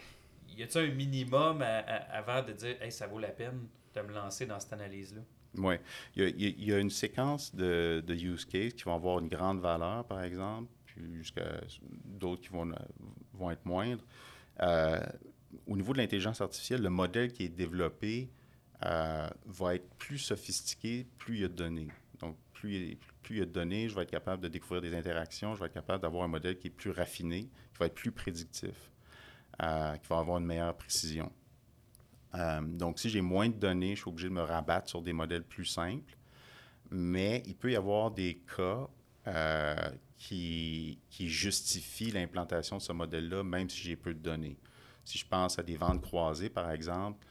y 0.48 0.62
a-t-il 0.62 0.90
un 0.90 0.94
minimum 0.94 1.62
avant 2.10 2.42
de 2.42 2.52
dire 2.52 2.76
hey, 2.82 2.92
ça 2.92 3.06
vaut 3.06 3.18
la 3.18 3.28
peine 3.28 3.66
de 3.94 4.00
me 4.02 4.12
lancer 4.12 4.46
dans 4.46 4.60
cette 4.60 4.72
analyse-là? 4.72 5.22
Oui. 5.58 5.74
Il 6.16 6.64
y, 6.64 6.72
a, 6.72 6.78
une 6.78 6.90
séquence 6.90 7.54
de, 7.54 8.02
use 8.08 8.44
cases 8.44 8.72
qui 8.72 8.84
vont 8.84 8.94
avoir 8.94 9.18
une 9.18 9.28
grande 9.28 9.60
valeur, 9.60 10.04
par 10.06 10.22
exemple, 10.22 10.70
puis 10.86 11.16
jusqu'à 11.16 11.60
d'autres 12.04 12.42
qui 12.42 12.48
vont, 12.48 12.72
vont 13.34 13.50
être 13.50 13.64
moindres. 13.64 14.04
Euh, 14.60 15.00
au 15.66 15.76
niveau 15.76 15.92
de 15.92 15.98
l'intelligence 15.98 16.40
artificielle, 16.40 16.82
le 16.82 16.90
modèle 16.90 17.32
qui 17.32 17.44
est 17.44 17.48
développé 17.48 18.30
euh, 18.84 19.28
va 19.46 19.74
être 19.74 19.88
plus 19.96 20.18
sophistiqué, 20.18 21.06
plus 21.18 21.36
il 21.36 21.40
y 21.42 21.44
a 21.44 21.48
de 21.48 21.54
données. 21.54 21.88
Plus, 22.62 22.98
il 23.30 23.38
y 23.38 23.42
a 23.42 23.44
de 23.44 23.50
données, 23.50 23.88
je 23.88 23.94
vais 23.96 24.02
être 24.02 24.10
capable 24.12 24.40
de 24.40 24.46
découvrir 24.46 24.80
des 24.80 24.94
interactions, 24.94 25.56
je 25.56 25.60
vais 25.60 25.66
être 25.66 25.74
capable 25.74 26.00
d'avoir 26.00 26.22
un 26.22 26.28
modèle 26.28 26.56
qui 26.56 26.68
est 26.68 26.70
plus 26.70 26.92
raffiné, 26.92 27.42
qui 27.72 27.78
va 27.80 27.86
être 27.86 27.94
plus 27.94 28.12
prédictif, 28.12 28.92
euh, 29.60 29.96
qui 29.96 30.06
va 30.08 30.18
avoir 30.18 30.38
une 30.38 30.46
meilleure 30.46 30.76
précision. 30.76 31.32
Euh, 32.36 32.60
donc, 32.60 33.00
si 33.00 33.10
j'ai 33.10 33.20
moins 33.20 33.48
de 33.48 33.56
données, 33.56 33.96
je 33.96 34.02
suis 34.02 34.08
obligé 34.08 34.28
de 34.28 34.34
me 34.34 34.42
rabattre 34.42 34.88
sur 34.88 35.02
des 35.02 35.12
modèles 35.12 35.42
plus 35.42 35.64
simples. 35.64 36.16
Mais 36.92 37.42
il 37.46 37.56
peut 37.56 37.72
y 37.72 37.76
avoir 37.76 38.12
des 38.12 38.40
cas 38.56 38.88
qui, 40.16 41.00
qui 41.10 41.28
justifient 41.28 42.12
l'implantation 42.12 42.76
de 42.76 42.82
ce 42.82 42.92
modèle-là, 42.92 43.42
même 43.42 43.68
si 43.68 43.80
j'ai 43.80 43.96
peu 43.96 44.14
de 44.14 44.20
données. 44.20 44.56
Si 45.04 45.18
je 45.18 45.26
pense 45.26 45.58
à 45.58 45.64
des 45.64 45.76
ventes 45.76 46.00
croisées, 46.00 46.48
par 46.48 46.70
exemple, 46.70 47.26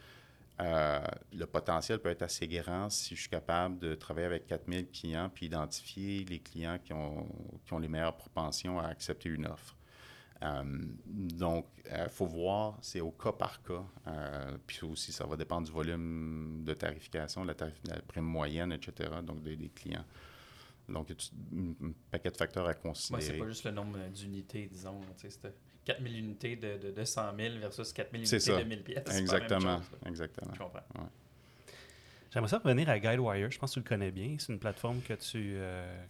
euh, 0.62 1.00
le 1.34 1.46
potentiel 1.48 2.00
peut 2.00 2.10
être 2.10 2.22
assez 2.22 2.48
grand 2.48 2.90
si 2.90 3.16
je 3.16 3.22
suis 3.22 3.30
capable 3.30 3.80
de 3.80 3.96
travailler 3.96 4.28
avec 4.28 4.46
4000 4.46 4.90
clients 4.92 5.30
puis 5.34 5.48
identifier 5.48 6.24
les 6.26 6.40
clients 6.40 6.78
qui 6.84 6.94
ont, 6.94 7.28
qui 7.66 7.74
ont 7.74 7.80
les 7.80 7.88
meilleures 7.88 8.16
propensions 8.16 8.80
à 8.80 8.88
accepter 8.88 9.30
une 9.30 9.48
offre. 9.48 9.76
Euh, 10.44 10.64
donc, 11.06 11.68
il 11.86 11.92
euh, 11.94 12.10
faut 12.10 12.26
voir, 12.26 12.78
c'est 12.82 13.02
au 13.02 13.12
cas 13.12 13.32
par 13.32 13.62
cas. 13.64 13.84
puis 14.68 14.84
aussi, 14.84 15.12
ça 15.12 15.26
va 15.26 15.36
dépendre 15.36 15.68
du 15.68 15.74
volume 15.74 16.64
de 16.64 16.74
tarification, 16.74 17.44
la, 17.44 17.56
tarif, 17.56 17.76
la 17.86 18.00
prime 18.02 18.26
moyenne, 18.26 18.72
etc., 18.72 19.10
donc 19.24 19.42
des, 19.42 19.58
clients. 19.70 20.06
Donc, 20.92 21.10
il 21.10 21.16
y 21.16 21.86
a 21.86 21.88
un 21.88 21.94
paquet 22.12 22.32
de 22.32 22.38
facteurs 22.38 22.68
à 22.68 22.74
considérer? 22.74 23.22
c'est 23.22 23.38
pas 23.38 23.48
juste 23.48 23.66
le 23.66 23.72
nombre 23.72 23.98
d'unités, 24.10 24.68
disons. 24.72 25.02
4000 25.84 26.18
unités 26.18 26.56
de, 26.56 26.78
de, 26.78 26.92
de 26.92 27.04
100 27.04 27.36
000 27.36 27.58
versus 27.60 27.92
4000 27.92 28.22
unités 28.22 28.58
de 28.58 28.64
1000 28.64 28.84
pièces. 28.84 29.18
Exactement. 29.18 29.82
Exactement. 30.06 30.54
Je 30.54 30.60
comprends. 30.60 31.10
J'aimerais 32.32 32.50
ça 32.50 32.60
revenir 32.60 32.90
à 32.90 33.00
Guidewire. 33.00 33.52
Je 33.52 33.60
pense 33.60 33.72
que 33.72 33.80
tu 33.80 33.84
le 33.84 33.90
connais 33.90 34.12
bien. 34.12 34.36
C'est 34.40 34.54
une 34.54 34.60
plateforme 34.60 35.02
que 35.02 35.14
tu. 35.14 35.54
Euh, 35.56 36.06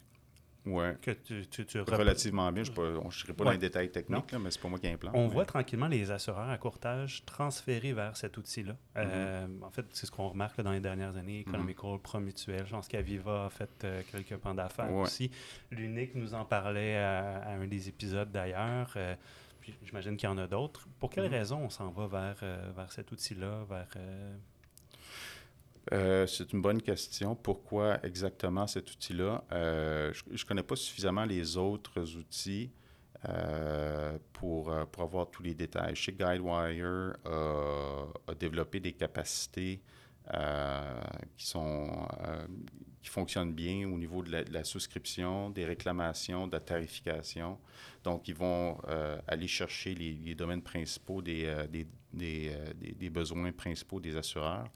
ouais. 0.65 0.95
Que 1.02 1.12
tu, 1.12 1.45
tu, 1.47 1.80
Relativement 1.82 2.52
bien. 2.52 2.63
Je 2.63 2.71
ne 2.71 3.10
serai 3.12 3.34
pas 3.34 3.45
dans 3.45 3.52
les 3.52 3.58
détails 3.58 3.91
techniques, 3.91 4.32
là, 4.32 4.39
mais 4.39 4.52
c'est 4.52 4.62
pas 4.62 4.69
moi 4.69 4.80
qui 4.80 4.88
implante. 4.88 5.13
On 5.15 5.28
voit 5.28 5.45
tranquillement 5.45 5.88
les 5.88 6.12
assureurs 6.12 6.50
à 6.50 6.58
courtage 6.58 7.24
transférer 7.26 7.93
vers 7.93 8.15
cet 8.17 8.38
outil-là. 8.38 8.76
Euh, 8.97 9.47
mm-hmm. 9.47 9.63
en 9.63 9.69
fait, 9.71 9.86
c'est 9.91 10.06
ce 10.06 10.12
qu'on 10.12 10.30
remarque 10.30 10.62
dans 10.62 10.71
les 10.71 10.80
dernières 10.80 11.15
années. 11.17 11.41
Economical, 11.41 11.91
mm 11.91 11.95
-hmm. 11.95 12.02
Promutuel. 12.02 12.65
Je 12.65 12.71
pense 12.71 12.88
qu'Aviva 12.88 13.45
a 13.45 13.50
fait 13.50 13.84
euh, 13.84 14.02
quelques 14.12 14.38
pans 14.38 14.56
d'affaires 14.56 14.93
aussi. 14.93 15.32
L'Unique 15.71 16.15
nous 16.15 16.34
en 16.34 16.45
parlait 16.45 16.97
à, 16.97 17.50
un 17.50 17.67
des 17.67 17.89
épisodes 17.89 18.32
d'ailleurs 18.32 18.97
j'imagine 19.84 20.17
qu'il 20.17 20.28
y 20.28 20.32
en 20.32 20.38
a 20.38 20.47
d'autres. 20.47 20.88
Pour 21.00 21.10
quelles 21.10 21.30
mhm. 21.30 21.34
raisons 21.34 21.60
on 21.60 21.69
s'en 21.69 21.89
va 21.91 22.08
vers, 22.08 22.39
euh, 22.43 22.71
vers 22.76 22.91
cet 22.91 23.12
outil-là, 23.12 23.65
vers... 23.69 23.89
Euh, 25.91 26.24
euh, 26.24 26.28
c'est 26.28 26.54
une 26.54 26.62
bonne 26.62 26.82
question. 26.82 27.36
Pourquoi 27.36 28.04
exactement 28.06 28.67
cet 28.67 28.91
outil-là? 28.91 29.44
je 29.52 30.22
ne 30.32 30.48
connais 30.48 30.63
pas 30.63 30.76
suffisamment 30.76 31.26
les 31.26 31.58
autres 31.58 32.17
outils 32.17 32.72
pour, 34.34 34.74
pour 34.91 35.04
avoir 35.04 35.30
tous 35.30 35.44
les 35.44 35.54
détails. 35.54 35.96
Chez 35.96 36.12
Guidewire 36.12 37.15
a, 37.26 38.36
développé 38.39 38.80
des 38.80 38.94
capacités 38.94 39.82
qui 41.38 43.10
fonctionnent 43.10 43.54
bien 43.54 43.88
au 43.88 43.98
niveau 43.98 44.24
de 44.24 44.46
la, 44.52 44.63
souscription, 44.63 45.50
des 45.50 45.65
réclamations, 45.65 46.48
de 46.48 46.54
la 46.54 46.60
tarification. 46.60 47.58
Donc, 48.04 48.28
ils 48.28 48.36
vont 48.36 48.78
euh, 48.88 49.20
aller 49.28 49.48
chercher 49.48 49.96
les, 49.96 50.36
domaines 50.36 50.62
principaux 50.62 51.22
euh, 51.28 51.67
euh, 51.72 52.74
des, 52.84 53.10
besoins 53.10 53.52
principaux 53.52 54.00
des 54.00 54.15
assureurs. 54.15 54.67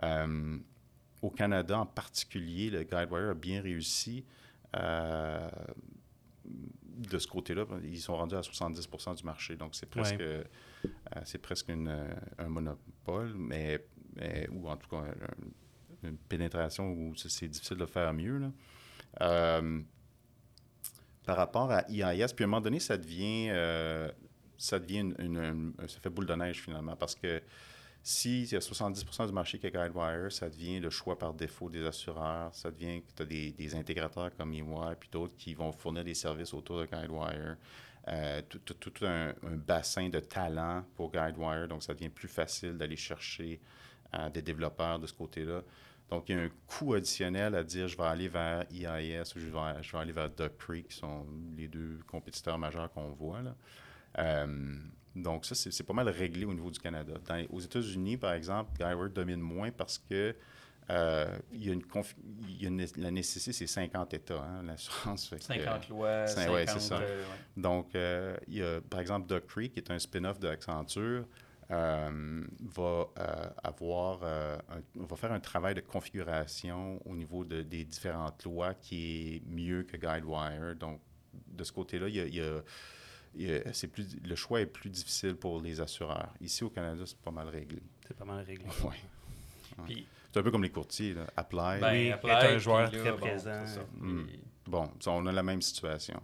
Au 0.00 1.30
Canada, 1.30 1.78
en 1.78 1.86
particulier, 1.86 2.70
le 2.70 2.82
Guidewire 2.82 3.30
a 3.30 3.34
bien 3.34 3.60
réussi 3.60 4.24
de 4.74 5.50
ce 7.18 7.26
côté-là. 7.26 7.66
Ils 7.84 8.00
sont 8.00 8.16
rendus 8.16 8.34
à 8.34 8.42
70 8.42 8.88
du 9.16 9.24
marché. 9.24 9.56
Donc, 9.56 9.74
c'est 9.74 9.88
presque, 9.88 10.22
c'est 11.24 11.38
presque 11.38 11.70
un 11.70 12.48
monopole, 12.48 13.34
mais, 13.36 13.84
mais, 14.16 14.48
ou 14.50 14.68
en 14.68 14.76
tout 14.76 14.88
cas 14.88 15.04
une 16.02 16.16
pénétration 16.16 16.92
où 16.92 17.14
c'est 17.16 17.48
difficile 17.48 17.76
de 17.76 17.86
faire 17.86 18.12
mieux. 18.12 18.52
Euh, 19.20 19.80
par 21.24 21.36
rapport 21.36 21.70
à 21.70 21.84
IIS, 21.88 22.26
puis 22.34 22.44
à 22.44 22.46
un 22.46 22.50
moment 22.50 22.60
donné, 22.60 22.80
ça 22.80 22.96
devient, 22.96 23.48
euh, 23.50 24.10
ça 24.58 24.78
devient 24.78 25.12
une, 25.18 25.72
ça 25.86 26.00
fait 26.00 26.10
boule 26.10 26.26
de 26.26 26.34
neige 26.34 26.62
finalement, 26.62 26.96
parce 26.96 27.14
que 27.14 27.40
si 28.02 28.42
il 28.42 28.52
y 28.52 28.56
a 28.56 28.58
70% 28.58 29.26
du 29.26 29.32
marché 29.32 29.58
qui 29.58 29.66
est 29.66 29.70
Guidewire, 29.70 30.30
ça 30.32 30.48
devient 30.48 30.80
le 30.80 30.90
choix 30.90 31.18
par 31.18 31.34
défaut 31.34 31.70
des 31.70 31.86
assureurs, 31.86 32.54
ça 32.54 32.70
devient 32.70 33.02
que 33.02 33.12
tu 33.16 33.22
as 33.22 33.26
des, 33.26 33.74
intégrateurs 33.74 34.34
comme 34.36 34.52
EY 34.52 34.96
puis 34.98 35.08
d'autres 35.10 35.36
qui 35.36 35.54
vont 35.54 35.72
fournir 35.72 36.04
des 36.04 36.14
services 36.14 36.52
autour 36.52 36.80
de 36.80 36.86
Guidewire. 36.86 37.56
Euh, 38.08 38.42
tout, 38.64 38.92
un, 39.02 39.32
bassin 39.42 40.08
de 40.08 40.18
talent 40.18 40.84
pour 40.96 41.12
Guidewire, 41.12 41.68
donc 41.68 41.84
ça 41.84 41.94
devient 41.94 42.08
plus 42.08 42.28
facile 42.28 42.76
d'aller 42.76 42.96
chercher 42.96 43.60
des 44.34 44.42
développeurs 44.42 44.98
de 44.98 45.06
ce 45.06 45.14
côté-là. 45.14 45.62
Donc, 46.12 46.28
il 46.28 46.36
y 46.36 46.38
a 46.38 46.42
un 46.42 46.50
coût 46.66 46.92
additionnel 46.92 47.54
à 47.54 47.64
dire 47.64 47.88
je 47.88 47.96
vais 47.96 48.02
aller 48.02 48.28
vers 48.28 48.66
EIS 48.70 49.34
ou 49.34 49.38
je 49.38 49.46
vais, 49.46 49.82
je 49.82 49.92
vais 49.92 49.98
aller 49.98 50.12
vers 50.12 50.28
Duck 50.28 50.58
Creek, 50.58 50.88
qui 50.88 50.96
sont 50.98 51.26
les 51.56 51.68
deux 51.68 52.00
compétiteurs 52.06 52.58
majeurs 52.58 52.92
qu'on 52.92 53.12
voit. 53.12 53.40
Là. 53.40 53.54
Euh, 54.18 54.76
donc, 55.14 55.44
ça, 55.44 55.54
c'est 55.54 55.82
pas 55.84 55.92
mal 55.92 56.08
réglé 56.08 56.44
au 56.44 56.54
niveau 56.54 56.70
du 56.70 56.78
Canada. 56.78 57.14
aux 57.50 57.60
États-Unis, 57.60 58.16
par 58.16 58.32
exemple, 58.32 58.72
Guyward 58.78 59.12
domine 59.12 59.40
moins 59.40 59.70
parce 59.70 59.98
que 59.98 60.34
euh, 60.90 61.38
il 61.52 61.66
y 61.66 61.70
a 61.70 61.74
une, 61.74 61.82
il 62.48 62.62
y 62.62 62.66
a 62.66 62.86
la 62.96 63.10
nécessité, 63.10 63.52
c'est 63.52 63.66
50 63.66 64.14
États, 64.14 64.42
hein, 64.42 64.62
l'assurance. 64.64 65.32
50 65.38 65.88
lois, 65.88 66.26
50... 66.26 66.54
Ouais, 66.54 66.66
ça. 66.66 66.98
Euh, 66.98 67.24
Donc, 67.56 67.90
il 67.94 68.54
y 68.54 68.62
a, 68.62 68.80
par 68.80 69.00
exemple, 69.00 69.28
Duck 69.28 69.46
Creek, 69.46 69.72
qui 69.74 69.80
est 69.80 69.90
un 69.90 69.98
spin-off 69.98 70.40
de 70.40 70.48
Accenture, 70.48 71.24
euh, 71.72 72.44
va 72.60 73.06
euh, 73.18 73.48
avoir, 73.62 74.20
euh, 74.24 74.58
va 74.94 75.16
faire 75.16 75.32
un 75.32 75.40
travail 75.40 75.74
de 75.74 75.80
configuration 75.80 77.00
au 77.06 77.14
niveau 77.14 77.44
de, 77.44 77.62
des 77.62 77.84
différentes 77.84 78.44
lois 78.44 78.74
qui 78.74 79.36
est 79.36 79.42
mieux 79.46 79.84
que 79.84 79.96
Guidewire. 79.96 80.76
Donc, 80.76 81.00
de 81.32 81.64
ce 81.64 81.72
côté-là, 81.72 82.08
il 82.08 82.62
c'est 83.72 83.88
plus, 83.88 84.16
le 84.22 84.34
choix 84.34 84.60
est 84.60 84.66
plus 84.66 84.90
difficile 84.90 85.34
pour 85.36 85.60
les 85.60 85.80
assureurs. 85.80 86.32
Ici, 86.40 86.64
au 86.64 86.70
Canada, 86.70 87.02
c'est 87.06 87.18
pas 87.18 87.30
mal 87.30 87.48
réglé. 87.48 87.82
C'est 88.06 88.16
pas 88.16 88.24
mal 88.24 88.44
réglé. 88.44 88.66
oui. 89.88 90.06
C'est 90.32 90.40
un 90.40 90.42
peu 90.42 90.50
comme 90.50 90.62
les 90.62 90.70
courtiers. 90.70 91.14
Là. 91.14 91.26
Apply, 91.36 91.80
ben, 91.80 91.92
oui, 91.92 92.30
est 92.30 92.32
un 92.32 92.58
joueur 92.58 92.90
très 92.90 93.14
présent. 93.16 93.64
Hmm. 93.98 94.24
Bon, 94.66 94.90
on 95.06 95.26
a 95.26 95.32
la 95.32 95.42
même 95.42 95.60
situation. 95.60 96.20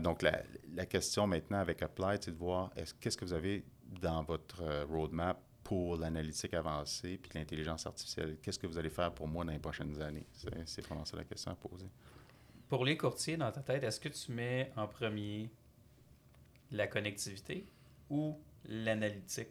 donc, 0.00 0.22
la, 0.22 0.42
la, 0.74 0.86
question 0.86 1.26
maintenant 1.26 1.58
avec 1.58 1.82
Apply, 1.82 2.16
c'est 2.20 2.30
de 2.30 2.38
voir 2.38 2.70
qu'est-ce 3.00 3.16
que 3.16 3.24
vous 3.24 3.32
avez 3.32 3.64
dans 4.00 4.22
votre 4.22 4.62
euh, 4.62 4.84
roadmap 4.88 5.38
pour 5.62 5.96
l'analytique 5.96 6.54
avancée 6.54 7.18
puis 7.18 7.32
l'intelligence 7.34 7.86
artificielle? 7.86 8.38
Qu'est-ce 8.42 8.58
que 8.58 8.66
vous 8.66 8.78
allez 8.78 8.90
faire 8.90 9.12
pour 9.12 9.28
moi 9.28 9.44
dans 9.44 9.52
les 9.52 9.58
prochaines 9.58 10.00
années? 10.00 10.26
C'est 10.64 10.80
vraiment 10.86 11.04
ça 11.04 11.16
la 11.16 11.24
question 11.24 11.52
à 11.52 11.54
poser. 11.54 11.86
Pour 12.68 12.84
les 12.84 12.96
courtiers, 12.96 13.36
dans 13.36 13.50
ta 13.50 13.60
tête, 13.60 13.82
est-ce 13.82 14.00
que 14.00 14.08
tu 14.08 14.32
mets 14.32 14.72
en 14.76 14.86
premier 14.86 15.50
la 16.70 16.86
connectivité 16.86 17.66
ou 18.08 18.38
l'analytique? 18.66 19.48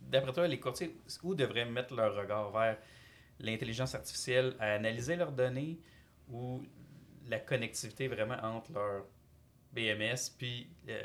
D'après 0.00 0.32
toi, 0.32 0.46
les 0.46 0.60
courtiers, 0.60 0.96
où 1.22 1.34
devraient 1.34 1.64
mettre 1.64 1.94
leur 1.94 2.14
regard? 2.14 2.50
Vers 2.52 2.78
l'intelligence 3.40 3.94
artificielle 3.94 4.54
à 4.58 4.74
analyser 4.74 5.16
leurs 5.16 5.32
données 5.32 5.78
ou 6.30 6.62
la 7.28 7.38
connectivité 7.38 8.08
vraiment 8.08 8.36
entre 8.42 8.72
leurs 8.72 9.04
BMS 9.72 10.30
puis 10.38 10.68
euh, 10.88 11.02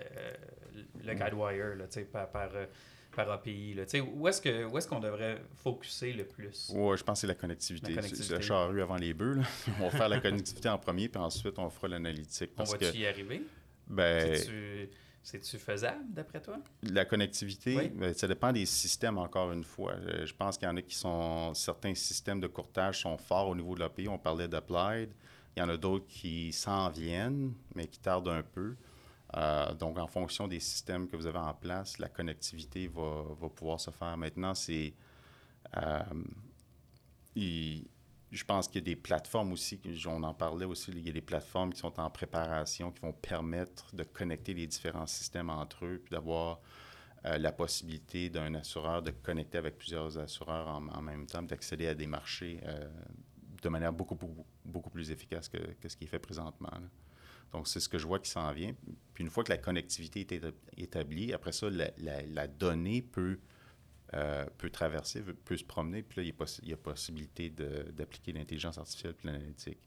le 1.04 1.14
mm. 1.14 1.18
Guidewire 1.18 1.76
là, 1.76 1.86
par, 2.12 2.30
par, 2.30 2.56
euh, 2.56 2.66
par 3.14 3.30
API. 3.32 3.74
Là, 3.74 3.84
où 4.14 4.28
est-ce 4.28 4.42
que 4.42 4.66
où 4.66 4.78
est-ce 4.78 4.88
qu'on 4.88 5.00
devrait 5.00 5.42
focuser 5.56 6.14
le 6.14 6.26
plus? 6.26 6.72
Oui, 6.74 6.98
je 6.98 7.04
pense 7.04 7.18
que 7.18 7.22
c'est 7.22 7.28
la 7.28 7.36
connectivité. 7.36 7.94
C'est 8.02 8.32
la 8.32 8.42
charrue 8.42 8.82
avant 8.82 8.96
les 8.96 9.14
bœufs. 9.14 9.42
on 9.80 9.90
va 9.90 9.90
faire 9.90 10.10
la 10.10 10.22
connectivité 10.22 10.70
en 10.70 10.78
premier, 10.78 11.10
puis 11.10 11.22
ensuite 11.22 11.58
on 11.60 11.70
fera 11.70 11.90
l'analytique. 11.90 12.52
On 12.58 12.64
va-tu 12.64 12.98
y 12.98 13.06
arriver? 13.06 13.42
Ben... 13.92 14.38
C'est-tu 15.24 15.60
faisable, 15.60 16.04
d'après 16.10 16.42
toi? 16.42 16.58
La 16.82 17.06
connectivité, 17.06 17.90
ben, 17.90 18.12
ça 18.12 18.28
dépend 18.28 18.52
des 18.52 18.66
systèmes, 18.66 19.20
encore 19.20 19.52
une 19.52 19.64
fois. 19.64 19.92
Euh, 19.94 20.26
je 20.26 20.34
pense 20.34 20.58
qu'il 20.58 20.68
y 20.68 20.72
en 20.72 20.76
a 20.78 20.82
qui 20.82 20.96
sont... 20.96 21.54
Certains 21.54 21.94
systèmes 21.94 22.40
de 22.42 22.48
courtage 22.48 23.02
sont 23.02 23.20
forts 23.20 23.50
au 23.50 23.56
niveau 23.56 23.76
de 23.76 23.82
l'API. 23.82 24.08
On 24.08 24.18
parlait 24.18 24.48
d'Applied. 24.48 25.10
Il 25.56 25.60
y 25.60 25.64
en 25.64 25.70
a 25.70 25.78
d'autres 25.78 26.08
qui 26.08 26.52
s'en 26.52 26.90
viennent, 26.90 27.54
mais 27.76 27.86
qui 27.86 28.00
tardent 28.00 28.30
un 28.30 28.42
peu. 28.42 28.76
Euh, 29.38 29.74
donc, 29.76 30.00
en 30.00 30.08
fonction 30.08 30.48
des 30.48 30.60
systèmes 30.60 31.08
que 31.08 31.16
vous 31.16 31.28
avez 31.28 31.38
en 31.38 31.54
place, 31.54 32.00
la 32.00 32.10
connectivité 32.10 32.88
va, 32.88 33.24
va 33.40 33.50
pouvoir 33.50 33.80
se 33.80 33.92
faire. 33.92 34.18
Maintenant, 34.18 34.56
c'est. 34.56 34.94
Euh, 35.78 36.02
je 38.32 38.44
pense 38.44 38.68
qu'il 38.68 38.82
y 38.82 38.84
a 38.84 38.86
des 38.86 38.96
plateformes 38.96 39.52
aussi, 39.52 39.80
on 40.08 40.24
en 40.24 40.34
parlait 40.34 40.66
aussi, 40.66 40.92
il 40.92 41.06
y 41.06 41.10
a 41.10 41.14
des 41.14 41.22
plateformes 41.22 41.74
qui 41.74 41.80
sont 41.80 42.00
en 42.00 42.10
préparation, 42.10 42.92
qui 42.92 43.02
vont 43.02 43.14
permettre 43.14 43.96
de 43.96 44.04
connecter 44.04 44.54
les 44.54 44.68
différents 44.68 45.08
systèmes 45.08 45.50
entre 45.50 45.86
eux, 45.86 46.02
puis 46.04 46.12
d'avoir 46.12 46.62
euh, 47.26 47.38
la 47.38 47.52
possibilité 47.52 48.30
d'un 48.30 48.56
assureur 48.56 49.02
de 49.02 49.12
connecter 49.12 49.58
avec 49.58 49.78
plusieurs 49.78 50.18
assureurs 50.18 50.68
en, 50.68 51.02
même 51.02 51.28
temps, 51.28 51.42
d'accéder 51.44 51.88
à 51.88 51.94
des 51.94 52.08
marchés 52.08 52.62
de 53.62 53.70
manière 53.70 53.94
beaucoup, 53.94 54.18
beaucoup, 54.66 54.90
plus 54.90 55.12
efficace 55.12 55.48
que, 55.48 55.58
que, 55.58 55.88
ce 55.88 55.96
qui 55.96 56.06
est 56.06 56.08
fait 56.08 56.20
présentement. 56.20 56.72
Donc, 57.52 57.68
c'est 57.68 57.80
ce 57.80 57.90
que 57.90 57.98
je 57.98 58.08
vois 58.08 58.20
qui 58.20 58.30
s'en 58.30 58.52
vient. 58.54 58.74
Puis 59.14 59.24
une 59.24 59.30
fois 59.30 59.44
que 59.44 59.52
la 59.52 59.58
connectivité 59.58 60.22
est 60.22 60.46
établie, 60.78 61.34
après 61.34 61.52
ça, 61.52 61.68
la, 61.70 62.48
donnée 62.48 63.02
peut, 63.02 63.40
euh, 64.14 64.46
peut 64.58 64.70
traverser, 64.70 65.22
peut 65.22 65.58
se 65.58 65.64
promener, 65.64 66.04
puis 66.04 66.18
là, 66.18 66.24
il 66.64 66.70
y 66.70 66.74
a, 66.74 66.78
possibilité 66.78 67.50
d'appliquer 67.50 68.34
l'intelligence 68.34 68.78
artificielle 68.78 69.14
puis 69.14 69.28
l'analytique. 69.28 69.80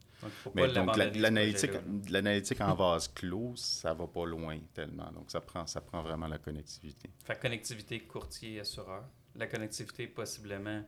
Mais 0.55 0.73
donc, 0.73 0.97
l'analytique, 0.97 2.61
en 2.61 2.75
vase 2.75 3.09
clos, 3.09 3.53
ça 3.57 3.93
va 3.93 4.07
pas 4.07 4.25
loin 4.25 4.59
tellement. 4.73 5.11
Donc, 5.13 5.31
ça 5.31 5.41
prend, 5.41 5.67
ça 5.67 5.81
prend 5.83 6.03
vraiment 6.03 6.27
la 6.27 6.39
connectivité. 6.39 7.11
Fait 7.25 7.39
connectivité 7.39 8.01
courtier-assureur. 8.01 9.05
La 9.35 9.47
connectivité, 9.47 10.07
possiblement, 10.07 10.83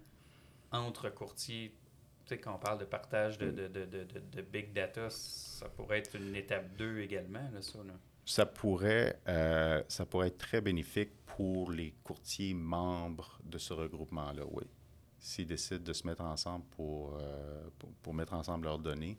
entre 0.70 1.11
courtiers 1.11 1.74
quand 2.34 2.55
on 2.55 2.59
parle 2.59 2.78
de 2.78 2.84
partage 2.84 3.39
de, 3.39 3.51
de, 3.51 3.68
de, 3.68 3.84
de, 3.84 4.43
big 4.43 4.72
data, 4.72 5.09
ça 5.11 5.68
pourrait 5.68 5.99
être 5.99 6.16
une 6.16 6.34
étape 6.34 6.76
2 6.76 7.01
également, 7.01 7.49
là, 7.53 7.62
ça. 7.62 7.78
Là. 7.78 7.95
Ça 8.29 8.45
pourrait, 8.45 9.20
euh, 9.29 9.83
ça 9.87 10.05
pourrait 10.05 10.27
être 10.29 10.39
très 10.39 10.61
bénéfique 10.61 11.11
pour 11.27 11.70
les 11.70 11.93
courtiers 12.03 12.55
membres 12.55 13.39
de 13.45 13.57
ce 13.57 13.72
regroupement-là, 13.72 14.43
oui. 14.51 14.64
S'ils 15.20 15.47
décident 15.47 15.83
de 15.83 15.93
se 15.93 16.05
mettre 16.07 16.22
ensemble 16.22 16.64
pour, 16.72 17.16
euh, 17.20 17.68
pour, 18.03 18.14
mettre 18.14 18.35
ensemble 18.35 18.64
leurs 18.64 18.81
données. 18.81 19.16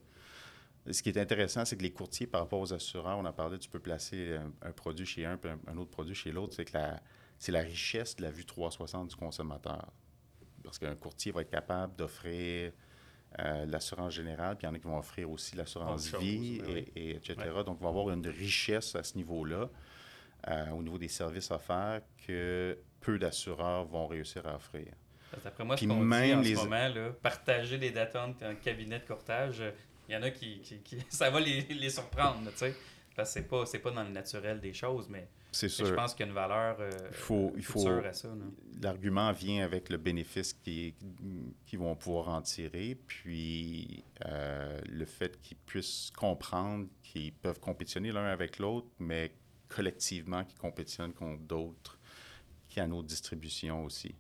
Ce 0.92 1.02
qui 1.02 1.10
est 1.10 1.18
intéressant, 1.18 1.64
c'est 1.64 1.78
que 1.78 1.84
les 1.84 1.92
courtiers, 1.92 2.28
par 2.28 2.42
rapport 2.42 2.60
aux 2.60 2.74
assureurs, 2.74 3.18
on 3.18 3.26
a 3.26 3.34
parlé, 3.34 3.58
tu 3.60 3.70
peux 3.70 3.80
placer 3.80 4.38
un, 4.62 4.72
produit 4.74 5.06
chez 5.06 5.26
un 5.26 5.38
puis 5.38 5.52
un, 5.68 5.78
autre 5.78 5.92
produit 5.92 6.16
chez 6.16 6.32
l'autre, 6.32 6.54
c'est 6.54 6.66
que 6.66 6.78
la, 6.78 7.02
c'est 7.40 7.52
la 7.52 7.62
richesse 7.62 8.16
de 8.18 8.24
la 8.24 8.32
vue 8.32 8.46
360 8.46 9.10
du 9.10 9.16
consommateur. 9.16 9.92
Parce 10.64 10.80
qu'un 10.80 10.96
courtier 10.96 11.32
va 11.32 11.42
être 11.42 11.50
capable 11.50 11.96
d'offrir 11.96 12.74
euh, 13.40 13.66
l'assurance 13.66 14.14
générale, 14.14 14.56
puis 14.58 14.66
il 14.66 14.70
y 14.70 14.72
en 14.72 14.76
a 14.76 14.80
qui 14.80 14.88
vont 14.88 14.98
offrir 14.98 15.30
aussi 15.30 15.56
l'assurance 15.56 16.14
vie, 16.16 16.62
et, 16.96 17.12
etc. 17.12 17.36
Donc, 17.66 17.78
on 17.82 17.84
va 17.84 17.90
avoir 17.90 18.10
une 18.10 18.26
richesse 18.28 18.96
à 18.96 19.04
ce 19.04 19.16
niveau-là, 19.16 19.70
euh, 20.48 20.70
au 20.72 20.82
niveau 20.82 20.98
des 20.98 21.08
services 21.08 21.52
offerts, 21.52 22.02
que 22.26 22.78
peu 23.02 23.20
d'assureurs 23.20 23.86
vont 23.86 24.08
réussir 24.08 24.48
à 24.48 24.56
offrir. 24.56 24.88
D'après 25.44 25.66
moi, 25.66 25.78
ce 25.78 25.86
qu'on 25.86 26.06
dit 26.06 26.34
en 26.34 26.44
ce 26.44 26.64
moment, 26.64 26.88
là, 26.88 27.12
partager 27.22 27.78
des 27.78 27.92
d'attente 27.92 28.42
en 28.42 28.56
cabinet 28.56 29.00
de 29.00 29.06
courtage, 29.06 29.62
il 30.08 30.16
y 30.16 30.18
en 30.18 30.24
a 30.24 30.32
qui, 30.32 30.62
qui, 30.62 30.98
ça 31.10 31.30
va 31.30 31.40
les, 31.40 31.62
les 31.62 31.90
surprendre, 31.90 32.50
tu 32.52 32.58
sais. 32.58 32.76
Parce 33.16 33.34
que 33.34 33.40
c'est 33.42 33.48
pas, 33.48 33.66
pas 33.84 33.92
dans 33.92 34.04
le 34.04 34.12
naturel 34.12 34.60
des 34.60 34.74
choses, 34.74 35.10
mais 35.10 35.28
c'est 35.52 35.70
sûr. 35.70 35.86
Je 35.86 35.94
pense 35.94 36.14
qu'il 36.14 36.26
y 36.26 36.30
a 36.30 36.30
une 36.30 36.36
valeur 36.36 36.78
euh, 36.80 36.90
il 37.10 37.16
faut, 37.16 37.54
il 37.56 37.64
faut, 37.64 37.88
à 37.88 38.14
ça. 38.14 38.30
L'argument 38.82 39.32
vient 39.32 39.64
avec 39.64 39.90
le 39.90 39.98
bénéfice 39.98 40.54
qu'ils 40.54 40.94
qui 41.66 41.78
vont 41.78 41.96
pouvoir 41.96 42.30
en 42.30 42.42
tirer, 42.42 42.98
puis 43.08 44.04
euh, 44.26 44.80
le 44.88 45.06
fait 45.06 45.40
qu'ils 45.42 45.58
puissent 45.58 46.12
comprendre 46.16 46.88
qu'ils 47.02 47.34
peuvent 47.34 47.60
compétitionner 47.60 48.12
l'un 48.12 48.26
avec 48.26 48.60
l'autre, 48.60 48.88
mais 49.00 49.32
collectivement 49.68 50.44
qu'ils 50.44 50.60
compétitionnent 50.60 51.14
contre 51.14 51.44
d'autres 51.44 51.98
qui 52.70 52.80
a 52.80 52.88
nos 52.88 53.04
distributions 53.04 53.86
aussi. 53.86 54.14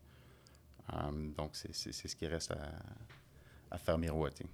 Um, 0.92 1.34
donc, 1.34 1.52
c'est 1.56 1.92
ce 1.92 2.16
qui 2.16 2.28
reste 2.28 2.52
à, 2.52 2.72
à 3.72 3.78
faire 3.78 3.98
miroiter. 3.98 4.46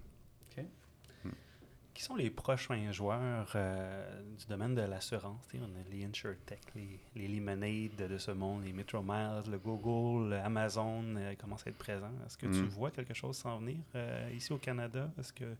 Qui 1.93 2.01
sont 2.01 2.15
les 2.15 2.31
prochains 2.31 2.91
joueurs 2.91 3.51
euh, 3.53 4.21
du 4.39 4.47
domaine 4.47 4.73
de 4.73 4.81
l'assurance? 4.81 5.45
On 5.53 5.63
a 5.63 5.83
les 5.91 6.03
InsurTech, 6.05 6.59
les, 6.75 6.99
les 7.15 7.27
Lemonade 7.27 8.09
de 8.09 8.17
ce 8.17 8.31
monde, 8.31 8.63
les 8.63 8.73
Metro 8.73 9.03
Miles, 9.03 9.43
le 9.51 9.59
Google, 9.59 10.33
Amazon 10.33 11.03
euh, 11.15 11.35
commencent 11.35 11.67
à 11.67 11.69
être 11.69 11.77
présents. 11.77 12.11
Est-ce 12.25 12.35
que 12.35 12.47
tu 12.47 12.63
mm. 12.63 12.67
vois 12.69 12.89
quelque 12.89 13.13
chose 13.13 13.37
s'en 13.37 13.59
venir 13.59 13.77
euh, 13.93 14.31
ici 14.33 14.51
au 14.51 14.57
Canada? 14.57 15.11
Est-ce 15.19 15.31
que... 15.31 15.55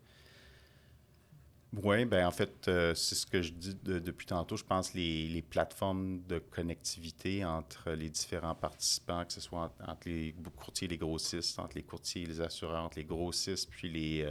Oui, 1.84 2.06
ben 2.06 2.26
en 2.28 2.32
fait, 2.32 2.68
euh, 2.68 2.96
c'est 2.96 3.16
ce 3.16 3.26
que 3.28 3.42
je 3.42 3.52
dis 3.52 3.76
depuis 3.84 4.26
tantôt. 4.26 4.58
Je 4.58 4.64
pense 4.64 4.94
les, 4.94 5.28
les 5.28 5.42
plateformes 5.42 6.22
de 6.28 6.40
connectivité 6.40 7.46
entre 7.46 7.92
les 7.92 8.10
différents 8.10 8.56
participants, 8.56 9.26
que 9.26 9.34
ce 9.34 9.42
soit 9.42 9.72
entre, 9.88 10.08
les 10.08 10.36
courtiers 10.56 10.86
et 10.86 10.90
les 10.90 10.98
grossistes, 10.98 11.58
entre 11.60 11.76
les 11.76 11.84
courtiers 11.84 12.24
et 12.24 12.26
les 12.26 12.42
assureurs, 12.42 12.84
entre 12.84 12.98
les 12.98 13.06
grossistes, 13.06 13.70
puis 13.72 13.90
les 13.90 14.24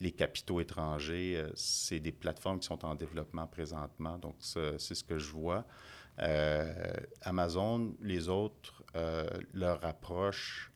les 0.00 0.12
capitaux 0.12 0.60
étrangers, 0.60 1.36
euh, 1.36 1.50
c'est 1.54 2.00
des 2.00 2.12
plateformes 2.12 2.58
qui 2.58 2.66
sont 2.66 2.84
en 2.84 2.94
développement 2.94 3.46
présentement. 3.46 4.18
Donc, 4.18 4.36
c'est 4.38 4.78
ce 4.78 5.04
que 5.04 5.18
je 5.18 5.30
vois. 5.30 5.64
Euh, 6.20 6.92
Amazon, 7.22 7.94
les 8.00 8.28
autres, 8.28 8.82
euh, 8.96 9.28
leur 9.52 9.84
approche, 9.84 10.70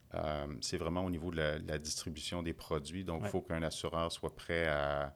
c'est 0.62 0.78
vraiment 0.78 1.04
au 1.04 1.10
niveau 1.10 1.30
de 1.30 1.36
la, 1.36 1.78
distribution 1.78 2.42
des 2.42 2.54
produits. 2.54 3.04
Donc, 3.04 3.22
il 3.24 3.28
faut 3.28 3.42
qu'un 3.42 3.62
assureur 3.62 4.10
soit 4.10 4.34
prêt 4.34 4.66
à, 4.66 5.14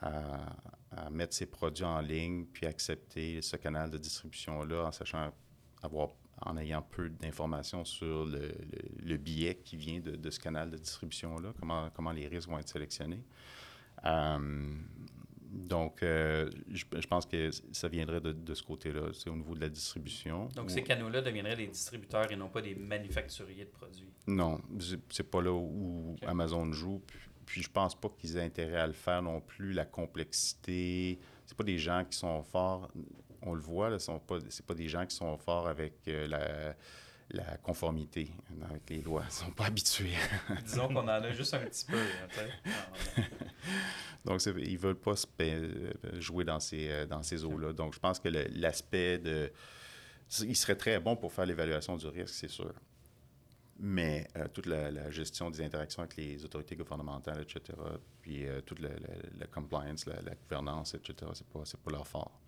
à, 0.00 1.08
mettre 1.10 1.34
ses 1.34 1.46
produits 1.46 1.84
en 1.84 2.00
ligne, 2.00 2.46
puis 2.46 2.66
accepter 2.66 3.40
ce 3.42 3.54
canal 3.56 3.90
de 3.90 3.98
distribution-là 3.98 4.86
en 4.86 4.92
sachant 4.92 5.32
avoir 5.82 6.08
en 6.46 6.56
ayant 6.56 6.82
peu 6.82 7.08
d'informations 7.08 7.84
sur 7.84 8.24
le, 8.26 8.52
le, 9.02 9.16
billet 9.16 9.56
qui 9.56 9.76
vient 9.76 10.00
de, 10.00 10.16
de 10.16 10.30
ce 10.30 10.40
canal 10.40 10.70
de 10.70 10.76
distribution-là, 10.76 11.52
comment, 11.58 11.90
comment 11.90 12.12
les 12.12 12.26
risques 12.28 12.48
vont 12.48 12.58
être 12.58 12.68
sélectionnés. 12.68 13.22
Euh, 14.04 14.74
donc, 15.52 16.02
euh, 16.02 16.50
je, 16.70 17.06
pense 17.06 17.26
que 17.26 17.50
ça 17.72 17.86
viendrait 17.88 18.20
de, 18.20 18.32
de 18.32 18.54
ce 18.54 18.62
côté-là, 18.62 19.10
c'est 19.12 19.28
au 19.28 19.36
niveau 19.36 19.54
de 19.54 19.60
la 19.60 19.68
distribution. 19.68 20.48
Donc, 20.56 20.70
ces 20.70 20.82
canaux-là 20.82 21.20
deviendraient 21.20 21.56
des 21.56 21.66
distributeurs 21.66 22.32
et 22.32 22.36
non 22.36 22.48
pas 22.48 22.62
des 22.62 22.74
manufacturiers 22.74 23.66
de 23.66 23.70
produits? 23.70 24.08
Non, 24.26 24.60
c'est 25.10 25.30
pas 25.30 25.42
là 25.42 25.52
où 25.52 26.16
Amazon 26.26 26.72
joue. 26.72 27.02
Puis, 27.06 27.18
puis, 27.44 27.62
je 27.62 27.70
pense 27.70 27.94
pas 27.94 28.08
qu'ils 28.08 28.38
aient 28.38 28.44
intérêt 28.44 28.78
à 28.78 28.86
le 28.86 28.94
faire 28.94 29.20
non 29.20 29.40
plus. 29.40 29.72
La 29.72 29.84
complexité, 29.84 31.18
c'est 31.44 31.56
pas 31.56 31.64
des 31.64 31.76
gens 31.76 32.02
qui 32.08 32.16
sont 32.16 32.42
forts 32.42 32.90
on 33.42 33.54
le 33.54 33.60
voit, 33.60 33.98
ce 33.98 34.10
n'est 34.10 34.18
pas, 34.20 34.38
pas 34.66 34.74
des 34.74 34.88
gens 34.88 35.06
qui 35.06 35.16
sont 35.16 35.36
forts 35.38 35.68
avec 35.68 35.94
euh, 36.08 36.26
la, 37.30 37.56
conformité 37.62 38.30
avec 38.68 38.90
les 38.90 39.00
lois. 39.00 39.22
Ils 39.22 39.26
ne 39.26 39.46
sont 39.46 39.50
pas 39.52 39.66
habitués. 39.66 40.12
Disons 40.64 40.88
qu'on 40.88 40.96
en 40.96 41.08
a 41.08 41.32
juste 41.32 41.54
un 41.54 41.60
petit 41.60 41.86
peu. 41.86 41.96
Hein, 41.96 43.22
Donc, 44.24 44.44
ils 44.44 44.74
ne 44.74 44.78
veulent 44.78 45.00
pas 45.00 45.14
euh, 45.40 45.92
jouer 46.20 46.44
dans 46.44 46.60
ces, 46.60 46.88
euh, 46.90 47.06
dans 47.06 47.22
ces 47.22 47.44
eaux-là. 47.44 47.72
Donc, 47.72 47.94
je 47.94 47.98
pense 47.98 48.20
que 48.20 48.28
l'aspect 48.28 49.18
de... 49.18 49.50
Il 50.40 50.56
serait 50.56 50.76
très 50.76 51.00
bon 51.00 51.16
pour 51.16 51.32
faire 51.32 51.46
l'évaluation 51.46 51.96
du 51.96 52.06
risque, 52.06 52.34
c'est 52.34 52.50
sûr. 52.50 52.72
Mais 53.78 54.28
toute 54.54 54.66
la, 54.66 55.10
gestion 55.10 55.50
des 55.50 55.62
interactions 55.62 56.02
avec 56.02 56.16
les 56.16 56.44
autorités 56.44 56.76
gouvernementales, 56.76 57.42
etc., 57.42 57.76
puis 58.20 58.44
toute 58.64 58.80
la, 58.80 59.46
compliance, 59.48 60.06
la, 60.06 60.34
gouvernance, 60.34 60.94
etc., 60.94 61.32
c'est 61.34 61.46
pas, 61.48 61.62
pas 61.84 61.90
leur 61.90 62.06
fort 62.06 62.41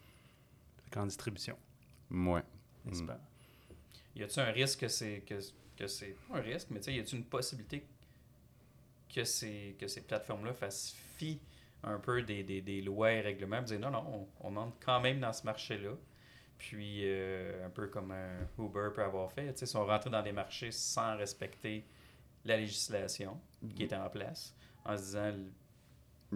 en 0.97 1.07
distribution. 1.07 1.57
Oui. 2.11 2.40
Mm. 2.84 3.11
Y 4.16 4.22
a-t-il 4.22 4.40
un 4.40 4.53
risque 4.53 4.80
que 4.80 4.88
c'est. 4.88 5.22
Que, 5.26 5.38
que 5.76 5.86
c'est 5.86 6.16
pas 6.28 6.38
un 6.38 6.40
risque, 6.40 6.68
mais 6.70 6.80
y 6.80 7.01
a-t-il 7.01 7.18
une 7.18 7.24
possibilité 7.24 7.84
que 9.12 9.24
ces, 9.24 9.76
que 9.78 9.86
ces 9.86 10.03
plateformes-là 10.03 10.53
fassent 10.53 10.95
fi 11.16 11.40
un 11.82 11.99
peu 11.99 12.22
des, 12.22 12.42
des, 12.42 12.61
des 12.61 12.80
lois 12.80 13.12
et 13.12 13.20
règlements, 13.20 13.62
dire 13.62 13.78
non, 13.78 13.90
non, 13.90 14.28
on, 14.40 14.57
entre 14.57 14.76
quand 14.80 15.01
même 15.01 15.20
dans 15.20 15.32
ce 15.32 15.45
marché-là. 15.45 15.92
Puis, 16.57 17.01
euh, 17.05 17.66
un 17.66 17.70
peu 17.70 17.88
comme 17.88 18.12
un 18.12 18.49
Uber 18.59 18.88
peut 18.95 19.03
avoir 19.03 19.30
fait, 19.30 19.61
ils 19.61 19.66
sont 19.66 19.84
rentrés 19.84 20.11
dans 20.11 20.22
des 20.22 20.32
marchés 20.32 20.70
sans 20.70 21.16
respecter 21.16 21.84
la 22.45 22.57
législation 22.57 23.38
qui 23.74 23.82
mm. 23.82 23.86
était 23.86 23.97
en 23.97 24.09
place, 24.09 24.55
en 24.84 24.97
se 24.97 25.03
disant 25.03 25.32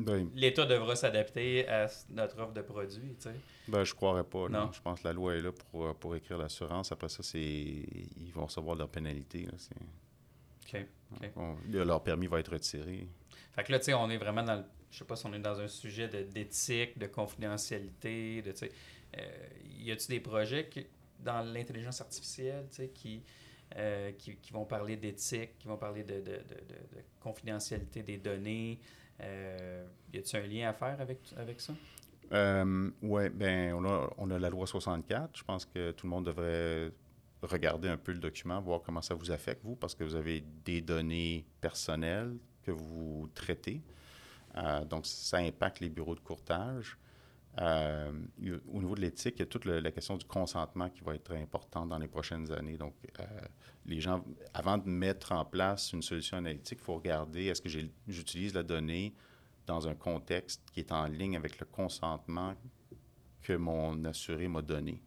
ben, 0.03 0.31
L'État 0.35 0.65
devra 0.65 0.97
s'adapter 0.97 1.69
à 1.69 1.89
notre 2.11 2.39
offre 2.41 2.53
de 2.53 2.63
produits, 2.63 3.15
tu 3.17 3.31
sais. 3.31 3.35
Ben, 3.69 3.85
je 3.85 3.95
croirais 3.95 4.25
pas. 4.25 4.49
Non. 4.49 4.71
Je 4.73 4.81
pense 4.81 5.01
que 5.01 5.09
la 5.09 5.13
loi 5.13 5.35
est 5.35 5.41
là 5.41 5.53
pour, 5.53 5.95
pour 5.97 6.17
écrire 6.17 6.39
l'assurance. 6.39 6.91
Après 6.93 7.09
ça, 7.09 7.23
c'est 7.23 7.41
ils 7.41 8.33
vont 8.33 8.47
recevoir 8.47 8.77
leur 8.77 8.89
pénalité. 8.89 9.47
OK. 10.75 10.87
leur 11.73 12.03
permis 12.03 12.27
va 12.27 12.41
être 12.41 12.53
retiré. 12.53 13.09
Fait 13.55 13.65
que 13.65 13.73
là, 13.73 13.79
tu 13.79 13.87
sais, 13.87 13.95
on 13.95 14.09
est 14.11 14.19
vraiment 14.19 14.43
dans 14.43 14.57
le... 14.57 14.65
Je 14.91 14.99
sais 14.99 15.05
pas 15.05 15.17
si 15.17 15.27
on 15.27 15.35
est 15.35 15.39
dans 15.39 15.61
un 15.61 15.69
sujet 15.69 16.09
d'éthique, 16.09 16.99
de, 16.99 17.07
confidentialité, 17.07 18.43
de, 18.43 18.53
tu 18.53 18.59
sais... 18.59 18.73
Euh, 19.19 19.49
y 19.81 19.91
a-t-il 19.91 20.09
des 20.11 20.21
projets 20.21 20.69
dans 21.19 21.43
l'intelligence 21.43 22.01
artificielle, 22.01 22.67
tu 22.71 22.77
sais, 22.77 22.89
qui... 22.89 23.23
Euh, 23.77 24.13
qui, 24.13 24.35
qui, 24.37 24.51
vont 24.51 24.65
parler 24.65 24.97
d'éthique, 24.97 25.59
qui 25.59 25.69
vont 25.69 25.77
parler 25.77 26.03
de, 26.03 26.21
de, 26.21 26.23
de, 26.23 27.03
confidentialité 27.21 28.03
des 28.03 28.17
données, 28.17 28.79
Euh, 29.21 29.87
y 30.13 30.19
a-t-il 30.19 30.43
un 30.43 30.47
lien 30.47 30.69
à 30.69 30.73
faire 30.73 31.01
avec, 31.01 31.21
avec 31.37 31.61
ça? 31.61 31.75
Euh, 32.33 32.91
oui, 33.03 33.29
ben 33.31 33.73
on 33.75 33.85
a, 33.85 34.11
on 34.19 34.31
a 34.31 34.39
la 34.39 34.51
loi 34.51 34.67
64. 34.67 35.37
Je 35.37 35.45
pense 35.45 35.65
que 35.65 35.93
tout 35.93 36.07
le 36.07 36.11
monde 36.11 36.27
devrait 36.27 36.93
regarder 37.43 37.89
un 37.89 37.97
peu 37.97 38.13
le 38.13 38.19
document, 38.19 38.61
voir 38.61 38.83
comment 38.83 39.03
ça 39.03 39.15
vous 39.15 39.31
affecte, 39.31 39.65
vous, 39.65 39.77
parce 39.77 39.95
que 39.95 40.05
vous 40.05 40.15
avez 40.15 40.45
des 40.65 40.81
données 40.81 41.47
personnelles 41.61 42.37
que 42.63 42.71
vous 42.71 43.29
traitez. 43.35 43.83
Euh, 44.57 44.85
donc, 44.85 45.07
ça 45.07 45.39
impacte 45.39 45.81
les 45.81 45.89
bureaux 45.89 46.15
de 46.15 46.21
courtage. 46.21 46.99
Euh, 47.61 48.13
au 48.73 48.81
niveau 48.81 48.95
de 48.95 49.01
l'éthique, 49.01 49.35
il 49.37 49.41
y 49.41 49.43
a 49.43 49.47
toute 49.47 49.65
la 49.65 49.91
question 49.91 50.17
du 50.17 50.25
consentement 50.25 50.89
qui 50.91 51.03
va 51.03 51.15
être 51.15 51.33
importante 51.33 51.89
dans 51.89 51.99
les 51.99 52.07
prochaines 52.07 52.53
années. 52.53 52.77
Donc, 52.77 52.95
euh, 53.19 53.25
les 53.87 54.01
gens, 54.01 54.25
avant 54.55 54.79
de 54.79 54.89
mettre 54.89 55.33
en 55.33 55.45
place 55.45 55.93
une 55.93 56.03
solution 56.03 56.37
analytique, 56.37 56.79
il 56.81 56.85
faut 56.85 56.95
regarder 56.95 57.47
est-ce 57.47 57.63
que 57.63 57.69
j'utilise 58.07 58.55
la 58.55 58.63
donnée 58.63 59.15
dans 59.67 59.89
un 59.89 59.95
contexte 59.95 60.63
qui 60.73 60.81
est 60.81 60.93
en 60.93 61.07
ligne 61.07 61.37
avec 61.37 61.59
le 61.59 61.67
consentement 61.67 62.55
que 63.43 63.55
mon 63.55 64.05
assuré 64.05 64.47
m'a 64.47 64.63
donné? 64.63 65.03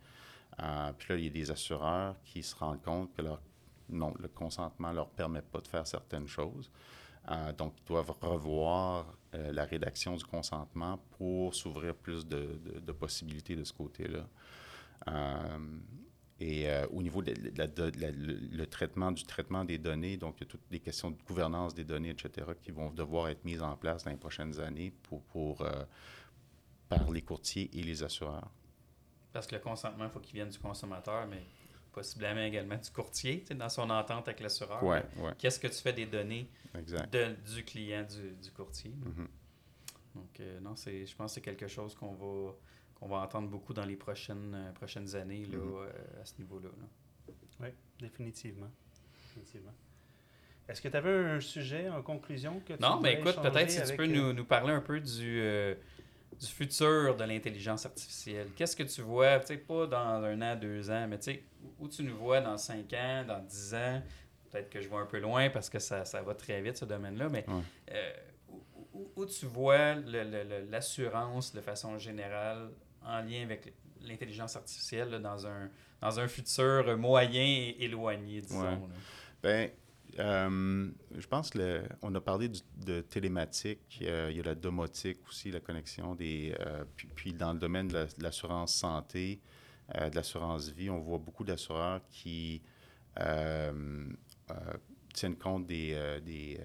Euh, 0.61 0.91
puis 0.97 1.13
là, 1.13 1.19
il 1.19 1.23
y 1.25 1.27
a 1.27 1.31
des 1.31 1.51
assureurs 1.51 2.21
qui 2.23 2.43
se 2.43 2.55
rendent 2.55 2.81
compte 2.81 3.13
que 3.15 3.21
leur, 3.21 3.41
non, 3.87 4.13
le 4.19 4.27
consentement 4.27 4.89
ne 4.89 4.95
leur 4.95 5.09
permet 5.09 5.41
pas 5.41 5.61
de 5.61 5.67
faire 5.67 5.87
certaines 5.87 6.27
choses. 6.27 6.69
Euh, 7.29 7.53
donc, 7.53 7.73
ils 7.79 7.85
doivent 7.85 8.13
revoir 8.21 9.05
euh, 9.33 9.51
la 9.51 9.65
rédaction 9.65 10.15
du 10.15 10.23
consentement 10.23 10.99
pour 11.17 11.53
s'ouvrir 11.53 11.95
plus 11.95 12.25
de, 12.25 12.91
possibilités 12.91 13.55
de 13.55 13.63
ce 13.63 13.73
côté-là. 13.73 14.27
et 16.39 16.67
au 16.91 17.01
niveau 17.03 17.21
le, 17.21 18.65
traitement 18.65 19.11
du 19.11 19.23
traitement 19.23 19.63
des 19.63 19.77
données, 19.77 20.17
donc 20.17 20.35
il 20.37 20.43
y 20.43 20.47
a 20.47 20.49
toutes 20.49 20.71
les 20.71 20.79
questions 20.79 21.11
de 21.11 21.17
gouvernance 21.27 21.73
des 21.73 21.83
données, 21.83 22.09
etc., 22.09 22.47
qui 22.61 22.71
vont 22.71 22.89
devoir 22.91 23.29
être 23.29 23.45
mises 23.45 23.61
en 23.61 23.75
place 23.77 24.03
dans 24.03 24.11
les 24.11 24.17
prochaines 24.17 24.59
années 24.59 24.91
pour 25.03 25.63
par 26.89 27.09
les 27.09 27.21
courtiers 27.21 27.69
et 27.73 27.83
les 27.83 28.03
assureurs. 28.03 28.51
Parce 29.31 29.47
que 29.47 29.55
le 29.55 29.61
consentement, 29.61 30.03
il 30.05 30.09
faut 30.09 30.19
qu'il 30.19 30.35
vienne 30.35 30.49
du 30.49 30.59
consommateur, 30.59 31.25
mais 31.27 31.43
possiblement 31.91 32.41
également 32.41 32.77
du 32.77 32.89
courtier, 32.89 33.43
dans 33.55 33.69
son 33.69 33.89
entente 33.89 34.27
avec 34.27 34.39
l'assureur. 34.39 34.83
Ouais, 34.83 35.03
ouais. 35.17 35.31
Qu'est-ce 35.37 35.59
que 35.59 35.67
tu 35.67 35.75
fais 35.81 35.93
des 35.93 36.05
données 36.05 36.49
de, 36.73 37.35
du 37.53 37.63
client, 37.63 38.03
du, 38.03 38.31
du 38.31 38.51
courtier? 38.51 38.91
Mm-hmm. 38.91 39.27
Donc, 40.15 40.39
euh, 40.39 40.59
non, 40.59 40.75
c'est, 40.75 41.05
je 41.05 41.15
pense 41.15 41.31
que 41.31 41.35
c'est 41.35 41.41
quelque 41.41 41.67
chose 41.67 41.95
qu'on 41.95 42.13
va, 42.13 42.53
qu'on 42.95 43.07
va 43.07 43.17
entendre 43.17 43.49
beaucoup 43.49 43.73
dans 43.73 43.85
les 43.85 43.95
prochaines, 43.95 44.53
euh, 44.53 44.71
prochaines 44.73 45.15
années 45.15 45.45
là, 45.45 45.57
mm-hmm. 45.57 45.85
euh, 45.85 46.21
à 46.21 46.25
ce 46.25 46.33
niveau-là. 46.39 46.69
Oui, 47.59 47.69
définitivement. 47.99 48.71
définitivement. 49.27 49.73
Est-ce 50.67 50.81
que 50.81 50.87
tu 50.87 50.95
avais 50.95 51.11
un 51.11 51.39
sujet 51.39 51.89
en 51.89 52.01
conclusion 52.01 52.61
que 52.61 52.73
tu 52.73 52.81
Non, 52.81 52.99
mais 53.01 53.15
écoute, 53.15 53.35
peut-être 53.41 53.69
si 53.69 53.83
tu 53.83 53.95
peux 53.95 54.05
nous, 54.05 54.31
nous, 54.31 54.45
parler 54.45 54.71
un 54.71 54.81
peu 54.81 54.99
du 54.99 55.41
du 56.41 56.47
futur 56.47 57.15
de 57.15 57.23
l'intelligence 57.23 57.85
artificielle? 57.85 58.47
Qu'est-ce 58.55 58.75
que 58.75 58.83
tu 58.83 59.01
vois, 59.01 59.39
tu 59.39 59.47
sais, 59.47 59.57
pas 59.57 59.85
dans 59.85 60.23
un 60.23 60.41
an, 60.41 60.55
deux 60.55 60.89
ans, 60.89 61.07
mais 61.07 61.19
tu 61.19 61.25
sais, 61.25 61.43
où 61.79 61.87
tu 61.87 62.03
nous 62.03 62.17
vois 62.17 62.41
dans 62.41 62.57
cinq 62.57 62.91
ans, 62.93 63.23
dans 63.27 63.39
dix 63.39 63.75
ans, 63.75 64.01
peut-être 64.49 64.69
que 64.69 64.81
je 64.81 64.89
vois 64.89 65.01
un 65.01 65.05
peu 65.05 65.19
loin 65.19 65.49
parce 65.51 65.69
que 65.69 65.77
ça, 65.77 66.03
ça 66.03 66.21
va 66.23 66.33
très 66.33 66.59
vite, 66.61 66.77
ce 66.77 66.85
domaine-là, 66.85 67.29
mais 67.29 67.45
euh, 67.91 68.11
où, 69.15 69.25
tu 69.25 69.45
vois 69.45 69.95
l'assurance 69.95 71.53
de 71.53 71.61
façon 71.61 71.97
générale 71.99 72.71
en 73.05 73.21
lien 73.21 73.43
avec 73.43 73.73
l'intelligence 74.01 74.55
artificielle 74.55 75.19
dans, 75.21 75.45
un, 75.45 75.69
dans 76.01 76.19
un 76.19 76.27
futur 76.27 76.97
moyen 76.97 77.41
et 77.43 77.75
éloigné, 77.79 78.41
disons. 78.41 78.89
Ben, 79.43 79.69
euh, 80.19 80.89
je 81.17 81.27
pense 81.27 81.51
qu'on 81.51 82.15
a 82.15 82.21
parlé 82.21 82.49
de 82.85 83.01
télématique, 83.01 83.99
euh, 84.01 84.27
il 84.31 84.37
y 84.37 84.39
a 84.39 84.43
la 84.43 84.55
domotique 84.55 85.19
aussi, 85.27 85.51
la 85.51 85.59
connexion. 85.59 86.17
Euh, 86.19 86.85
puis, 87.15 87.33
dans 87.33 87.53
le 87.53 87.59
domaine 87.59 87.87
de 87.87 88.07
l'assurance 88.19 88.73
santé, 88.73 89.39
de 89.93 90.15
l'assurance 90.15 90.69
vie, 90.69 90.89
on 90.89 90.99
voit 90.99 91.17
beaucoup 91.17 91.43
d'assureurs 91.43 92.01
qui 92.09 92.61
tiennent 95.13 95.35
compte 95.37 95.67
des, 95.67 96.19
des, 96.25 96.59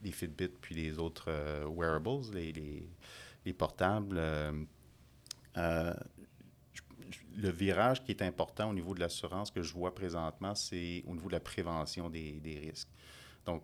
des, 0.00 0.12
Fitbit 0.12 0.48
puis 0.60 0.76
les 0.76 0.98
autres 0.98 1.28
wearables, 1.66 2.32
les, 2.32 2.52
les, 2.52 2.88
les 3.44 3.52
portables 3.52 4.20
le 7.38 7.50
virage 7.50 8.02
qui 8.02 8.10
est 8.10 8.22
important 8.22 8.70
au 8.70 8.74
niveau 8.74 8.94
de 8.94 9.00
l'assurance 9.00 9.50
que 9.50 9.62
je 9.62 9.72
vois 9.72 9.94
présentement, 9.94 10.54
c'est 10.54 11.04
au 11.06 11.14
niveau 11.14 11.28
de 11.28 11.34
la 11.34 11.40
prévention 11.40 12.10
des, 12.10 12.40
risques. 12.44 12.88
Donc, 13.46 13.62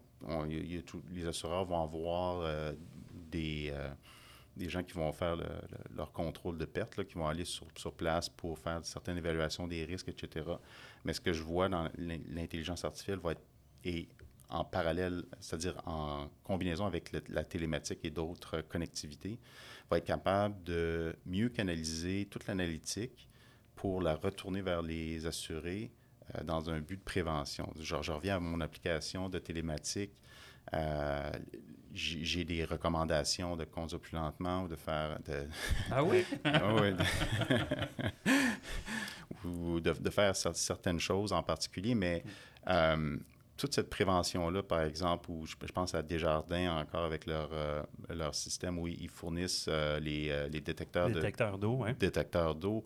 les 1.12 1.26
assureurs 1.26 1.64
vont 1.64 1.82
avoir 1.82 2.40
euh, 2.40 2.72
des, 3.12 3.70
euh, 3.72 3.90
des 4.56 4.68
gens 4.68 4.82
qui 4.82 4.92
vont 4.92 5.12
faire 5.12 5.36
leur 5.94 6.12
contrôle 6.12 6.56
de 6.56 6.64
perte, 6.64 7.04
qui 7.04 7.14
vont 7.14 7.26
aller 7.26 7.44
sur, 7.44 7.92
place 7.92 8.28
pour 8.28 8.58
faire 8.58 8.80
certaines 8.84 9.18
évaluations 9.18 9.66
des 9.66 9.84
risques, 9.84 10.08
etc. 10.08 10.46
Mais 11.04 11.12
ce 11.12 11.20
que 11.20 11.32
je 11.32 11.42
vois 11.42 11.68
dans 11.68 11.88
l'intelligence 11.98 12.84
artificielle 12.84 13.18
va 13.18 13.32
être 13.32 13.42
et 13.86 14.08
en 14.48 14.64
parallèle, 14.64 15.24
c'est-à-dire 15.40 15.82
en 15.86 16.28
combinaison 16.42 16.86
avec 16.86 17.10
la 17.28 17.44
télématique 17.44 17.98
et 18.04 18.10
d'autres 18.10 18.62
connectivités, 18.62 19.38
va 19.90 19.98
être 19.98 20.06
capable 20.06 20.62
de 20.62 21.14
mieux 21.26 21.48
canaliser 21.48 22.26
toute 22.30 22.46
l'analytique 22.46 23.28
pour 23.76 24.00
la 24.00 24.14
retourner 24.14 24.62
vers 24.62 24.82
les 24.82 25.26
assurés 25.26 25.90
euh, 26.34 26.42
dans 26.42 26.70
un 26.70 26.80
but 26.80 26.96
de 26.96 27.02
prévention. 27.02 27.72
Genre, 27.78 28.02
je 28.02 28.12
reviens 28.12 28.36
à 28.36 28.40
mon 28.40 28.60
application 28.60 29.28
de 29.28 29.38
télématique. 29.38 30.12
Euh, 30.72 31.30
j'ai 31.92 32.44
des 32.44 32.64
recommandations 32.64 33.56
de 33.56 33.64
conduire 33.64 34.00
plus 34.00 34.16
lentement 34.16 34.62
ou 34.62 34.68
de 34.68 34.76
faire. 34.76 35.18
De, 35.24 35.46
ah 35.90 36.02
oui? 36.02 36.24
ah 36.44 36.74
oui. 36.74 36.90
ou 39.44 39.80
de, 39.80 39.92
de, 39.92 40.10
faire 40.10 40.34
certaines 40.34 40.98
choses 40.98 41.32
en 41.32 41.42
particulier, 41.42 41.94
mais 41.94 42.24
euh, 42.68 43.16
toute 43.56 43.74
cette 43.74 43.88
prévention-là, 43.88 44.62
par 44.62 44.82
exemple, 44.82 45.30
où 45.30 45.46
je, 45.46 45.54
pense 45.72 45.94
à 45.94 46.02
Desjardins 46.02 46.76
encore 46.76 47.04
avec 47.04 47.26
leur, 47.26 47.50
euh, 47.52 47.82
leur 48.10 48.34
système 48.34 48.78
où 48.78 48.88
ils 48.88 49.08
fournissent 49.08 49.66
euh, 49.68 50.00
les, 50.00 50.30
euh, 50.30 50.48
les, 50.48 50.60
détecteurs 50.60 51.08
d'eau. 51.08 51.84
Détecteurs 51.98 52.54
d'eau. 52.54 52.84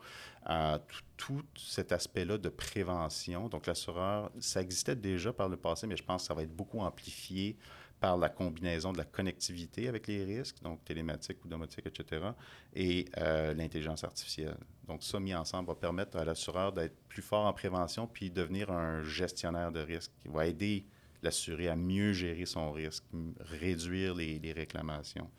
Tout, 1.17 1.43
cet 1.57 1.93
aspect-là 1.93 2.39
de 2.39 2.49
prévention. 2.49 3.49
Donc, 3.49 3.67
l'assureur, 3.67 4.31
ça 4.41 4.61
existait 4.61 4.97
déjà 4.97 5.33
par 5.33 5.49
le 5.49 5.57
passé, 5.57 5.87
mais 5.87 5.97
je 5.97 6.05
pense 6.05 6.23
que 6.23 6.29
ça 6.29 6.35
va 6.35 6.43
être 6.43 6.55
beaucoup 6.55 6.81
amplifié 6.81 7.57
par 8.01 8.17
la 8.17 8.29
combinaison 8.29 8.93
de 8.93 8.99
la 8.99 9.05
connectivité 9.05 9.89
avec 9.89 10.07
les 10.07 10.25
risques, 10.25 10.63
donc 10.63 10.85
télématique 10.85 11.45
ou 11.45 11.49
domotique, 11.49 11.87
etc., 11.87 12.31
et 12.75 13.07
euh, 13.19 13.55
l'intelligence 13.55 14.05
artificielle. 14.05 14.57
Donc, 14.87 15.03
ça 15.03 15.19
mis 15.21 15.35
ensemble 15.35 15.69
va 15.69 15.75
permettre 15.75 16.17
à 16.17 16.25
l'assureur 16.25 16.73
d'être 16.73 16.97
plus 17.09 17.23
fort 17.23 17.47
en 17.47 17.53
prévention 17.53 18.07
puis 18.07 18.31
devenir 18.31 18.71
un 18.71 19.03
gestionnaire 19.03 19.73
de 19.73 19.81
risque 19.81 20.13
qui 20.21 20.29
va 20.29 20.47
aider 20.47 20.87
l'assuré 21.23 21.69
à 21.69 21.77
mieux 21.77 22.13
gérer 22.13 22.47
son 22.47 22.71
risque, 22.71 23.05
réduire 23.41 24.15
les, 24.15 24.53
réclamations. 24.53 25.31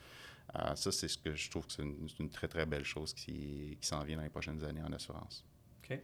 Euh, 0.55 0.75
ça, 0.75 0.91
c'est 0.91 1.07
ce 1.07 1.17
que 1.17 1.33
je 1.33 1.49
trouve 1.49 1.65
que 1.67 1.73
c'est 1.73 1.83
une, 1.83 2.29
très, 2.29 2.47
très 2.47 2.65
belle 2.65 2.83
chose 2.83 3.13
qui, 3.13 3.77
qui 3.79 3.87
s'en 3.87 4.03
vient 4.03 4.17
dans 4.17 4.23
les 4.23 4.29
prochaines 4.29 4.63
années 4.63 4.81
en 4.81 4.91
assurance. 4.91 5.45
OK. 5.83 5.99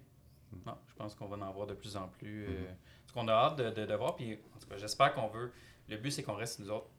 Non, 0.66 0.78
je 0.88 0.94
pense 0.94 1.16
qu'on 1.16 1.28
va 1.28 1.46
en 1.46 1.52
voir 1.52 1.68
de 1.68 1.74
plus 1.74 1.98
en 1.98 2.08
plus. 2.08 2.46
Euh, 2.46 2.50
mm-hmm. 2.50 3.08
ce 3.08 3.14
qu'on 3.14 3.28
a 3.28 3.34
hâte 3.34 3.58
de, 3.58 3.86
de, 3.86 3.94
voir, 3.96 4.16
puis 4.16 4.40
en 4.56 4.60
tout 4.60 4.68
cas, 4.68 4.78
j'espère 4.78 5.14
qu'on 5.14 5.28
veut 5.28 5.52
le 5.88 5.98
but, 5.98 6.12
c'est 6.12 6.24
qu'on 6.24 6.36
reste, 6.36 6.60
nous 6.60 6.70
autres, 6.70 6.90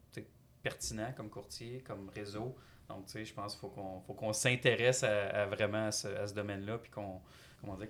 pertinents 0.66 1.12
comme 1.16 1.30
courtier, 1.30 1.82
comme 1.86 2.08
réseau. 2.08 2.56
Donc, 2.88 3.06
tu 3.06 3.12
sais, 3.12 3.24
je 3.24 3.32
pense 3.32 3.52
qu'il 3.52 3.60
faut 3.60 3.68
qu'on 3.68 4.00
faut 4.00 4.14
qu'on 4.14 4.32
s'intéresse 4.32 5.04
à, 5.04 5.46
vraiment 5.46 5.86
à 5.86 5.92
ce, 5.92 6.34
domaine-là, 6.34 6.78
puis 6.78 6.90
qu'on 6.90 7.20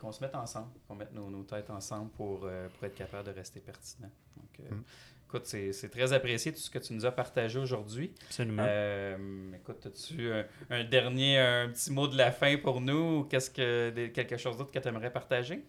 qu'on 0.01 0.13
se 0.13 0.25
mette 0.25 0.35
ensemble, 0.35 0.69
qu'on 0.89 0.95
mette 0.95 1.13
nos, 1.13 1.29
nos, 1.29 1.43
têtes 1.43 1.69
ensemble 1.69 2.11
pour, 2.13 2.45
euh, 2.45 2.69
pour 2.69 2.85
être 2.85 2.95
capable 2.95 3.27
de 3.29 3.33
rester 3.33 3.61
pertinent. 3.61 4.11
Donc, 4.37 4.61
euh, 4.61 4.75
mm. 4.75 4.85
écoute, 5.29 5.47
c'est 5.47 5.91
très 5.91 6.15
apprécié 6.15 6.51
tout 6.53 6.61
ce 6.61 6.71
que 6.71 6.79
tu 6.79 6.95
nous 6.95 7.05
as 7.05 7.13
partagé 7.13 7.59
aujourd'hui. 7.59 8.15
Absolument. 8.27 8.65
Euh, 8.67 9.53
écoute, 9.55 9.85
as-tu 9.85 10.31
un, 10.71 10.85
dernier, 10.85 11.39
un 11.39 11.69
petit 11.69 11.93
mot 11.93 12.09
de 12.09 12.17
la 12.17 12.31
fin 12.31 12.57
pour 12.57 12.81
nous, 12.81 13.19
ou 13.19 13.25
qu'est-ce 13.25 13.51
que 13.51 14.07
quelque 14.09 14.39
chose 14.39 14.57
d'autre 14.57 14.71
que 14.71 14.79
tu 14.79 14.89
aimerais 14.89 15.13
partager? 15.13 15.63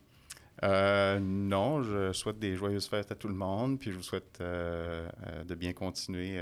Euh, 0.64 1.20
non, 1.20 1.84
je 1.84 2.12
souhaite 2.14 2.39
des 2.39 2.55
joyeuses 2.55 2.88
fêtes 2.88 3.12
à 3.12 3.16
tout 3.16 3.28
le 3.28 3.36
monde, 3.36 3.80
puis 3.80 3.91
je 3.91 3.97
vous 3.97 4.03
souhaite 4.03 4.39
euh, 4.41 5.08
euh, 5.28 5.43
de 5.43 5.55
bien 5.55 5.74
continuer 5.74 6.39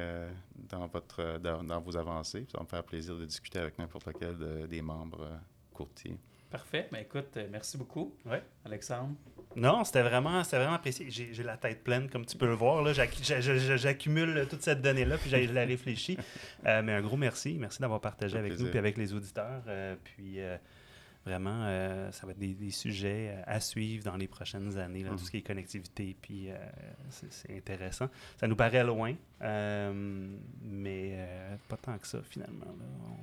dans, 0.56 0.88
votre, 0.88 1.40
dans, 1.40 1.82
vos 1.82 1.98
avancées. 1.98 2.46
Ça 2.52 2.58
va 2.58 2.64
me 2.64 2.70
faire 2.70 2.84
plaisir 2.84 3.18
de 3.18 3.26
discuter 3.26 3.60
avec 3.60 3.78
n'importe 3.78 4.08
lequel 4.08 4.68
des 4.68 4.82
membres 4.82 5.28
courtiers. 5.74 6.18
Parfait. 6.50 6.88
Ben, 6.92 7.00
écoute, 7.00 7.38
merci 7.52 7.78
beaucoup, 7.78 8.16
ouais. 8.26 8.42
Alexandre? 8.64 9.16
Non, 9.58 9.84
c'était 9.84 10.04
vraiment, 10.04 10.42
vraiment 10.42 10.74
apprécié. 10.74 11.08
J'ai 11.10 11.44
la 11.44 11.58
tête 11.58 11.84
pleine, 11.84 12.10
comme 12.10 12.26
tu 12.26 12.38
peux 12.38 12.48
le 12.48 12.54
voir. 12.54 12.86
J'accumule 12.94 14.48
toute 14.50 14.62
cette 14.62 14.82
donnée-là, 14.82 15.18
puis 15.18 15.30
je 15.30 15.54
la 15.54 15.66
réfléchis. 15.66 16.18
mais 16.64 16.94
un 16.94 17.02
gros 17.02 17.18
merci. 17.18 17.58
Merci 17.60 17.82
d'avoir 17.82 18.00
partagé 18.00 18.38
avec 18.38 18.58
nous, 18.58 18.70
puis 18.70 18.80
avec 18.80 18.98
les 18.98 19.14
auditeurs. 19.14 19.64
puis 20.04 20.40
vraiment, 21.26 21.64
euh, 21.64 22.12
ça 22.12 22.26
va 22.26 22.34
être 22.34 22.40
des, 22.40 22.72
sujets 22.72 23.36
à 23.46 23.60
suivre 23.60 24.04
dans 24.04 24.16
les 24.16 24.28
prochaines 24.28 24.78
années, 24.78 25.04
là, 25.04 25.12
tout 25.12 25.18
ce 25.20 25.32
qui 25.32 25.38
est 25.38 25.42
connectivité, 25.42 26.16
puis 26.22 26.50
c'est 27.10 27.56
intéressant. 27.56 28.10
Ça 28.38 28.48
nous 28.48 28.56
paraît 28.56 28.84
loin, 28.84 29.16
mais 29.42 31.18
pas 31.68 31.78
tant 31.78 31.98
que 31.98 32.08
ça, 32.08 32.20
finalement. 32.24 32.66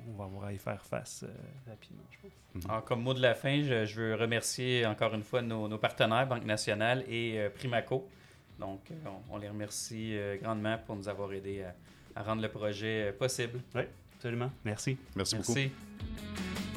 On 0.07 0.13
va 0.17 0.25
avoir 0.25 0.45
à 0.45 0.53
y 0.53 0.57
faire 0.57 0.83
face 0.85 1.25
rapidement, 1.67 2.03
je 2.11 2.17
pense. 2.19 2.31
Mhm. 2.65 2.81
comme 2.85 3.01
mot 3.01 3.13
de 3.13 3.21
la 3.21 3.33
fin, 3.33 3.63
je, 3.63 3.95
veux 3.95 4.15
remercier 4.15 4.85
encore 4.85 5.13
une 5.15 5.23
fois 5.23 5.41
nos, 5.41 5.67
nos 5.67 5.77
partenaires, 5.77 6.27
Banque 6.27 6.45
nationale 6.45 7.03
et 7.09 7.47
Primaco. 7.55 8.07
Donc, 8.59 8.91
on, 9.29 9.37
les 9.37 9.49
remercie 9.49 10.15
grandement 10.41 10.77
pour 10.85 10.95
nous 10.95 11.07
avoir 11.07 11.33
aidés 11.33 11.63
à 11.63 11.73
à 12.15 12.23
rendre 12.23 12.41
le 12.41 12.49
projet 12.49 13.09
euh, 13.09 13.11
possible. 13.13 13.61
Oui, 13.75 13.83
absolument. 14.15 14.51
Merci. 14.63 14.97
Merci, 15.15 15.35
Merci. 15.35 15.53
beaucoup. 15.69 16.72